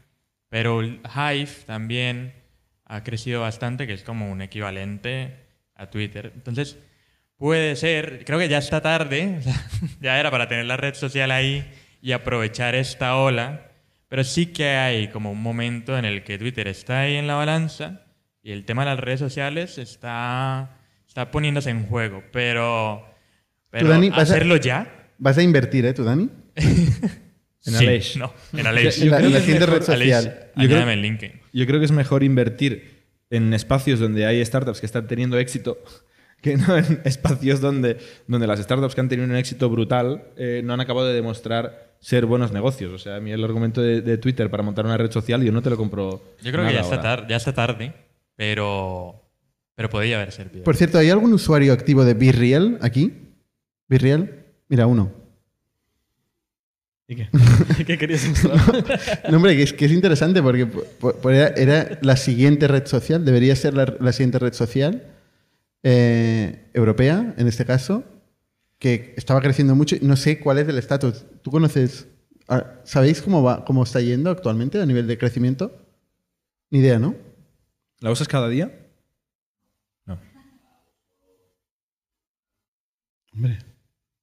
Pero 0.49 0.83
Hive 0.83 1.49
también 1.67 2.35
ha 2.85 3.03
crecido 3.03 3.41
bastante, 3.41 3.87
que 3.87 3.95
es 3.95 4.03
como 4.03 4.31
un 4.31 4.43
equivalente 4.43 5.37
a 5.75 5.89
Twitter. 5.91 6.33
Entonces, 6.35 6.79
puede 7.45 7.77
ser, 7.77 8.23
creo 8.25 8.39
que 8.39 8.49
ya 8.49 8.57
está 8.57 8.81
tarde, 8.81 9.39
ya 10.01 10.19
era 10.19 10.31
para 10.31 10.49
tener 10.49 10.65
la 10.65 10.79
red 10.79 10.95
social 10.95 11.31
ahí 11.31 11.71
y 12.01 12.13
aprovechar 12.13 12.75
esta 12.75 13.17
ola, 13.17 13.71
pero 14.09 14.25
sí 14.25 14.47
que 14.47 14.69
hay 14.71 15.09
como 15.09 15.31
un 15.31 15.43
momento 15.43 15.99
en 15.99 16.07
el 16.07 16.25
que 16.25 16.39
Twitter 16.39 16.69
está 16.69 17.01
ahí 17.01 17.17
en 17.17 17.27
la 17.27 17.35
balanza 17.35 18.07
y 18.43 18.53
el 18.53 18.65
tema 18.65 18.85
de 18.87 18.93
las 18.93 18.99
redes 19.01 19.21
sociales 19.21 19.77
está, 19.77 20.79
está 21.07 21.31
poniéndose 21.31 21.69
en 21.69 21.85
juego, 21.85 22.25
pero, 22.33 23.05
pero 23.69 23.89
Dani, 23.91 24.09
vas 24.09 24.21
a- 24.21 24.23
hacerlo 24.23 24.57
ya. 24.57 25.11
Vas 25.19 25.37
a 25.37 25.43
invertir, 25.43 25.85
¿eh, 25.85 25.93
tú, 25.93 26.03
Dani? 26.03 26.31
En 26.55 26.65
Sí, 27.61 27.77
Aleix. 27.77 28.17
No, 28.17 28.33
en 28.55 28.67
Aleix. 28.67 29.03
En 29.03 29.11
la- 29.11 29.19
en 29.21 29.33
la 29.35 29.41
siguiente 29.41 29.67
red 29.67 29.83
social. 29.83 29.95
Aleix, 29.95 30.47
Yo 30.57 30.77
creo- 30.79 30.89
el 30.89 31.03
LinkedIn. 31.03 31.41
Yo 31.53 31.67
creo 31.67 31.79
que 31.79 31.85
es 31.85 31.93
mejor 31.93 32.23
invertir 32.23 33.03
en 33.29 33.53
espacios 33.53 34.01
donde 34.01 34.25
hay 34.25 34.43
startups 34.43 34.81
que 34.81 34.87
están 34.87 35.07
teniendo 35.07 35.39
éxito 35.39 35.77
que 36.41 36.57
no 36.57 36.77
en 36.77 37.01
espacios 37.05 37.61
donde, 37.61 37.99
donde 38.27 38.47
las 38.47 38.61
startups 38.61 38.95
que 38.95 39.01
han 39.01 39.09
tenido 39.09 39.29
un 39.29 39.37
éxito 39.37 39.69
brutal 39.71 40.25
eh, 40.37 40.63
no 40.65 40.75
han 40.75 40.81
acabado 40.81 41.07
de 41.09 41.15
demostrar 41.15 41.95
ser 42.01 42.27
buenos 42.27 42.53
negocios. 42.53 42.93
O 42.93 42.99
sea, 42.99 43.17
a 43.17 43.21
mí 43.21 43.33
el 43.33 43.43
argumento 43.43 43.81
de, 43.81 44.03
de 44.03 44.19
Twitter 44.19 44.51
para 44.51 44.63
montar 44.63 44.85
una 44.85 44.97
red 44.99 45.11
social 45.11 45.43
yo 45.43 45.53
no 45.53 45.63
te 45.63 45.71
lo 45.71 45.77
compro. 45.77 46.23
Yo 46.43 46.51
creo 46.53 46.65
nada 46.65 46.69
que 46.69 46.75
ya 46.75 46.81
está, 46.83 47.01
tarde, 47.01 47.27
ya 47.31 47.37
está 47.37 47.53
tarde, 47.55 47.93
pero, 48.37 49.23
pero 49.75 49.89
podría 49.89 50.17
haber 50.17 50.33
servido. 50.33 50.65
Por 50.65 50.77
cierto, 50.77 50.99
¿hay 50.99 51.09
algún 51.11 51.33
usuario 51.33 51.73
activo 51.73 52.05
de 52.05 52.13
BeReal 52.15 52.79
aquí? 52.83 53.13
¿BeReal? 53.89 54.45
Mira, 54.69 54.87
uno. 54.87 55.13
¿Y 57.07 57.17
qué? 57.17 57.29
¿Qué 57.87 57.99
querías 57.99 58.27
mostrar? 58.27 58.59
No, 59.31 59.37
hombre, 59.37 59.57
que 59.57 59.63
es, 59.63 59.73
que 59.75 59.85
es 59.85 59.93
interesante 59.93 60.43
porque 60.43 60.67
po- 60.67 60.85
po- 61.15 61.31
era, 61.31 61.49
era 61.49 61.99
la 62.03 62.17
siguiente 62.17 62.67
red 62.67 62.87
social, 62.87 63.25
debería 63.25 63.55
ser 63.57 63.75
la, 63.75 63.95
la 64.01 64.13
siguiente 64.13 64.39
red 64.39 64.55
social 64.55 65.03
eh, 65.85 66.71
europea, 66.75 67.35
en 67.39 67.47
este 67.47 67.65
caso, 67.65 68.03
que 68.81 69.15
estaba 69.17 69.41
creciendo 69.41 69.75
mucho. 69.77 69.95
y 69.97 70.01
No 70.01 70.17
sé 70.17 70.41
cuál 70.41 70.59
es 70.59 70.67
el 70.69 70.79
estatus. 70.79 71.25
¿Tú 71.43 71.51
conoces? 71.53 72.09
ah, 72.49 72.81
¿Sabéis 72.85 73.23
cómo 73.23 73.43
va, 73.43 73.65
cómo 73.65 73.85
está 73.85 74.01
yendo 74.01 74.31
actualmente 74.31 74.81
a 74.81 74.87
nivel 74.87 75.07
de 75.07 75.17
crecimiento? 75.19 75.71
Ni 76.71 76.81
idea, 76.81 76.99
¿no? 76.99 77.15
¿La 78.01 78.11
usas 78.11 78.27
cada 78.29 78.49
día? 78.49 78.73
No. 80.07 80.19
Hombre. 83.33 83.59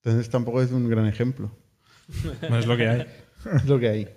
Entonces 0.03 0.29
tampoco 0.29 0.61
es 0.61 0.71
un 0.71 0.89
gran 0.89 1.05
ejemplo. 1.07 1.51
No 2.49 2.57
es 2.57 2.65
lo 2.65 2.75
que 2.77 2.87
hay. 2.87 3.07
Es 3.55 3.65
lo 3.65 3.79
que 3.79 3.87
hay. 3.89 4.09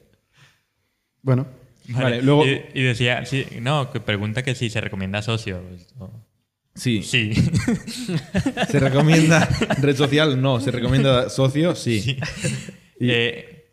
Bueno, 1.23 1.47
Vale, 1.89 2.23
luego- 2.23 2.45
Y, 2.47 2.63
y 2.75 2.83
decía, 2.83 3.25
sí, 3.27 3.47
no, 3.61 3.91
que 3.93 4.01
pregunta 4.01 4.43
que 4.43 4.55
si 4.55 4.69
se 4.71 4.81
recomienda 4.81 5.23
socio. 5.23 5.63
Pues. 5.69 5.87
Sí. 6.75 7.03
Sí. 7.03 7.33
¿Se 8.69 8.81
recomienda 8.81 9.49
red 9.81 9.97
social? 9.97 10.41
No. 10.41 10.61
¿Se 10.61 10.71
recomienda 10.71 11.29
socio? 11.31 11.75
Sí. 11.75 12.19
Eh, 13.01 13.71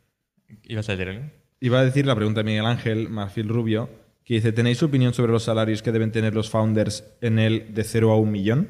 ¿Ibas 0.64 0.90
a 0.90 0.92
decir 0.94 1.10
algo? 1.10 1.26
Iba 1.60 1.80
a 1.80 1.86
decir 1.86 2.06
la 2.06 2.16
pregunta 2.16 2.42
de 2.42 2.44
Miguel 2.46 2.66
Ángel 2.66 3.10
Marfil 3.10 3.48
Rubio, 3.48 3.90
que 4.24 4.36
dice, 4.36 4.52
¿tenéis 4.52 4.82
opinión 4.84 5.14
sobre 5.14 5.32
los 5.32 5.44
salarios 5.44 5.82
que 5.82 5.92
deben 5.92 6.12
tener 6.12 6.34
los 6.34 6.50
founders 6.50 7.04
en 7.22 7.40
el 7.40 7.74
de 7.74 7.84
0 7.84 8.12
a 8.12 8.18
1 8.18 8.32
millón? 8.32 8.70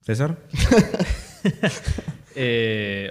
César. 0.00 0.38
Eh, 2.40 3.10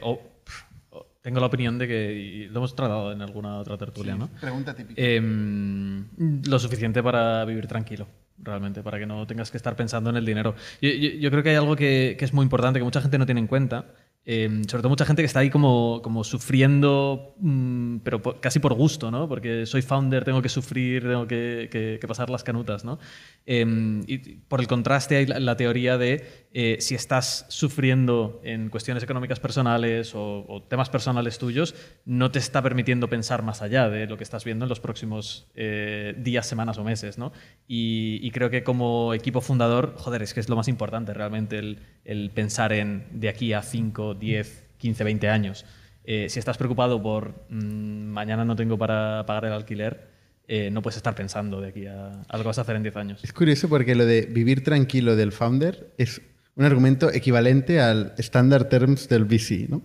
tengo 1.21 1.41
la 1.41 1.47
opinión 1.47 1.77
de 1.77 1.87
que, 1.89 2.13
y 2.13 2.47
lo 2.47 2.59
hemos 2.59 2.73
tratado 2.73 3.11
en 3.11 3.21
alguna 3.21 3.57
otra 3.57 3.77
tertulia, 3.77 4.15
¿no? 4.15 4.29
pregunta 4.39 4.73
típica. 4.73 5.01
Em, 5.01 6.05
lo 6.47 6.57
suficiente 6.57 7.03
para 7.03 7.43
vivir 7.43 7.67
tranquilo, 7.67 8.07
realmente, 8.39 8.83
para 8.83 8.99
que 8.99 9.05
no 9.05 9.25
tengas 9.27 9.51
que 9.51 9.57
estar 9.57 9.75
pensando 9.75 10.09
en 10.09 10.17
el 10.17 10.25
dinero. 10.25 10.55
Yo, 10.81 10.89
yo- 10.89 11.29
creo 11.31 11.43
que 11.43 11.49
hay 11.49 11.55
algo 11.55 11.75
que, 11.75 12.15
que 12.19 12.25
es 12.25 12.33
muy 12.33 12.43
importante, 12.43 12.79
que 12.79 12.83
mucha 12.83 13.01
gente 13.01 13.17
no 13.17 13.25
tiene 13.25 13.41
en 13.41 13.47
cuenta, 13.47 13.85
em, 14.25 14.63
sobre 14.65 14.81
todo 14.81 14.89
mucha 14.89 15.05
gente 15.05 15.21
que 15.21 15.25
está 15.25 15.39
ahí 15.39 15.49
como, 15.49 16.01
como 16.03 16.23
sufriendo, 16.23 17.35
mm, 17.39 17.97
pero 18.03 18.21
casi 18.41 18.59
por 18.59 18.73
gusto, 18.73 19.09
¿no? 19.11 19.27
Porque 19.29 19.65
soy 19.65 19.81
founder, 19.81 20.23
tengo 20.25 20.41
que 20.41 20.49
sufrir, 20.49 21.03
tengo 21.03 21.25
que, 21.27 21.69
que- 21.71 22.07
pasar 22.07 22.29
las 22.29 22.43
canutas, 22.43 22.83
¿no? 22.85 22.99
Em, 23.45 24.03
y 24.07 24.17
por 24.17 24.59
el 24.59 24.67
contraste 24.67 25.15
hay 25.17 25.25
la 25.27 25.55
teoría 25.57 25.97
de 25.97 26.46
eh, 26.59 26.77
si 26.79 26.95
estás 26.95 27.45
sufriendo 27.49 28.41
en 28.43 28.69
cuestiones 28.69 29.03
económicas 29.03 29.39
personales 29.39 30.15
o, 30.15 30.43
o 30.47 30.63
temas 30.63 30.89
personales 30.89 31.37
tuyos, 31.37 31.75
no 32.03 32.31
te 32.31 32.39
está 32.39 32.63
permitiendo 32.63 33.07
pensar 33.07 33.43
más 33.43 33.61
allá 33.61 33.89
de 33.89 34.07
lo 34.07 34.17
que 34.17 34.23
estás 34.23 34.43
viendo 34.43 34.65
en 34.65 34.69
los 34.69 34.79
próximos 34.79 35.51
eh, 35.53 36.15
días, 36.17 36.47
semanas 36.47 36.79
o 36.79 36.83
meses, 36.83 37.19
¿no? 37.19 37.31
Y, 37.67 38.17
y 38.23 38.31
creo 38.31 38.49
que 38.49 38.63
como 38.63 39.13
equipo 39.13 39.39
fundador, 39.39 39.93
joder, 39.97 40.23
es 40.23 40.33
que 40.33 40.39
es 40.39 40.49
lo 40.49 40.55
más 40.55 40.67
importante 40.67 41.13
realmente 41.13 41.59
el, 41.59 41.77
el 42.05 42.31
pensar 42.31 42.73
en 42.73 43.05
de 43.11 43.29
aquí 43.29 43.53
a 43.53 43.61
5, 43.61 44.15
10, 44.15 44.69
15, 44.79 45.03
20 45.03 45.29
años. 45.29 45.63
Eh, 46.05 46.25
si 46.27 46.39
estás 46.39 46.57
preocupado 46.57 46.99
por 46.99 47.35
mm, 47.49 48.07
mañana 48.07 48.45
no 48.45 48.55
tengo 48.55 48.79
para 48.79 49.23
pagar 49.27 49.45
el 49.45 49.53
alquiler, 49.53 50.07
eh, 50.47 50.71
no 50.71 50.81
puedes 50.81 50.97
estar 50.97 51.13
pensando 51.13 51.61
de 51.61 51.67
aquí 51.67 51.85
a, 51.85 52.23
a 52.27 52.37
lo 52.37 52.41
que 52.41 52.47
vas 52.47 52.57
a 52.57 52.61
hacer 52.61 52.77
en 52.77 52.81
10 52.81 52.95
años. 52.95 53.23
Es 53.23 53.31
curioso 53.31 53.69
porque 53.69 53.93
lo 53.93 54.07
de 54.07 54.21
vivir 54.21 54.63
tranquilo 54.63 55.15
del 55.15 55.31
founder 55.31 55.93
es 55.99 56.19
un 56.57 56.65
argumento 56.65 57.11
equivalente 57.11 57.79
al 57.79 58.13
standard 58.17 58.67
terms 58.67 59.07
del 59.07 59.23
VC, 59.25 59.67
¿no? 59.69 59.83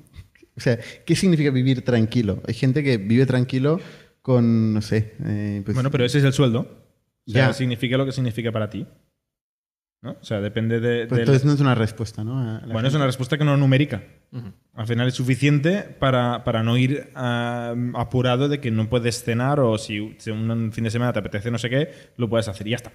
O 0.56 0.60
sea, 0.60 0.78
¿qué 1.06 1.14
significa 1.16 1.50
vivir 1.50 1.82
tranquilo? 1.84 2.42
Hay 2.46 2.54
gente 2.54 2.82
que 2.82 2.96
vive 2.98 3.24
tranquilo 3.26 3.78
con, 4.20 4.74
no 4.74 4.82
sé, 4.82 5.14
eh, 5.24 5.62
pues, 5.64 5.74
Bueno, 5.74 5.90
pero 5.90 6.04
ese 6.04 6.18
es 6.18 6.24
el 6.24 6.32
sueldo. 6.32 6.60
O 7.26 7.30
sea, 7.30 7.48
Ya. 7.48 7.52
significa 7.52 7.96
lo 7.96 8.04
que 8.04 8.12
significa 8.12 8.50
para 8.52 8.68
ti. 8.68 8.86
¿No? 10.02 10.16
O 10.20 10.24
sea, 10.24 10.40
depende 10.40 10.80
de... 10.80 11.06
pues 11.06 11.10
del- 11.10 11.20
entonces 11.20 11.44
no 11.44 11.52
es 11.52 11.60
una 11.60 11.76
respuesta, 11.76 12.24
¿no? 12.24 12.60
Bueno, 12.72 12.88
es 12.88 12.94
una 12.94 13.06
respuesta 13.06 13.38
que 13.38 13.44
no 13.44 13.54
es 13.54 13.60
numérica. 13.60 14.02
Ujú. 14.32 14.52
Al 14.74 14.86
final 14.88 15.06
es 15.06 15.14
suficiente 15.14 15.82
para, 15.82 16.42
para 16.42 16.64
no 16.64 16.76
ir 16.76 17.10
ah, 17.14 17.72
apurado 17.94 18.48
de 18.48 18.58
que 18.60 18.72
no 18.72 18.88
puedes 18.90 19.22
cenar 19.22 19.60
o 19.60 19.78
si, 19.78 20.16
si 20.18 20.32
un 20.32 20.72
fin 20.72 20.82
de 20.84 20.90
semana 20.90 21.12
te 21.12 21.20
apetece 21.20 21.52
no 21.52 21.58
sé 21.58 21.70
qué, 21.70 21.90
lo 22.16 22.28
puedes 22.28 22.48
hacer 22.48 22.66
y 22.66 22.70
ya 22.70 22.76
está. 22.76 22.92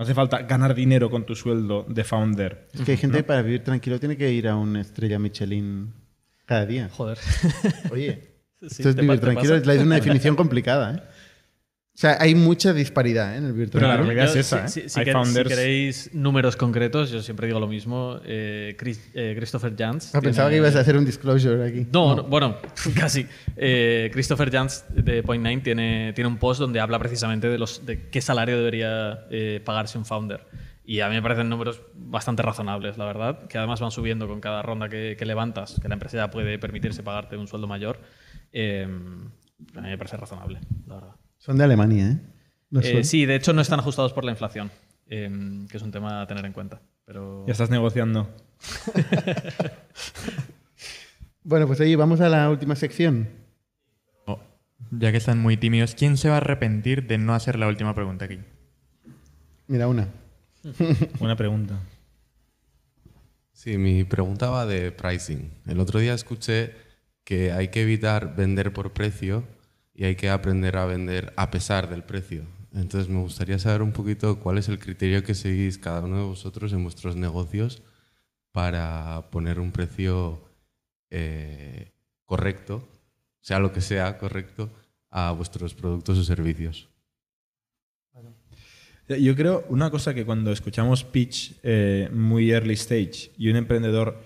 No 0.00 0.04
hace 0.04 0.14
falta 0.14 0.38
ganar 0.44 0.74
dinero 0.74 1.10
con 1.10 1.26
tu 1.26 1.34
sueldo 1.34 1.84
de 1.86 2.04
founder. 2.04 2.68
Es 2.72 2.80
que 2.80 2.92
hay 2.92 2.96
gente 2.96 3.18
que 3.18 3.22
para 3.22 3.42
vivir 3.42 3.62
tranquilo 3.62 4.00
tiene 4.00 4.16
que 4.16 4.32
ir 4.32 4.48
a 4.48 4.56
una 4.56 4.80
estrella 4.80 5.18
Michelin 5.18 5.92
cada 6.46 6.64
día. 6.64 6.88
Joder. 6.90 7.18
Oye, 7.92 8.30
Sí, 8.62 8.66
esto 8.66 8.88
es 8.88 8.96
¿te 8.96 9.02
vivir 9.02 9.20
tranquilo, 9.20 9.58
pasa? 9.58 9.74
es 9.74 9.82
una 9.82 9.96
definición 9.96 10.36
complicada, 10.42 10.94
¿eh? 10.94 11.02
O 12.00 12.02
sea, 12.02 12.16
hay 12.18 12.34
mucha 12.34 12.72
disparidad 12.72 13.34
¿eh? 13.34 13.36
en 13.36 13.44
el 13.44 13.52
vivir 13.52 13.68
Pero 13.70 13.86
la 13.86 13.98
realidad 13.98 14.24
es 14.24 14.36
esa, 14.36 14.66
si- 14.68 14.80
¿eh? 14.80 14.84
si- 14.84 14.88
si 14.88 15.00
quer- 15.00 15.12
founders- 15.12 15.42
si 15.42 15.54
queréis 15.54 16.14
números 16.14 16.56
concretos, 16.56 17.10
yo 17.10 17.20
siempre 17.20 17.46
digo 17.46 17.60
lo 17.60 17.66
mismo. 17.68 18.18
eh, 18.24 18.74
Chris- 18.78 19.10
eh, 19.12 19.34
Christopher 19.36 19.74
Jans. 19.76 20.14
Ah, 20.14 20.22
pensaba 20.22 20.48
que 20.48 20.56
ibas 20.56 20.74
a 20.76 20.80
hacer 20.80 20.96
un 20.96 21.04
disclosure 21.04 21.62
aquí. 21.62 21.86
No, 21.92 22.16
no, 22.16 22.22
bueno, 22.22 22.56
casi. 22.96 23.26
Eh, 23.54 24.08
Christopher 24.14 24.50
Jans 24.50 24.86
de 24.94 25.22
Point 25.22 25.44
Nine 25.44 25.60
tiene, 25.60 26.14
tiene 26.14 26.28
un 26.28 26.38
post 26.38 26.58
donde 26.58 26.80
habla 26.80 26.98
precisamente 26.98 27.50
de, 27.50 27.58
los, 27.58 27.84
de 27.84 28.08
qué 28.08 28.22
salario 28.22 28.56
debería 28.56 29.26
eh, 29.30 29.60
pagarse 29.62 29.98
un 29.98 30.06
founder. 30.06 30.46
Y 30.86 31.00
a 31.00 31.08
mí 31.10 31.16
me 31.16 31.22
parecen 31.22 31.50
números 31.50 31.82
bastante 31.96 32.40
razonables, 32.40 32.96
la 32.96 33.04
verdad, 33.04 33.46
que 33.46 33.58
además 33.58 33.78
van 33.78 33.90
subiendo 33.90 34.26
con 34.26 34.40
cada 34.40 34.62
ronda 34.62 34.88
que, 34.88 35.16
que 35.18 35.26
levantas, 35.26 35.78
que 35.82 35.86
la 35.86 35.96
empresa 35.96 36.16
ya 36.16 36.30
puede 36.30 36.58
permitirse 36.58 37.02
pagarte 37.02 37.36
un 37.36 37.46
sueldo 37.46 37.66
mayor. 37.66 38.00
Eh, 38.54 38.84
a 39.76 39.80
mí 39.82 39.88
me 39.88 39.98
parece 39.98 40.16
razonable, 40.16 40.60
la 40.86 40.94
verdad. 40.94 41.10
Son 41.40 41.56
de 41.56 41.64
Alemania, 41.64 42.10
¿eh? 42.10 42.18
No 42.70 42.80
Eh, 42.80 43.02
sí, 43.02 43.24
de 43.26 43.34
hecho 43.34 43.52
no 43.54 43.62
están 43.62 43.80
ajustados 43.80 44.12
por 44.12 44.24
la 44.24 44.30
inflación, 44.30 44.70
eh, 45.08 45.66
que 45.70 45.76
es 45.76 45.82
un 45.82 45.90
tema 45.90 46.20
a 46.20 46.26
tener 46.26 46.44
en 46.44 46.52
cuenta. 46.52 46.82
Pero 47.04 47.44
Ya 47.46 47.52
estás 47.52 47.70
negociando. 47.70 48.30
Bueno, 51.42 51.66
pues 51.66 51.80
ahí 51.80 51.94
vamos 51.94 52.20
a 52.20 52.28
la 52.28 52.50
última 52.50 52.76
sección. 52.76 53.26
Oh, 54.26 54.38
ya 54.90 55.10
que 55.10 55.16
están 55.16 55.38
muy 55.38 55.56
tímidos, 55.56 55.94
¿quién 55.94 56.18
se 56.18 56.28
va 56.28 56.34
a 56.34 56.36
arrepentir 56.36 57.06
de 57.06 57.16
no 57.16 57.34
hacer 57.34 57.58
la 57.58 57.66
última 57.66 57.94
pregunta 57.94 58.26
aquí? 58.26 58.38
Mira, 59.66 59.88
una. 59.88 60.08
Buena 61.18 61.36
pregunta. 61.36 61.80
Sí, 63.54 63.78
mi 63.78 64.04
pregunta 64.04 64.50
va 64.50 64.66
de 64.66 64.92
pricing. 64.92 65.50
El 65.66 65.80
otro 65.80 65.98
día 65.98 66.12
escuché 66.12 66.74
que 67.24 67.52
hay 67.52 67.68
que 67.68 67.82
evitar 67.82 68.36
vender 68.36 68.74
por 68.74 68.92
precio 68.92 69.42
y 70.00 70.04
hay 70.04 70.16
que 70.16 70.30
aprender 70.30 70.78
a 70.78 70.86
vender 70.86 71.34
a 71.36 71.50
pesar 71.50 71.90
del 71.90 72.02
precio. 72.02 72.46
Entonces 72.72 73.10
me 73.10 73.20
gustaría 73.20 73.58
saber 73.58 73.82
un 73.82 73.92
poquito 73.92 74.40
cuál 74.40 74.56
es 74.56 74.70
el 74.70 74.78
criterio 74.78 75.22
que 75.22 75.34
seguís 75.34 75.76
cada 75.76 76.00
uno 76.00 76.16
de 76.16 76.24
vosotros 76.24 76.72
en 76.72 76.82
vuestros 76.82 77.16
negocios 77.16 77.82
para 78.50 79.28
poner 79.30 79.60
un 79.60 79.72
precio 79.72 80.40
eh, 81.10 81.92
correcto, 82.24 82.88
sea 83.42 83.58
lo 83.58 83.74
que 83.74 83.82
sea 83.82 84.16
correcto, 84.16 84.70
a 85.10 85.32
vuestros 85.32 85.74
productos 85.74 86.16
o 86.16 86.24
servicios. 86.24 86.88
Yo 89.06 89.36
creo 89.36 89.66
una 89.68 89.90
cosa 89.90 90.14
que 90.14 90.24
cuando 90.24 90.50
escuchamos 90.50 91.04
pitch 91.04 91.60
eh, 91.62 92.08
muy 92.10 92.50
early 92.50 92.72
stage 92.72 93.32
y 93.36 93.50
un 93.50 93.56
emprendedor 93.56 94.18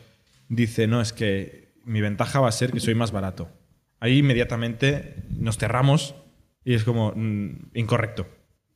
dice, 0.48 0.86
no, 0.86 1.00
es 1.00 1.12
que 1.12 1.74
mi 1.84 2.00
ventaja 2.00 2.38
va 2.38 2.48
a 2.48 2.52
ser 2.52 2.70
que 2.70 2.78
soy 2.78 2.94
más 2.94 3.10
barato. 3.10 3.48
Ahí 4.04 4.18
inmediatamente 4.18 5.14
nos 5.30 5.56
cerramos 5.56 6.14
y 6.62 6.74
es 6.74 6.84
como 6.84 7.14
mm, 7.16 7.70
incorrecto. 7.72 8.26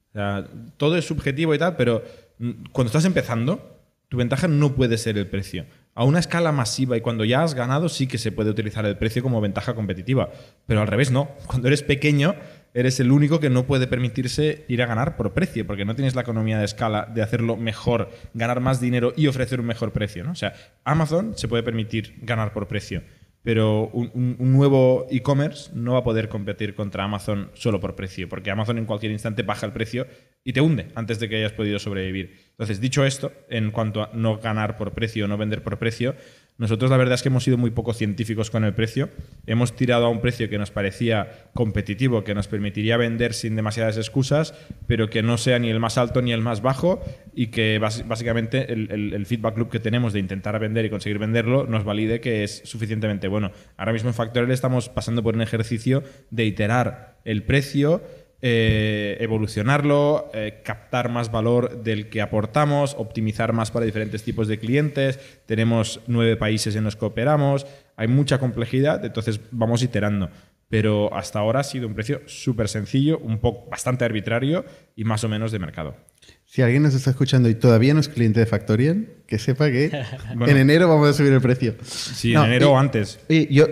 O 0.08 0.12
sea, 0.14 0.48
todo 0.78 0.96
es 0.96 1.04
subjetivo 1.04 1.54
y 1.54 1.58
tal, 1.58 1.76
pero 1.76 2.02
mm, 2.38 2.70
cuando 2.72 2.88
estás 2.88 3.04
empezando, 3.04 3.78
tu 4.08 4.16
ventaja 4.16 4.48
no 4.48 4.74
puede 4.74 4.96
ser 4.96 5.18
el 5.18 5.26
precio. 5.26 5.66
A 5.94 6.04
una 6.04 6.18
escala 6.18 6.50
masiva 6.50 6.96
y 6.96 7.02
cuando 7.02 7.26
ya 7.26 7.42
has 7.42 7.52
ganado, 7.52 7.90
sí 7.90 8.06
que 8.06 8.16
se 8.16 8.32
puede 8.32 8.48
utilizar 8.48 8.86
el 8.86 8.96
precio 8.96 9.22
como 9.22 9.42
ventaja 9.42 9.74
competitiva. 9.74 10.30
Pero 10.64 10.80
al 10.80 10.86
revés, 10.86 11.10
no. 11.10 11.28
Cuando 11.46 11.68
eres 11.68 11.82
pequeño, 11.82 12.34
eres 12.72 12.98
el 12.98 13.12
único 13.12 13.38
que 13.38 13.50
no 13.50 13.66
puede 13.66 13.86
permitirse 13.86 14.64
ir 14.68 14.82
a 14.82 14.86
ganar 14.86 15.16
por 15.16 15.34
precio, 15.34 15.66
porque 15.66 15.84
no 15.84 15.94
tienes 15.94 16.14
la 16.14 16.22
economía 16.22 16.58
de 16.58 16.64
escala 16.64 17.06
de 17.12 17.20
hacerlo 17.20 17.58
mejor, 17.58 18.08
ganar 18.32 18.60
más 18.60 18.80
dinero 18.80 19.12
y 19.14 19.26
ofrecer 19.26 19.60
un 19.60 19.66
mejor 19.66 19.92
precio. 19.92 20.24
¿no? 20.24 20.32
O 20.32 20.36
sea, 20.36 20.54
Amazon 20.84 21.36
se 21.36 21.48
puede 21.48 21.62
permitir 21.62 22.16
ganar 22.22 22.54
por 22.54 22.66
precio, 22.66 23.02
pero 23.48 23.88
un, 23.94 24.36
nuevo 24.38 25.06
e-commerce 25.08 25.70
no 25.72 25.94
va 25.94 26.00
a 26.00 26.04
poder 26.04 26.28
competir 26.28 26.74
contra 26.74 27.04
Amazon 27.04 27.50
solo 27.54 27.80
por 27.80 27.94
precio, 27.94 28.28
porque 28.28 28.50
Amazon 28.50 28.76
en 28.76 28.84
cualquier 28.84 29.10
instante 29.10 29.42
baja 29.42 29.64
el 29.64 29.72
precio 29.72 30.06
y 30.44 30.52
te 30.52 30.60
hunde 30.60 30.88
antes 30.94 31.18
de 31.18 31.30
que 31.30 31.36
hayas 31.36 31.52
podido 31.52 31.78
sobrevivir. 31.78 32.36
Entonces, 32.50 32.78
dicho 32.78 33.06
esto, 33.06 33.32
en 33.48 33.70
cuanto 33.70 34.02
a 34.02 34.10
no 34.12 34.36
ganar 34.36 34.76
por 34.76 34.92
precio 34.92 35.26
no 35.26 35.38
vender 35.38 35.62
por 35.62 35.78
precio, 35.78 36.14
nosotros 36.58 36.90
la 36.90 36.96
verdad 36.96 37.14
es 37.14 37.22
que 37.22 37.28
hemos 37.28 37.44
sido 37.44 37.56
muy 37.56 37.70
poco 37.70 37.94
científicos 37.94 38.50
con 38.50 38.64
el 38.64 38.74
precio. 38.74 39.10
Hemos 39.46 39.76
tirado 39.76 40.06
a 40.06 40.08
un 40.08 40.20
precio 40.20 40.50
que 40.50 40.58
nos 40.58 40.72
parecía 40.72 41.48
competitivo, 41.54 42.24
que 42.24 42.34
nos 42.34 42.48
permitiría 42.48 42.96
vender 42.96 43.32
sin 43.32 43.54
demasiadas 43.54 43.96
excusas, 43.96 44.54
pero 44.88 45.08
que 45.08 45.22
no 45.22 45.38
sea 45.38 45.60
ni 45.60 45.70
el 45.70 45.78
más 45.78 45.98
alto 45.98 46.20
ni 46.20 46.32
el 46.32 46.40
más 46.42 46.60
bajo 46.60 47.00
y 47.32 47.46
que 47.48 47.78
básicamente 47.78 48.72
el- 48.72 49.14
el 49.14 49.26
feedback 49.26 49.56
loop 49.56 49.70
que 49.70 49.78
tenemos 49.78 50.12
de 50.12 50.18
intentar 50.18 50.58
vender 50.58 50.84
y 50.84 50.90
conseguir 50.90 51.18
venderlo 51.18 51.66
nos 51.66 51.84
valide 51.84 52.20
que 52.20 52.42
es 52.42 52.62
suficientemente 52.64 53.28
bueno. 53.28 53.52
Ahora 53.76 53.92
mismo 53.92 54.10
en 54.10 54.14
Factorial 54.14 54.50
estamos 54.50 54.88
pasando 54.88 55.22
por 55.22 55.36
un 55.36 55.42
ejercicio 55.42 56.02
de 56.30 56.44
iterar 56.44 57.18
el 57.24 57.44
precio 57.44 58.02
eh, 58.40 59.16
evolucionarlo, 59.20 60.30
eh, 60.32 60.60
captar 60.64 61.08
más 61.10 61.30
valor 61.32 61.82
del 61.82 62.08
que 62.08 62.20
aportamos, 62.20 62.94
optimizar 62.98 63.52
más 63.52 63.70
para 63.70 63.86
diferentes 63.86 64.22
tipos 64.22 64.46
de 64.48 64.58
clientes. 64.58 65.18
Tenemos 65.46 66.00
nueve 66.06 66.36
países 66.36 66.76
en 66.76 66.84
los 66.84 66.96
que 66.96 67.04
operamos, 67.06 67.66
hay 67.96 68.08
mucha 68.08 68.38
complejidad, 68.38 69.04
entonces 69.04 69.40
vamos 69.50 69.82
iterando. 69.82 70.30
Pero 70.70 71.14
hasta 71.14 71.38
ahora 71.38 71.60
ha 71.60 71.64
sido 71.64 71.86
un 71.88 71.94
precio 71.94 72.20
súper 72.26 72.68
sencillo, 72.68 73.18
un 73.18 73.38
poco 73.38 73.70
bastante 73.70 74.04
arbitrario 74.04 74.66
y 74.94 75.04
más 75.04 75.24
o 75.24 75.28
menos 75.28 75.50
de 75.50 75.58
mercado. 75.58 75.96
Si 76.44 76.60
alguien 76.60 76.82
nos 76.82 76.94
está 76.94 77.10
escuchando 77.10 77.48
y 77.48 77.54
todavía 77.54 77.94
no 77.94 78.00
es 78.00 78.08
cliente 78.08 78.40
de 78.40 78.46
Factorial, 78.46 79.06
que 79.26 79.38
sepa 79.38 79.70
que 79.70 79.90
Bueno. 80.34 80.46
en 80.48 80.58
enero 80.58 80.86
vamos 80.88 81.08
a 81.08 81.12
subir 81.14 81.32
el 81.32 81.40
precio. 81.40 81.74
Sí, 81.82 82.34
No, 82.34 82.40
en 82.44 82.50
enero 82.50 82.66
y- 82.66 82.70
o 82.70 82.78
antes. 82.78 83.18
Yo, 83.50 83.66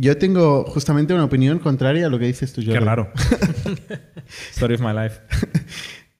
yo 0.00 0.16
tengo 0.16 0.64
justamente 0.64 1.14
una 1.14 1.24
opinión 1.24 1.58
contraria 1.58 2.06
a 2.06 2.08
lo 2.08 2.18
que 2.18 2.26
dices 2.26 2.52
tú, 2.52 2.60
Qué 2.60 2.68
Jordi. 2.68 2.84
raro. 2.84 3.12
Story 4.52 4.74
of 4.74 4.80
my 4.80 4.92
life. 4.92 5.20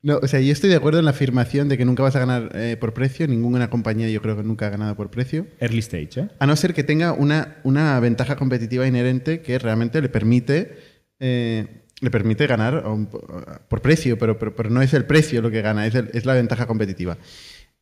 No, 0.02 0.18
o 0.22 0.28
sea, 0.28 0.40
yo 0.40 0.52
estoy 0.52 0.70
de 0.70 0.76
acuerdo 0.76 1.00
en 1.00 1.04
la 1.04 1.10
afirmación 1.10 1.68
de 1.68 1.76
que 1.76 1.84
nunca 1.84 2.02
vas 2.02 2.14
a 2.16 2.20
ganar 2.20 2.50
eh, 2.54 2.76
por 2.78 2.94
precio. 2.94 3.26
Ninguna 3.26 3.68
compañía 3.68 4.08
yo 4.08 4.22
creo 4.22 4.36
que 4.36 4.42
nunca 4.44 4.66
ha 4.68 4.70
ganado 4.70 4.94
por 4.94 5.10
precio. 5.10 5.46
Early 5.60 5.78
stage, 5.80 6.20
¿eh? 6.20 6.28
A 6.38 6.46
no 6.46 6.54
ser 6.56 6.72
que 6.72 6.84
tenga 6.84 7.12
una, 7.12 7.56
una 7.64 7.98
ventaja 8.00 8.36
competitiva 8.36 8.86
inherente 8.86 9.40
que 9.42 9.58
realmente 9.58 10.00
le 10.00 10.08
permite, 10.08 10.76
eh, 11.18 11.82
le 12.00 12.10
permite 12.10 12.46
ganar 12.46 12.86
un- 12.86 13.06
por 13.08 13.82
precio, 13.82 14.16
pero, 14.18 14.38
pero, 14.38 14.54
pero 14.54 14.70
no 14.70 14.82
es 14.82 14.94
el 14.94 15.04
precio 15.04 15.42
lo 15.42 15.50
que 15.50 15.62
gana, 15.62 15.86
es, 15.86 15.94
el- 15.96 16.10
es 16.14 16.24
la 16.24 16.34
ventaja 16.34 16.66
competitiva. 16.66 17.18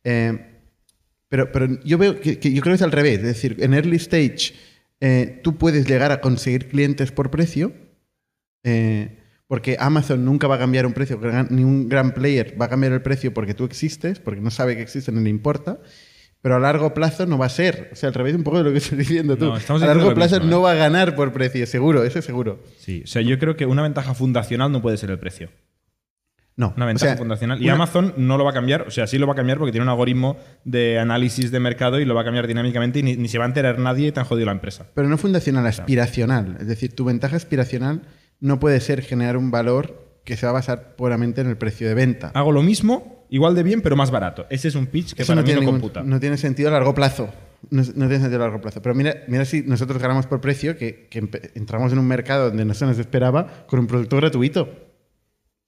Eh, 0.03 0.53
pero, 1.29 1.51
pero 1.51 1.79
yo 1.83 1.97
veo 1.99 2.19
que, 2.19 2.39
que 2.39 2.51
yo 2.51 2.61
creo 2.61 2.71
que 2.73 2.77
es 2.77 2.81
al 2.81 2.91
revés. 2.91 3.19
Es 3.19 3.25
decir, 3.25 3.57
en 3.59 3.73
early 3.75 3.97
stage 3.97 4.53
eh, 4.99 5.41
tú 5.43 5.57
puedes 5.57 5.87
llegar 5.87 6.11
a 6.11 6.21
conseguir 6.21 6.67
clientes 6.67 7.11
por 7.11 7.29
precio, 7.29 7.73
eh, 8.63 9.19
porque 9.47 9.77
Amazon 9.79 10.25
nunca 10.25 10.47
va 10.47 10.55
a 10.55 10.59
cambiar 10.59 10.85
un 10.85 10.93
precio, 10.93 11.19
ni 11.49 11.63
un 11.63 11.87
gran 11.87 12.13
player 12.13 12.59
va 12.59 12.65
a 12.65 12.69
cambiar 12.69 12.91
el 12.93 13.01
precio 13.01 13.33
porque 13.33 13.53
tú 13.53 13.63
existes, 13.63 14.19
porque 14.19 14.41
no 14.41 14.51
sabe 14.51 14.75
que 14.75 14.81
existes, 14.81 15.13
no 15.13 15.21
le 15.21 15.29
importa. 15.29 15.79
Pero 16.41 16.55
a 16.55 16.59
largo 16.59 16.93
plazo 16.93 17.25
no 17.25 17.37
va 17.37 17.47
a 17.47 17.49
ser. 17.49 17.89
O 17.91 17.95
sea, 17.95 18.09
al 18.09 18.13
revés 18.13 18.35
un 18.35 18.43
poco 18.43 18.59
de 18.59 18.63
lo 18.63 18.71
que 18.71 18.77
estás 18.79 18.97
diciendo 18.97 19.37
tú. 19.37 19.45
No, 19.45 19.55
a 19.55 19.79
largo 19.79 20.13
plazo 20.13 20.35
mismo, 20.35 20.47
¿eh? 20.47 20.51
no 20.51 20.61
va 20.61 20.71
a 20.71 20.75
ganar 20.75 21.15
por 21.15 21.33
precio, 21.33 21.65
seguro, 21.65 22.03
eso 22.03 22.19
es 22.19 22.25
seguro. 22.25 22.63
Sí. 22.77 23.01
O 23.03 23.07
sea, 23.07 23.21
yo 23.21 23.39
creo 23.39 23.55
que 23.55 23.65
una 23.65 23.81
ventaja 23.81 24.13
fundacional 24.13 24.71
no 24.71 24.81
puede 24.81 24.97
ser 24.97 25.09
el 25.11 25.19
precio. 25.19 25.49
No. 26.57 26.73
Una 26.75 26.85
o 26.85 26.87
ventaja 26.87 27.11
sea, 27.11 27.17
fundacional. 27.17 27.61
Y 27.61 27.65
una- 27.65 27.73
Amazon 27.75 28.13
no 28.17 28.37
lo 28.37 28.43
va 28.43 28.49
a 28.49 28.53
cambiar. 28.53 28.81
O 28.81 28.91
sea, 28.91 29.07
sí 29.07 29.17
lo 29.17 29.27
va 29.27 29.33
a 29.33 29.35
cambiar 29.35 29.57
porque 29.59 29.71
tiene 29.71 29.83
un 29.83 29.89
algoritmo 29.89 30.37
de 30.65 30.99
análisis 30.99 31.51
de 31.51 31.59
mercado 31.59 31.99
y 31.99 32.05
lo 32.05 32.15
va 32.15 32.21
a 32.21 32.23
cambiar 32.25 32.47
dinámicamente 32.47 32.99
y 32.99 33.03
ni, 33.03 33.15
ni 33.15 33.27
se 33.27 33.37
va 33.37 33.45
a 33.45 33.47
enterar 33.47 33.77
nadie 33.79 34.07
y 34.07 34.11
te 34.11 34.19
han 34.19 34.25
jodido 34.25 34.47
la 34.47 34.51
empresa. 34.53 34.87
Pero 34.95 35.07
no 35.07 35.17
fundacional, 35.17 35.65
aspiracional. 35.67 36.57
Es 36.59 36.67
decir, 36.67 36.93
tu 36.95 37.05
ventaja 37.05 37.35
aspiracional 37.35 38.01
no 38.39 38.59
puede 38.59 38.79
ser 38.79 39.01
generar 39.03 39.37
un 39.37 39.51
valor 39.51 40.05
que 40.25 40.35
se 40.35 40.45
va 40.45 40.49
a 40.49 40.53
basar 40.53 40.95
puramente 40.95 41.41
en 41.41 41.47
el 41.47 41.57
precio 41.57 41.87
de 41.87 41.93
venta. 41.93 42.31
Hago 42.33 42.51
lo 42.51 42.61
mismo, 42.61 43.25
igual 43.29 43.55
de 43.55 43.63
bien, 43.63 43.81
pero 43.81 43.95
más 43.95 44.11
barato. 44.11 44.45
Ese 44.49 44.67
es 44.67 44.75
un 44.75 44.87
pitch 44.87 45.13
que 45.13 45.21
Eso 45.21 45.31
para 45.31 45.37
no 45.37 45.41
mí 45.43 45.45
tiene, 45.45 45.61
no 45.61 45.65
ningún- 45.67 45.79
computa. 45.79 46.03
no 46.03 46.19
tiene 46.19 46.37
sentido 46.37 46.69
a 46.69 46.71
largo 46.73 46.93
plazo. 46.93 47.29
No, 47.69 47.81
no 47.81 48.07
tiene 48.07 48.19
sentido 48.19 48.37
a 48.41 48.45
largo 48.47 48.61
plazo. 48.61 48.81
Pero 48.81 48.93
mira, 48.93 49.15
mira 49.27 49.45
si 49.45 49.61
nosotros 49.61 50.01
ganamos 50.01 50.27
por 50.27 50.41
precio, 50.41 50.77
que, 50.77 51.07
que 51.09 51.19
entramos 51.55 51.91
en 51.93 51.99
un 51.99 52.07
mercado 52.07 52.47
donde 52.49 52.65
no 52.65 52.73
se 52.73 52.85
nos 52.85 52.99
esperaba 52.99 53.65
con 53.67 53.79
un 53.79 53.87
producto 53.87 54.17
gratuito. 54.17 54.86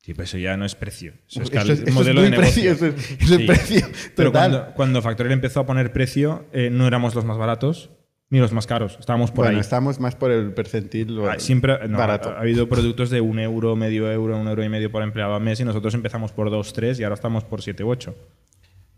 Sí, 0.02 0.14
pero 0.14 0.24
eso 0.24 0.38
ya 0.38 0.56
no 0.58 0.66
es 0.66 0.76
precio. 0.76 1.12
Eso 1.28 1.41
es, 1.41 1.45
Esto 1.47 1.52
cal- 1.58 1.70
es- 1.70 1.78
esto 1.80 1.89
es 1.89 1.93
modelo 1.95 2.22
de 2.22 2.30
negocio. 2.32 2.54
precio, 2.54 2.72
eso 2.72 2.86
es- 2.97 3.22
eso 3.22 3.36
es 3.36 3.41
precio 3.45 3.88
Pero 4.16 4.32
cuando, 4.32 4.74
cuando 4.74 5.02
Factorial 5.02 5.34
empezó 5.34 5.60
a 5.60 5.66
poner 5.66 5.91
precio, 5.91 6.45
eh, 6.54 6.70
no 6.72 6.88
éramos 6.88 7.16
los 7.16 7.26
más 7.26 7.38
baratos 7.38 7.89
ni 8.32 8.39
los 8.39 8.54
más 8.54 8.66
caros. 8.68 8.95
Estábamos 9.00 9.32
por 9.32 9.45
bueno, 9.45 9.58
ahí. 9.58 9.62
estamos 9.62 10.00
más 10.00 10.16
por 10.16 10.32
el 10.32 10.54
percentil 10.54 11.20
Ah, 11.28 11.36
Siempre 11.39 11.88
no, 11.89 11.97
barato. 11.97 12.30
Ha, 12.30 12.34
ha 12.38 12.41
habido 12.41 12.70
productos 12.70 13.10
de 13.10 13.22
un 13.22 13.39
euro, 13.39 13.76
medio 13.76 14.10
euro, 14.12 14.38
un 14.39 14.47
euro 14.47 14.64
y 14.64 14.70
medio 14.70 14.91
por 14.91 15.04
empleado 15.04 15.36
al 15.36 15.41
mes 15.41 15.60
y 15.60 15.66
nosotros 15.66 15.93
empezamos 15.95 16.32
por 16.32 16.50
dos, 16.50 16.72
tres 16.74 17.00
y 17.00 17.04
ahora 17.04 17.16
estamos 17.16 17.43
por 17.43 17.62
siete 17.62 17.84
u 17.84 17.89
ocho. 17.89 18.16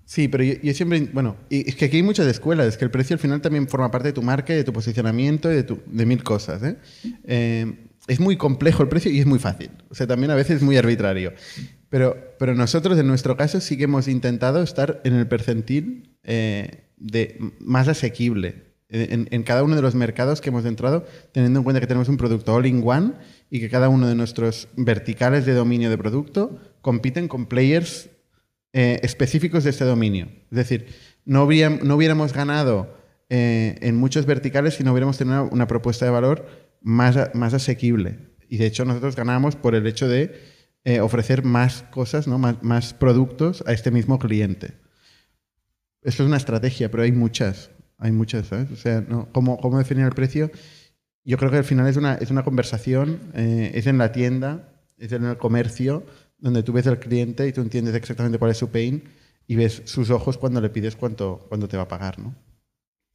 Sí, 0.05 0.27
pero 0.27 0.43
yo, 0.43 0.53
yo 0.61 0.73
siempre, 0.73 1.07
bueno, 1.13 1.37
y 1.49 1.69
es 1.69 1.75
que 1.75 1.85
aquí 1.85 1.95
hay 1.97 2.03
muchas 2.03 2.27
escuelas, 2.27 2.67
es 2.67 2.77
que 2.77 2.83
el 2.83 2.91
precio 2.91 3.13
al 3.13 3.19
final 3.19 3.39
también 3.41 3.67
forma 3.69 3.89
parte 3.89 4.09
de 4.09 4.13
tu 4.13 4.21
marca 4.21 4.51
y 4.53 4.57
de 4.57 4.63
tu 4.65 4.73
posicionamiento 4.73 5.49
y 5.49 5.55
de, 5.55 5.63
tu- 5.63 5.79
de 5.85 6.05
mil 6.05 6.21
cosas. 6.23 6.61
¿eh? 6.63 6.75
Eh, 7.23 7.73
es 8.11 8.19
muy 8.19 8.35
complejo 8.35 8.83
el 8.83 8.89
precio 8.89 9.09
y 9.09 9.21
es 9.21 9.25
muy 9.25 9.39
fácil. 9.39 9.71
O 9.89 9.95
sea, 9.95 10.05
también 10.05 10.31
a 10.31 10.35
veces 10.35 10.57
es 10.57 10.63
muy 10.63 10.75
arbitrario. 10.75 11.31
Pero, 11.87 12.35
pero 12.37 12.53
nosotros, 12.55 12.99
en 12.99 13.07
nuestro 13.07 13.37
caso, 13.37 13.61
sí 13.61 13.77
que 13.77 13.85
hemos 13.85 14.09
intentado 14.09 14.61
estar 14.61 14.99
en 15.05 15.13
el 15.13 15.29
percentil 15.29 16.17
eh, 16.23 16.89
de 16.97 17.39
más 17.61 17.87
asequible. 17.87 18.75
En, 18.89 19.29
en 19.31 19.43
cada 19.43 19.63
uno 19.63 19.77
de 19.77 19.81
los 19.81 19.95
mercados 19.95 20.41
que 20.41 20.49
hemos 20.49 20.65
entrado, 20.65 21.05
teniendo 21.31 21.59
en 21.59 21.63
cuenta 21.63 21.79
que 21.79 21.87
tenemos 21.87 22.09
un 22.09 22.17
producto 22.17 22.53
all-in-one 22.53 23.13
y 23.49 23.61
que 23.61 23.69
cada 23.69 23.87
uno 23.87 24.09
de 24.09 24.15
nuestros 24.15 24.67
verticales 24.75 25.45
de 25.45 25.53
dominio 25.53 25.89
de 25.89 25.97
producto 25.97 26.59
compiten 26.81 27.29
con 27.29 27.45
players 27.45 28.09
eh, 28.73 28.99
específicos 29.03 29.63
de 29.63 29.69
este 29.69 29.85
dominio. 29.85 30.27
Es 30.51 30.57
decir, 30.57 30.87
no, 31.23 31.45
hubiéramos, 31.45 31.83
no 31.83 31.95
hubiéramos 31.95 32.33
ganado 32.33 32.93
eh, 33.29 33.77
en 33.79 33.95
muchos 33.95 34.25
verticales 34.25 34.73
si 34.73 34.83
no 34.83 34.91
hubiéramos 34.91 35.17
tenido 35.17 35.47
una 35.49 35.67
propuesta 35.67 36.03
de 36.03 36.11
valor 36.11 36.70
más, 36.81 37.33
más 37.33 37.53
asequible. 37.53 38.19
Y 38.49 38.57
de 38.57 38.65
hecho 38.65 38.85
nosotros 38.85 39.15
ganamos 39.15 39.55
por 39.55 39.75
el 39.75 39.87
hecho 39.87 40.07
de 40.09 40.39
eh, 40.83 40.99
ofrecer 40.99 41.43
más 41.43 41.83
cosas, 41.83 42.27
¿no? 42.27 42.37
más, 42.37 42.61
más 42.63 42.93
productos 42.93 43.63
a 43.67 43.71
este 43.73 43.91
mismo 43.91 44.19
cliente. 44.19 44.73
Esto 46.01 46.23
es 46.23 46.27
una 46.27 46.37
estrategia, 46.37 46.89
pero 46.89 47.03
hay 47.03 47.11
muchas. 47.11 47.71
Hay 47.97 48.11
muchas, 48.11 48.47
¿sabes? 48.47 48.71
O 48.71 48.75
sea, 48.75 49.01
¿no? 49.07 49.29
¿Cómo, 49.31 49.59
¿cómo 49.59 49.77
definir 49.77 50.05
el 50.05 50.13
precio? 50.13 50.49
Yo 51.23 51.37
creo 51.37 51.51
que 51.51 51.57
al 51.57 51.63
final 51.63 51.87
es 51.87 51.97
una, 51.97 52.15
es 52.15 52.31
una 52.31 52.43
conversación, 52.43 53.19
eh, 53.35 53.71
es 53.75 53.85
en 53.85 53.99
la 53.99 54.11
tienda, 54.11 54.73
es 54.97 55.11
en 55.11 55.23
el 55.23 55.37
comercio, 55.37 56.03
donde 56.39 56.63
tú 56.63 56.73
ves 56.73 56.87
al 56.87 56.99
cliente 56.99 57.47
y 57.47 57.53
tú 57.53 57.61
entiendes 57.61 57.93
exactamente 57.93 58.39
cuál 58.39 58.49
es 58.49 58.57
su 58.57 58.69
pain 58.71 59.03
y 59.45 59.55
ves 59.55 59.83
sus 59.85 60.09
ojos 60.09 60.39
cuando 60.39 60.59
le 60.61 60.71
pides 60.71 60.95
cuánto, 60.95 61.45
cuánto 61.47 61.67
te 61.67 61.77
va 61.77 61.83
a 61.83 61.87
pagar, 61.87 62.17
¿no? 62.17 62.33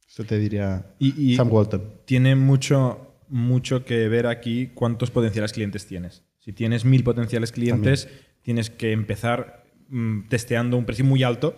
Eso 0.07 0.23
te 0.23 0.39
diría 0.39 0.95
Y, 0.99 1.33
y 1.33 1.35
Sam 1.35 1.51
Walton. 1.51 1.83
tiene 2.05 2.37
mucho, 2.37 3.06
mucho 3.29 3.85
que 3.85 4.07
ver 4.07 4.27
aquí 4.27 4.67
cuántos 4.73 5.11
potenciales 5.11 5.53
clientes 5.53 5.85
tienes. 5.85 6.23
Si 6.39 6.53
tienes 6.53 6.85
mil 6.85 7.03
potenciales 7.03 7.51
clientes, 7.51 8.07
tienes 8.41 8.69
que 8.69 8.91
empezar 8.91 9.65
mm, 9.89 10.29
testeando 10.29 10.77
un 10.77 10.85
precio 10.85 11.03
muy 11.03 11.23
alto 11.23 11.55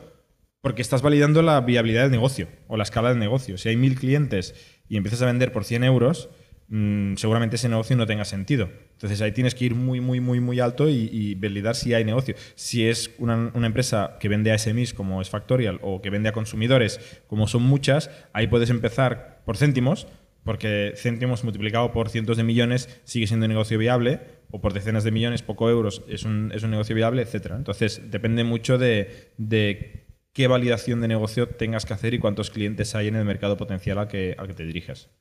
porque 0.62 0.82
estás 0.82 1.02
validando 1.02 1.42
la 1.42 1.62
viabilidad 1.62 2.04
del 2.04 2.12
negocio 2.12 2.48
o 2.68 2.78
la 2.78 2.84
escala 2.84 3.10
del 3.10 3.20
negocio. 3.20 3.58
Si 3.58 3.70
hay 3.70 3.78
mil 3.78 3.96
clientes 3.96 4.56
y 4.88 4.98
empiezas 4.98 5.22
a 5.22 5.26
vender 5.26 5.52
por 5.52 5.64
100 5.64 5.84
euros, 5.84 6.30
mm, 6.68 7.16
seguramente 7.16 7.56
ese 7.56 7.70
negocio 7.70 7.96
no 7.96 8.06
tenga 8.08 8.26
sentido. 8.26 8.70
Entonces 8.94 9.22
ahí 9.22 9.32
tienes 9.32 9.56
que 9.56 9.66
ir 9.66 9.76
muy, 9.76 10.02
muy, 10.02 10.20
muy, 10.20 10.40
muy 10.40 10.60
alto 10.60 10.90
y, 10.90 11.10
y 11.12 11.36
validar 11.36 11.76
si 11.76 11.94
hay 11.94 12.04
negocio. 12.04 12.36
Si 12.56 12.86
es 12.86 13.12
una, 13.20 13.52
una 13.54 13.68
empresa 13.68 14.18
que 14.20 14.28
vende 14.28 14.52
a 14.52 14.58
SMEs 14.58 14.94
como 14.94 15.22
es 15.22 15.30
Factorial 15.30 15.80
o 15.82 16.02
que 16.02 16.10
vende 16.10 16.30
a 16.30 16.34
consumidores 16.34 17.22
como 17.28 17.48
son 17.48 17.64
muchas, 17.64 18.10
ahí 18.34 18.48
puedes 18.48 18.70
empezar 18.70 19.42
por 19.46 19.56
céntimos, 19.56 20.08
porque 20.50 20.94
céntimos 20.96 21.44
multiplicado 21.44 21.92
por 21.92 22.10
cientos 22.10 22.36
de 22.36 22.42
millones 22.42 22.90
sigue 23.04 23.28
siendo 23.28 23.46
un 23.46 23.52
negocio 23.52 23.78
viable, 23.78 24.20
o 24.50 24.60
por 24.60 24.74
decenas 24.74 25.04
de 25.04 25.12
millones, 25.12 25.44
poco 25.44 25.70
euros, 25.70 26.02
es 26.08 26.24
un, 26.24 26.52
es 26.56 26.64
un 26.64 26.72
negocio 26.72 26.96
viable, 26.96 27.22
etc. 27.22 27.52
Entonces 27.56 28.10
depende 28.10 28.44
mucho 28.44 28.80
de, 28.80 29.32
de 29.38 30.08
qué 30.34 30.48
validación 30.48 31.02
de 31.02 31.08
negocio 31.08 31.50
tengas 31.50 31.86
que 31.86 31.94
hacer 31.94 32.16
y 32.16 32.18
cuántos 32.18 32.50
clientes 32.50 32.96
hay 32.96 33.10
en 33.10 33.16
el 33.18 33.26
mercado 33.26 33.58
potencial 33.58 34.00
al 34.00 34.08
que, 34.08 34.36
al 34.40 34.48
que 34.48 34.56
te 34.56 34.66
diriges. 34.66 35.12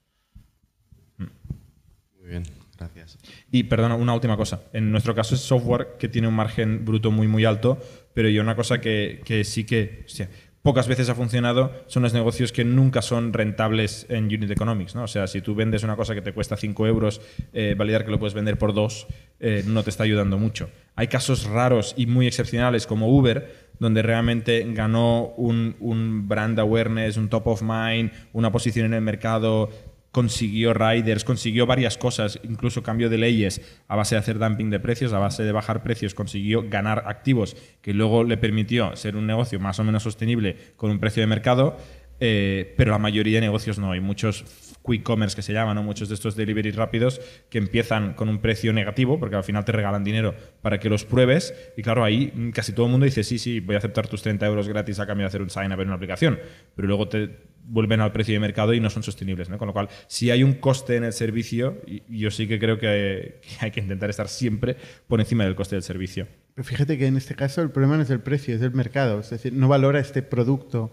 Muy 1.19 2.31
bien, 2.31 2.45
gracias. 2.79 3.19
Y 3.53 3.65
perdona, 3.65 3.97
una 3.97 4.15
última 4.15 4.39
cosa. 4.39 4.63
En 4.73 4.91
nuestro 4.91 5.15
caso 5.15 5.35
es 5.35 5.43
software 5.43 5.97
que 5.99 6.09
tiene 6.09 6.29
un 6.29 6.37
margen 6.37 6.87
bruto 6.87 7.11
muy, 7.11 7.29
muy 7.29 7.45
alto, 7.45 7.79
pero 8.15 8.31
yo 8.31 8.41
una 8.41 8.57
cosa 8.57 8.81
que, 8.81 9.21
que 9.27 9.45
sí 9.45 9.65
que 9.65 10.05
hostia, 10.07 10.31
pocas 10.69 10.87
veces 10.87 11.09
ha 11.09 11.15
funcionado 11.15 11.73
son 11.87 12.03
los 12.03 12.13
negocios 12.13 12.53
que 12.53 12.63
nunca 12.63 13.01
son 13.01 13.33
rentables 13.33 14.05
en 14.11 14.27
unit 14.27 14.51
economics. 14.51 14.95
¿no? 14.95 15.05
O 15.05 15.07
sea, 15.07 15.27
si 15.27 15.41
tú 15.41 15.55
vendes 15.55 15.83
una 15.83 15.97
cosa 15.97 16.15
que 16.15 16.21
te 16.21 16.35
cuesta 16.35 16.59
5 16.59 16.87
euros, 16.87 17.23
eh, 17.55 17.75
validar 17.75 18.05
que 18.05 18.11
lo 18.11 18.19
puedes 18.19 18.35
vender 18.35 18.59
por 18.59 18.75
2 18.75 19.07
eh, 19.41 19.65
no 19.67 19.83
te 19.83 19.89
está 19.89 20.03
ayudando 20.03 20.37
mucho. 20.37 20.69
Hay 20.95 21.07
casos 21.09 21.47
raros 21.47 21.95
y 21.97 22.05
muy 22.05 22.27
excepcionales 22.27 22.87
como 22.87 23.09
Uber, 23.09 23.71
donde 23.79 24.03
realmente 24.03 24.63
ganó 24.75 25.29
un, 25.39 25.75
un 25.81 26.29
brand 26.29 26.61
awareness, 26.61 27.17
un 27.17 27.31
top 27.31 27.47
of 27.47 27.63
mind, 27.63 28.13
una 28.35 28.53
posición 28.53 28.85
en 28.85 28.93
el 28.93 29.01
mercado, 29.01 29.71
consiguió 30.19 30.75
riders, 30.75 31.23
consiguió 31.23 31.65
varias 31.65 31.97
cosas, 31.97 32.41
incluso 32.43 32.83
cambio 32.83 33.09
de 33.09 33.19
leyes 33.19 33.61
a 33.87 33.95
base 33.95 34.17
de 34.17 34.19
hacer 34.19 34.41
dumping 34.41 34.69
de 34.69 34.81
precios, 34.81 35.13
a 35.13 35.21
base 35.21 35.45
de 35.45 35.53
bajar 35.53 35.85
precios, 35.85 36.13
consiguió 36.13 36.69
ganar 36.69 37.05
activos 37.07 37.57
que 37.83 37.95
luego 37.95 38.25
le 38.25 38.37
permitió 38.37 38.97
ser 38.97 39.15
un 39.15 39.29
negocio 39.29 39.61
más 39.61 39.79
o 39.79 39.85
menos 39.85 40.03
sostenible 40.03 40.57
con 40.75 40.91
un 40.91 40.99
precio 40.99 41.21
de 41.21 41.29
mercado. 41.29 41.77
eh, 42.21 42.75
pero 42.77 42.91
la 42.91 42.99
mayoría 42.99 43.37
de 43.37 43.43
negocios 43.43 43.79
no. 43.79 43.93
Hay 43.93 44.01
muchos 44.01 44.45
quick 44.85 45.05
commerce 45.05 45.37
que 45.37 45.43
se 45.43 45.53
llaman, 45.53 45.77
¿no? 45.77 45.85
muchos 45.85 46.09
de 46.09 46.17
estos 46.17 46.35
delivery 46.35 46.73
rápidos 46.73 47.21
que 47.49 47.59
empiezan 47.59 48.15
con 48.15 48.29
un 48.29 48.41
precio 48.41 48.73
negativo, 48.73 49.21
porque 49.21 49.37
al 49.37 49.45
final 49.45 49.65
te 49.65 49.71
regalan 49.71 50.03
dinero 50.03 50.35
para 50.61 50.81
que 50.81 50.89
los 50.89 51.05
pruebes. 51.05 51.55
Y 51.77 51.83
claro, 51.83 52.03
ahí 52.03 52.51
casi 52.53 52.73
todo 52.73 52.87
el 52.87 52.91
mundo 52.91 53.05
dice, 53.05 53.23
sí, 53.23 53.39
sí, 53.39 53.61
voy 53.61 53.77
a 53.77 53.79
aceptar 53.79 54.09
tus 54.09 54.23
30 54.23 54.45
euros 54.47 54.67
gratis 54.67 54.99
a 54.99 55.07
cambio 55.07 55.27
de 55.27 55.29
hacer 55.29 55.43
un 55.43 55.51
sign 55.51 55.73
up 55.73 55.81
en 55.81 55.87
una 55.87 55.95
aplicación. 55.95 56.41
Pero 56.75 56.89
luego 56.89 57.07
te 57.07 57.31
vuelven 57.71 58.01
al 58.01 58.13
precio 58.13 58.35
de 58.35 58.41
mercado 58.41 58.73
y 58.75 58.81
no 58.81 58.91
son 58.91 59.03
sostenibles. 59.03 59.49
¿no? 59.49 59.59
Con 59.59 59.67
lo 59.69 59.73
cual, 59.73 59.89
si 60.07 60.31
hay 60.31 60.43
un 60.43 60.55
coste 60.55 60.97
en 60.97 61.05
el 61.05 61.13
servicio, 61.13 61.81
yo 62.09 62.31
sí 62.31 62.49
que 62.49 62.59
creo 62.59 62.79
que, 62.79 63.41
que 63.43 63.65
hay 63.65 63.71
que 63.71 63.81
intentar 63.81 64.11
estar 64.11 64.29
siempre 64.29 64.77
por 65.07 65.21
encima 65.21 65.45
del 65.45 65.55
coste 65.55 65.77
del 65.77 65.83
servicio. 65.83 66.27
Pero 66.55 66.65
fíjate 66.67 66.99
que 66.99 67.07
en 67.07 67.17
este 67.17 67.35
caso 67.35 67.63
el 67.63 67.71
problema 67.71 67.97
no 67.97 68.03
es 68.03 68.11
el 68.11 68.21
precio, 68.21 68.55
es 68.55 68.63
el 68.63 68.73
mercado. 68.73 69.21
Es 69.21 69.31
decir, 69.31 69.53
no 69.53 69.69
valora 69.69 70.01
este 70.01 70.23
producto. 70.23 70.85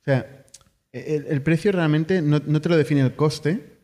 O 0.00 0.04
sea, 0.04 0.44
el, 0.92 1.26
el 1.26 1.42
precio 1.42 1.72
realmente 1.72 2.22
no, 2.22 2.40
no 2.46 2.60
te 2.60 2.68
lo 2.68 2.76
define 2.76 3.02
el 3.02 3.14
coste, 3.14 3.78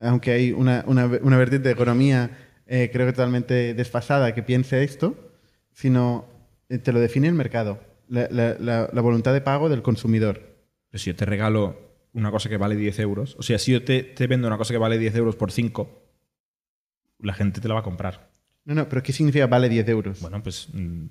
aunque 0.00 0.32
hay 0.32 0.52
una, 0.52 0.84
una, 0.86 1.06
una 1.06 1.36
vertiente 1.38 1.68
de 1.68 1.74
economía, 1.74 2.30
eh, 2.66 2.90
creo 2.92 3.06
que 3.06 3.12
totalmente 3.12 3.74
desfasada, 3.74 4.34
que 4.34 4.42
piense 4.42 4.82
esto, 4.82 5.16
sino 5.72 6.26
eh, 6.68 6.78
te 6.78 6.92
lo 6.92 7.00
define 7.00 7.28
el 7.28 7.34
mercado, 7.34 7.80
la, 8.08 8.28
la- 8.30 8.56
la- 8.58 8.90
la 8.92 9.00
voluntad 9.00 9.32
de 9.34 9.40
pago 9.42 9.68
del 9.68 9.82
consumidor. 9.82 10.53
Pero 10.94 11.02
si 11.02 11.10
yo 11.10 11.16
te 11.16 11.24
regalo 11.24 11.76
una 12.12 12.30
cosa 12.30 12.48
que 12.48 12.56
vale 12.56 12.76
10 12.76 13.00
euros, 13.00 13.34
o 13.36 13.42
sea, 13.42 13.58
si 13.58 13.72
yo 13.72 13.82
te, 13.82 14.04
te 14.04 14.28
vendo 14.28 14.46
una 14.46 14.56
cosa 14.56 14.72
que 14.72 14.78
vale 14.78 14.96
10 14.96 15.16
euros 15.16 15.34
por 15.34 15.50
5, 15.50 16.04
la 17.18 17.34
gente 17.34 17.60
te 17.60 17.66
la 17.66 17.74
va 17.74 17.80
a 17.80 17.82
comprar. 17.82 18.30
No, 18.64 18.76
no, 18.76 18.88
pero 18.88 19.02
¿qué 19.02 19.12
significa 19.12 19.48
vale 19.48 19.68
10 19.68 19.88
euros? 19.88 20.20
Bueno, 20.20 20.40
pues 20.40 20.68
mm, 20.72 21.06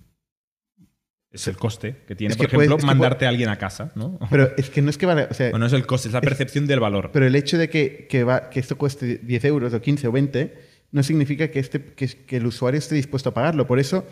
es 1.31 1.47
el 1.49 1.57
coste 1.57 1.97
que 2.07 2.15
tiene, 2.15 2.31
Es 2.31 2.37
por 2.37 2.47
que 2.47 2.55
puede- 2.55 2.67
ejemplo, 2.67 2.77
es 2.77 2.81
que 2.83 2.87
mandarte 2.95 3.25
a 3.25 3.29
alguien 3.29 3.49
a 3.49 3.57
casa, 3.57 3.91
¿no? 3.95 4.17
Pero 4.29 4.51
es 4.55 4.69
que 4.69 4.81
no 4.81 4.89
es 4.89 4.97
que 4.97 5.05
vale. 5.05 5.27
O 5.29 5.33
sea, 5.33 5.49
Bueno, 5.49 5.65
es 5.65 5.73
el 5.73 5.85
coste, 5.85 6.07
es 6.07 6.13
la 6.13 6.21
percepción 6.21 6.65
del 6.65 6.79
valor. 6.79 7.09
Pero 7.11 7.27
el 7.27 7.35
hecho 7.35 7.57
de 7.57 7.69
que, 7.69 8.07
que, 8.09 8.23
va- 8.23 8.49
que 8.49 8.61
esto 8.61 8.77
cueste 8.77 9.17
10 9.17 9.43
euros 9.43 9.73
o 9.73 9.81
15 9.81 10.07
o 10.07 10.13
20 10.13 10.57
no 10.91 11.03
significa 11.03 11.49
que, 11.49 11.59
este, 11.59 11.83
que, 11.83 12.07
que 12.07 12.37
el 12.37 12.45
usuario 12.45 12.77
esté 12.77 12.95
dispuesto 12.95 13.29
a 13.31 13.33
pagarlo. 13.33 13.67
Por 13.67 13.79
eso 13.79 14.07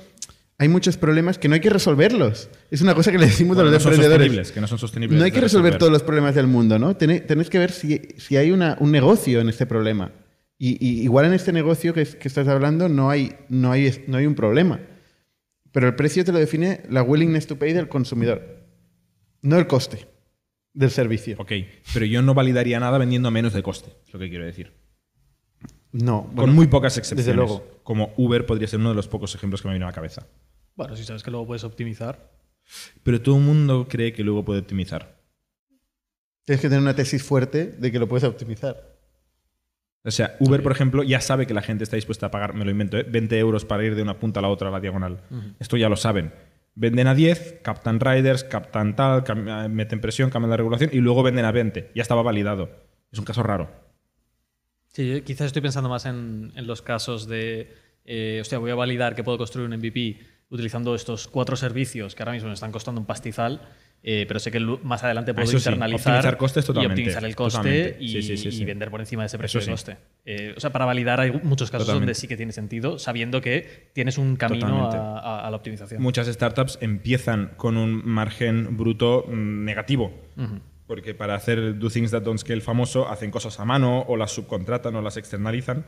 hay 0.62 0.70
muchos 0.70 0.96
problemas 0.96 1.40
que 1.40 1.48
no 1.48 1.56
hay 1.56 1.60
que 1.60 1.72
resolverlos. 1.72 2.50
Es 2.70 2.82
una 2.82 2.94
cosa 2.94 3.12
que 3.12 3.18
le 3.18 3.26
decimos 3.26 3.56
Bueno, 3.56 3.70
a 3.70 3.72
no 3.72 3.76
los 3.78 3.84
son 3.84 3.94
emprendedores. 3.94 4.26
sostenibles, 4.28 4.52
que 4.52 4.62
no 4.62 4.68
son 4.68 4.78
sostenibles. 4.78 5.18
No 5.18 5.26
hay 5.26 5.32
que 5.32 5.42
resolver 5.42 5.74
resolver. 5.74 5.80
todos 5.80 5.92
los 5.92 6.04
problemas 6.04 6.36
del 6.36 6.46
mundo, 6.46 6.78
¿no? 6.78 6.96
Tené- 6.96 7.26
Tenéis 7.26 7.50
que 7.50 7.58
ver 7.58 7.72
si, 7.72 8.00
si 8.18 8.38
hay 8.38 8.52
una- 8.52 8.78
un 8.80 8.92
negocio 8.92 9.42
en 9.42 9.50
este 9.50 9.66
problema. 9.66 10.12
Y, 10.60 10.78
y 10.86 11.02
igual 11.02 11.26
en 11.26 11.34
este 11.34 11.52
negocio 11.52 11.96
que, 11.96 12.02
es- 12.02 12.16
que 12.16 12.28
estás 12.28 12.48
hablando 12.48 12.90
no 12.90 13.10
hay, 13.10 13.36
no, 13.50 13.72
hay, 13.72 14.04
no 14.08 14.18
hay 14.18 14.28
un 14.28 14.36
problema. 14.36 14.80
Pero 15.72 15.88
el 15.88 15.96
precio 15.96 16.24
te 16.24 16.32
lo 16.32 16.38
define 16.38 16.82
la 16.92 17.02
willingness 17.02 17.48
to 17.48 17.58
pay 17.58 17.74
del 17.74 17.88
consumidor, 17.90 18.60
no 19.42 19.58
el 19.58 19.66
coste 19.66 20.06
del 20.74 20.92
servicio. 20.92 21.38
Ok, 21.40 21.54
pero 21.94 22.06
yo 22.06 22.22
no 22.22 22.36
validaría 22.36 22.80
nada 22.80 23.00
vendiendo 23.00 23.30
a 23.30 23.32
menos 23.32 23.54
de 23.54 23.64
coste, 23.64 23.90
es 24.08 24.14
lo 24.14 24.20
que 24.20 24.30
quiero 24.30 24.46
decir. 24.46 24.74
No, 25.92 26.24
Con 26.28 26.36
bueno, 26.36 26.54
muy 26.54 26.68
pocas 26.68 26.98
excepciones. 26.98 27.26
desde 27.26 27.36
luego. 27.36 27.80
Como 27.84 28.14
Uber 28.16 28.46
podría 28.46 28.68
ser 28.68 28.80
uno 28.80 28.90
de 28.90 28.96
los 28.96 29.08
pocos 29.08 29.34
ejemplos 29.36 29.62
que 29.62 29.68
me 29.68 29.74
vino 29.74 29.86
a 29.88 29.90
la 29.90 29.94
cabeza. 29.96 30.28
Bueno, 30.82 30.96
si 30.98 31.04
sabes 31.04 31.24
que 31.24 31.32
luego 31.32 31.48
puedes 31.48 31.64
optimizar. 31.64 32.30
Pero 33.04 33.22
todo 33.22 33.38
el 33.38 33.44
mundo 33.44 33.88
cree 33.90 34.14
que 34.14 34.24
luego 34.24 34.44
puede 34.46 34.62
optimizar. 34.62 35.20
Tienes 36.46 36.62
que 36.62 36.70
tener 36.70 36.82
una 36.82 36.96
tesis 36.96 37.24
fuerte 37.24 37.66
de 37.68 37.92
que 37.92 38.00
lo 38.00 38.08
puedes 38.08 38.24
optimizar. 38.24 38.92
O 40.04 40.10
sea, 40.12 40.36
Uber, 40.40 40.64
por 40.64 40.72
ejemplo, 40.72 41.04
ya 41.04 41.22
sabe 41.22 41.46
que 41.46 41.54
la 41.54 41.62
gente 41.62 41.84
está 41.84 41.96
dispuesta 41.96 42.26
a 42.28 42.32
pagar, 42.32 42.56
me 42.56 42.66
lo 42.66 42.72
invento, 42.72 42.98
¿eh? 42.98 43.04
20 43.04 43.38
euros 43.38 43.66
para 43.66 43.84
ir 43.86 43.94
de 43.96 44.02
una 44.02 44.20
punta 44.20 44.40
a 44.40 44.42
la 44.42 44.50
otra 44.50 44.70
a 44.70 44.72
la 44.72 44.80
diagonal. 44.80 45.22
Esto 45.60 45.78
ya 45.78 45.90
lo 45.90 45.96
saben. 45.98 46.34
Venden 46.74 47.06
a 47.08 47.14
10, 47.14 47.60
captan 47.62 48.00
riders, 48.00 48.44
captan 48.44 48.96
tal, 48.96 49.24
cam- 49.24 49.70
meten 49.70 50.02
presión, 50.02 50.30
cambian 50.32 50.50
la 50.50 50.58
regulación 50.58 50.90
y 50.94 50.98
luego 50.98 51.22
venden 51.22 51.46
a 51.46 51.52
20. 51.52 51.92
Ya 51.94 52.02
estaba 52.02 52.24
validado. 52.24 52.70
Es 53.12 53.20
un 53.20 53.26
caso 53.26 53.44
raro. 53.44 53.70
Sí, 54.88 55.08
yo 55.08 55.24
quizás 55.24 55.48
estoy 55.48 55.62
pensando 55.62 55.90
más 55.90 56.06
en, 56.06 56.52
en 56.56 56.66
los 56.68 56.82
casos 56.82 57.28
de, 57.28 57.72
eh, 58.06 58.40
hostia, 58.42 58.58
voy 58.58 58.72
a 58.72 58.76
validar 58.76 59.14
que 59.16 59.24
puedo 59.24 59.38
construir 59.38 59.68
un 59.70 59.78
MVP 59.78 60.20
utilizando 60.52 60.94
estos 60.94 61.28
cuatro 61.28 61.56
servicios 61.56 62.14
que 62.14 62.22
ahora 62.24 62.34
mismo 62.34 62.50
me 62.50 62.54
están 62.54 62.72
costando 62.72 63.02
un 63.02 63.08
pastizal, 63.08 63.62
eh, 64.04 64.26
pero 64.28 64.40
sé 64.40 64.52
que 64.52 64.60
más 64.60 65.04
adelante 65.04 65.34
puedo 65.34 65.48
Eso 65.48 65.60
sí, 65.60 65.70
internalizar 65.70 66.14
optimizar 66.18 66.38
costes 66.38 66.64
y 66.64 66.68
totalmente, 66.68 66.94
optimizar 67.02 67.24
el 67.26 67.36
coste 67.36 67.98
y, 68.00 68.08
Sí, 68.10 68.22
sí, 68.24 68.38
sí, 68.38 68.48
y 68.50 68.52
sí. 68.52 68.66
vender 68.66 68.90
por 68.92 69.00
encima 69.00 69.22
de 69.24 69.28
ese 69.28 69.38
precio 69.38 69.60
Eso 69.60 69.72
de 69.72 69.78
sí. 69.78 69.84
coste. 69.94 69.98
Eh, 70.26 70.54
o 70.58 70.60
sea, 70.60 70.72
para 70.72 70.86
validar 70.86 71.20
hay 71.20 71.32
muchos 71.44 71.72
casos 71.72 71.88
donde 71.88 72.14
sí 72.16 72.28
que 72.28 72.36
tiene 72.36 72.52
sentido, 72.52 73.00
sabiendo 73.00 73.42
que 73.42 73.90
tienes 73.94 74.18
un 74.18 74.36
camino 74.36 74.66
Totalmente. 74.68 74.98
a, 74.98 75.20
a- 75.20 75.48
a 75.48 75.52
la 75.52 75.56
optimización. 75.58 76.02
Muchas 76.02 76.28
startups 76.28 76.80
empiezan 76.82 77.54
con 77.58 77.78
un 77.78 78.02
margen 78.06 78.76
bruto 78.78 79.26
mm, 79.28 79.64
negativo. 79.64 80.12
Porque 80.88 81.14
para 81.14 81.36
hacer 81.36 81.78
Do 81.80 81.90
Things 81.90 82.12
That 82.12 82.24
Don't 82.24 82.40
Scale 82.40 82.60
famoso, 82.60 83.08
hacen 83.08 83.32
cosas 83.32 83.58
a 83.62 83.66
mano 83.66 84.02
o 84.10 84.18
las 84.18 84.32
subcontratan 84.34 84.94
o 84.96 85.02
las 85.02 85.16
externalizan. 85.16 85.86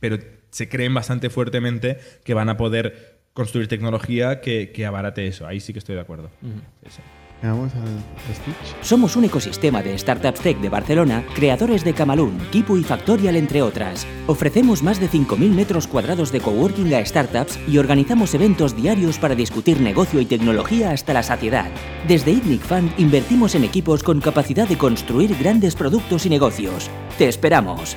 Pero 0.00 0.18
se 0.50 0.68
creen 0.68 0.94
bastante 0.94 1.28
fuertemente 1.30 1.98
que 2.24 2.32
van 2.34 2.48
a 2.48 2.56
poder 2.56 3.13
construir 3.34 3.68
tecnología 3.68 4.40
que, 4.40 4.72
que 4.72 4.86
abarate 4.86 5.26
eso. 5.26 5.46
Ahí 5.46 5.60
sí 5.60 5.72
que 5.72 5.80
estoy 5.80 5.96
de 5.96 6.00
acuerdo. 6.00 6.30
Sí, 6.40 6.88
sí. 6.88 7.02
Vamos 7.42 7.74
al 7.74 7.82
al 7.82 8.34
speech. 8.34 8.56
Somos 8.80 9.16
un 9.16 9.24
ecosistema 9.24 9.82
de 9.82 9.98
startups 9.98 10.40
tech 10.40 10.58
de 10.60 10.70
Barcelona, 10.70 11.24
creadores 11.34 11.84
de 11.84 11.92
Camalún, 11.92 12.38
Kipu 12.50 12.78
y 12.78 12.84
Factorial, 12.84 13.36
entre 13.36 13.60
otras. 13.60 14.06
Ofrecemos 14.26 14.82
más 14.82 14.98
de 14.98 15.10
5.000 15.10 15.50
metros 15.50 15.86
cuadrados 15.86 16.32
de 16.32 16.40
coworking 16.40 16.94
a 16.94 17.04
startups 17.04 17.58
y 17.68 17.76
organizamos 17.76 18.34
eventos 18.34 18.74
diarios 18.74 19.18
para 19.18 19.34
discutir 19.34 19.80
negocio 19.80 20.20
y 20.20 20.26
tecnología 20.26 20.92
hasta 20.92 21.12
la 21.12 21.22
saciedad. 21.22 21.70
Desde 22.08 22.30
ITNIC 22.30 22.62
Fund 22.62 22.92
invertimos 22.98 23.54
en 23.54 23.64
equipos 23.64 24.02
con 24.02 24.20
capacidad 24.20 24.66
de 24.66 24.78
construir 24.78 25.36
grandes 25.36 25.74
productos 25.74 26.24
y 26.24 26.30
negocios. 26.30 26.88
¡Te 27.18 27.28
esperamos! 27.28 27.96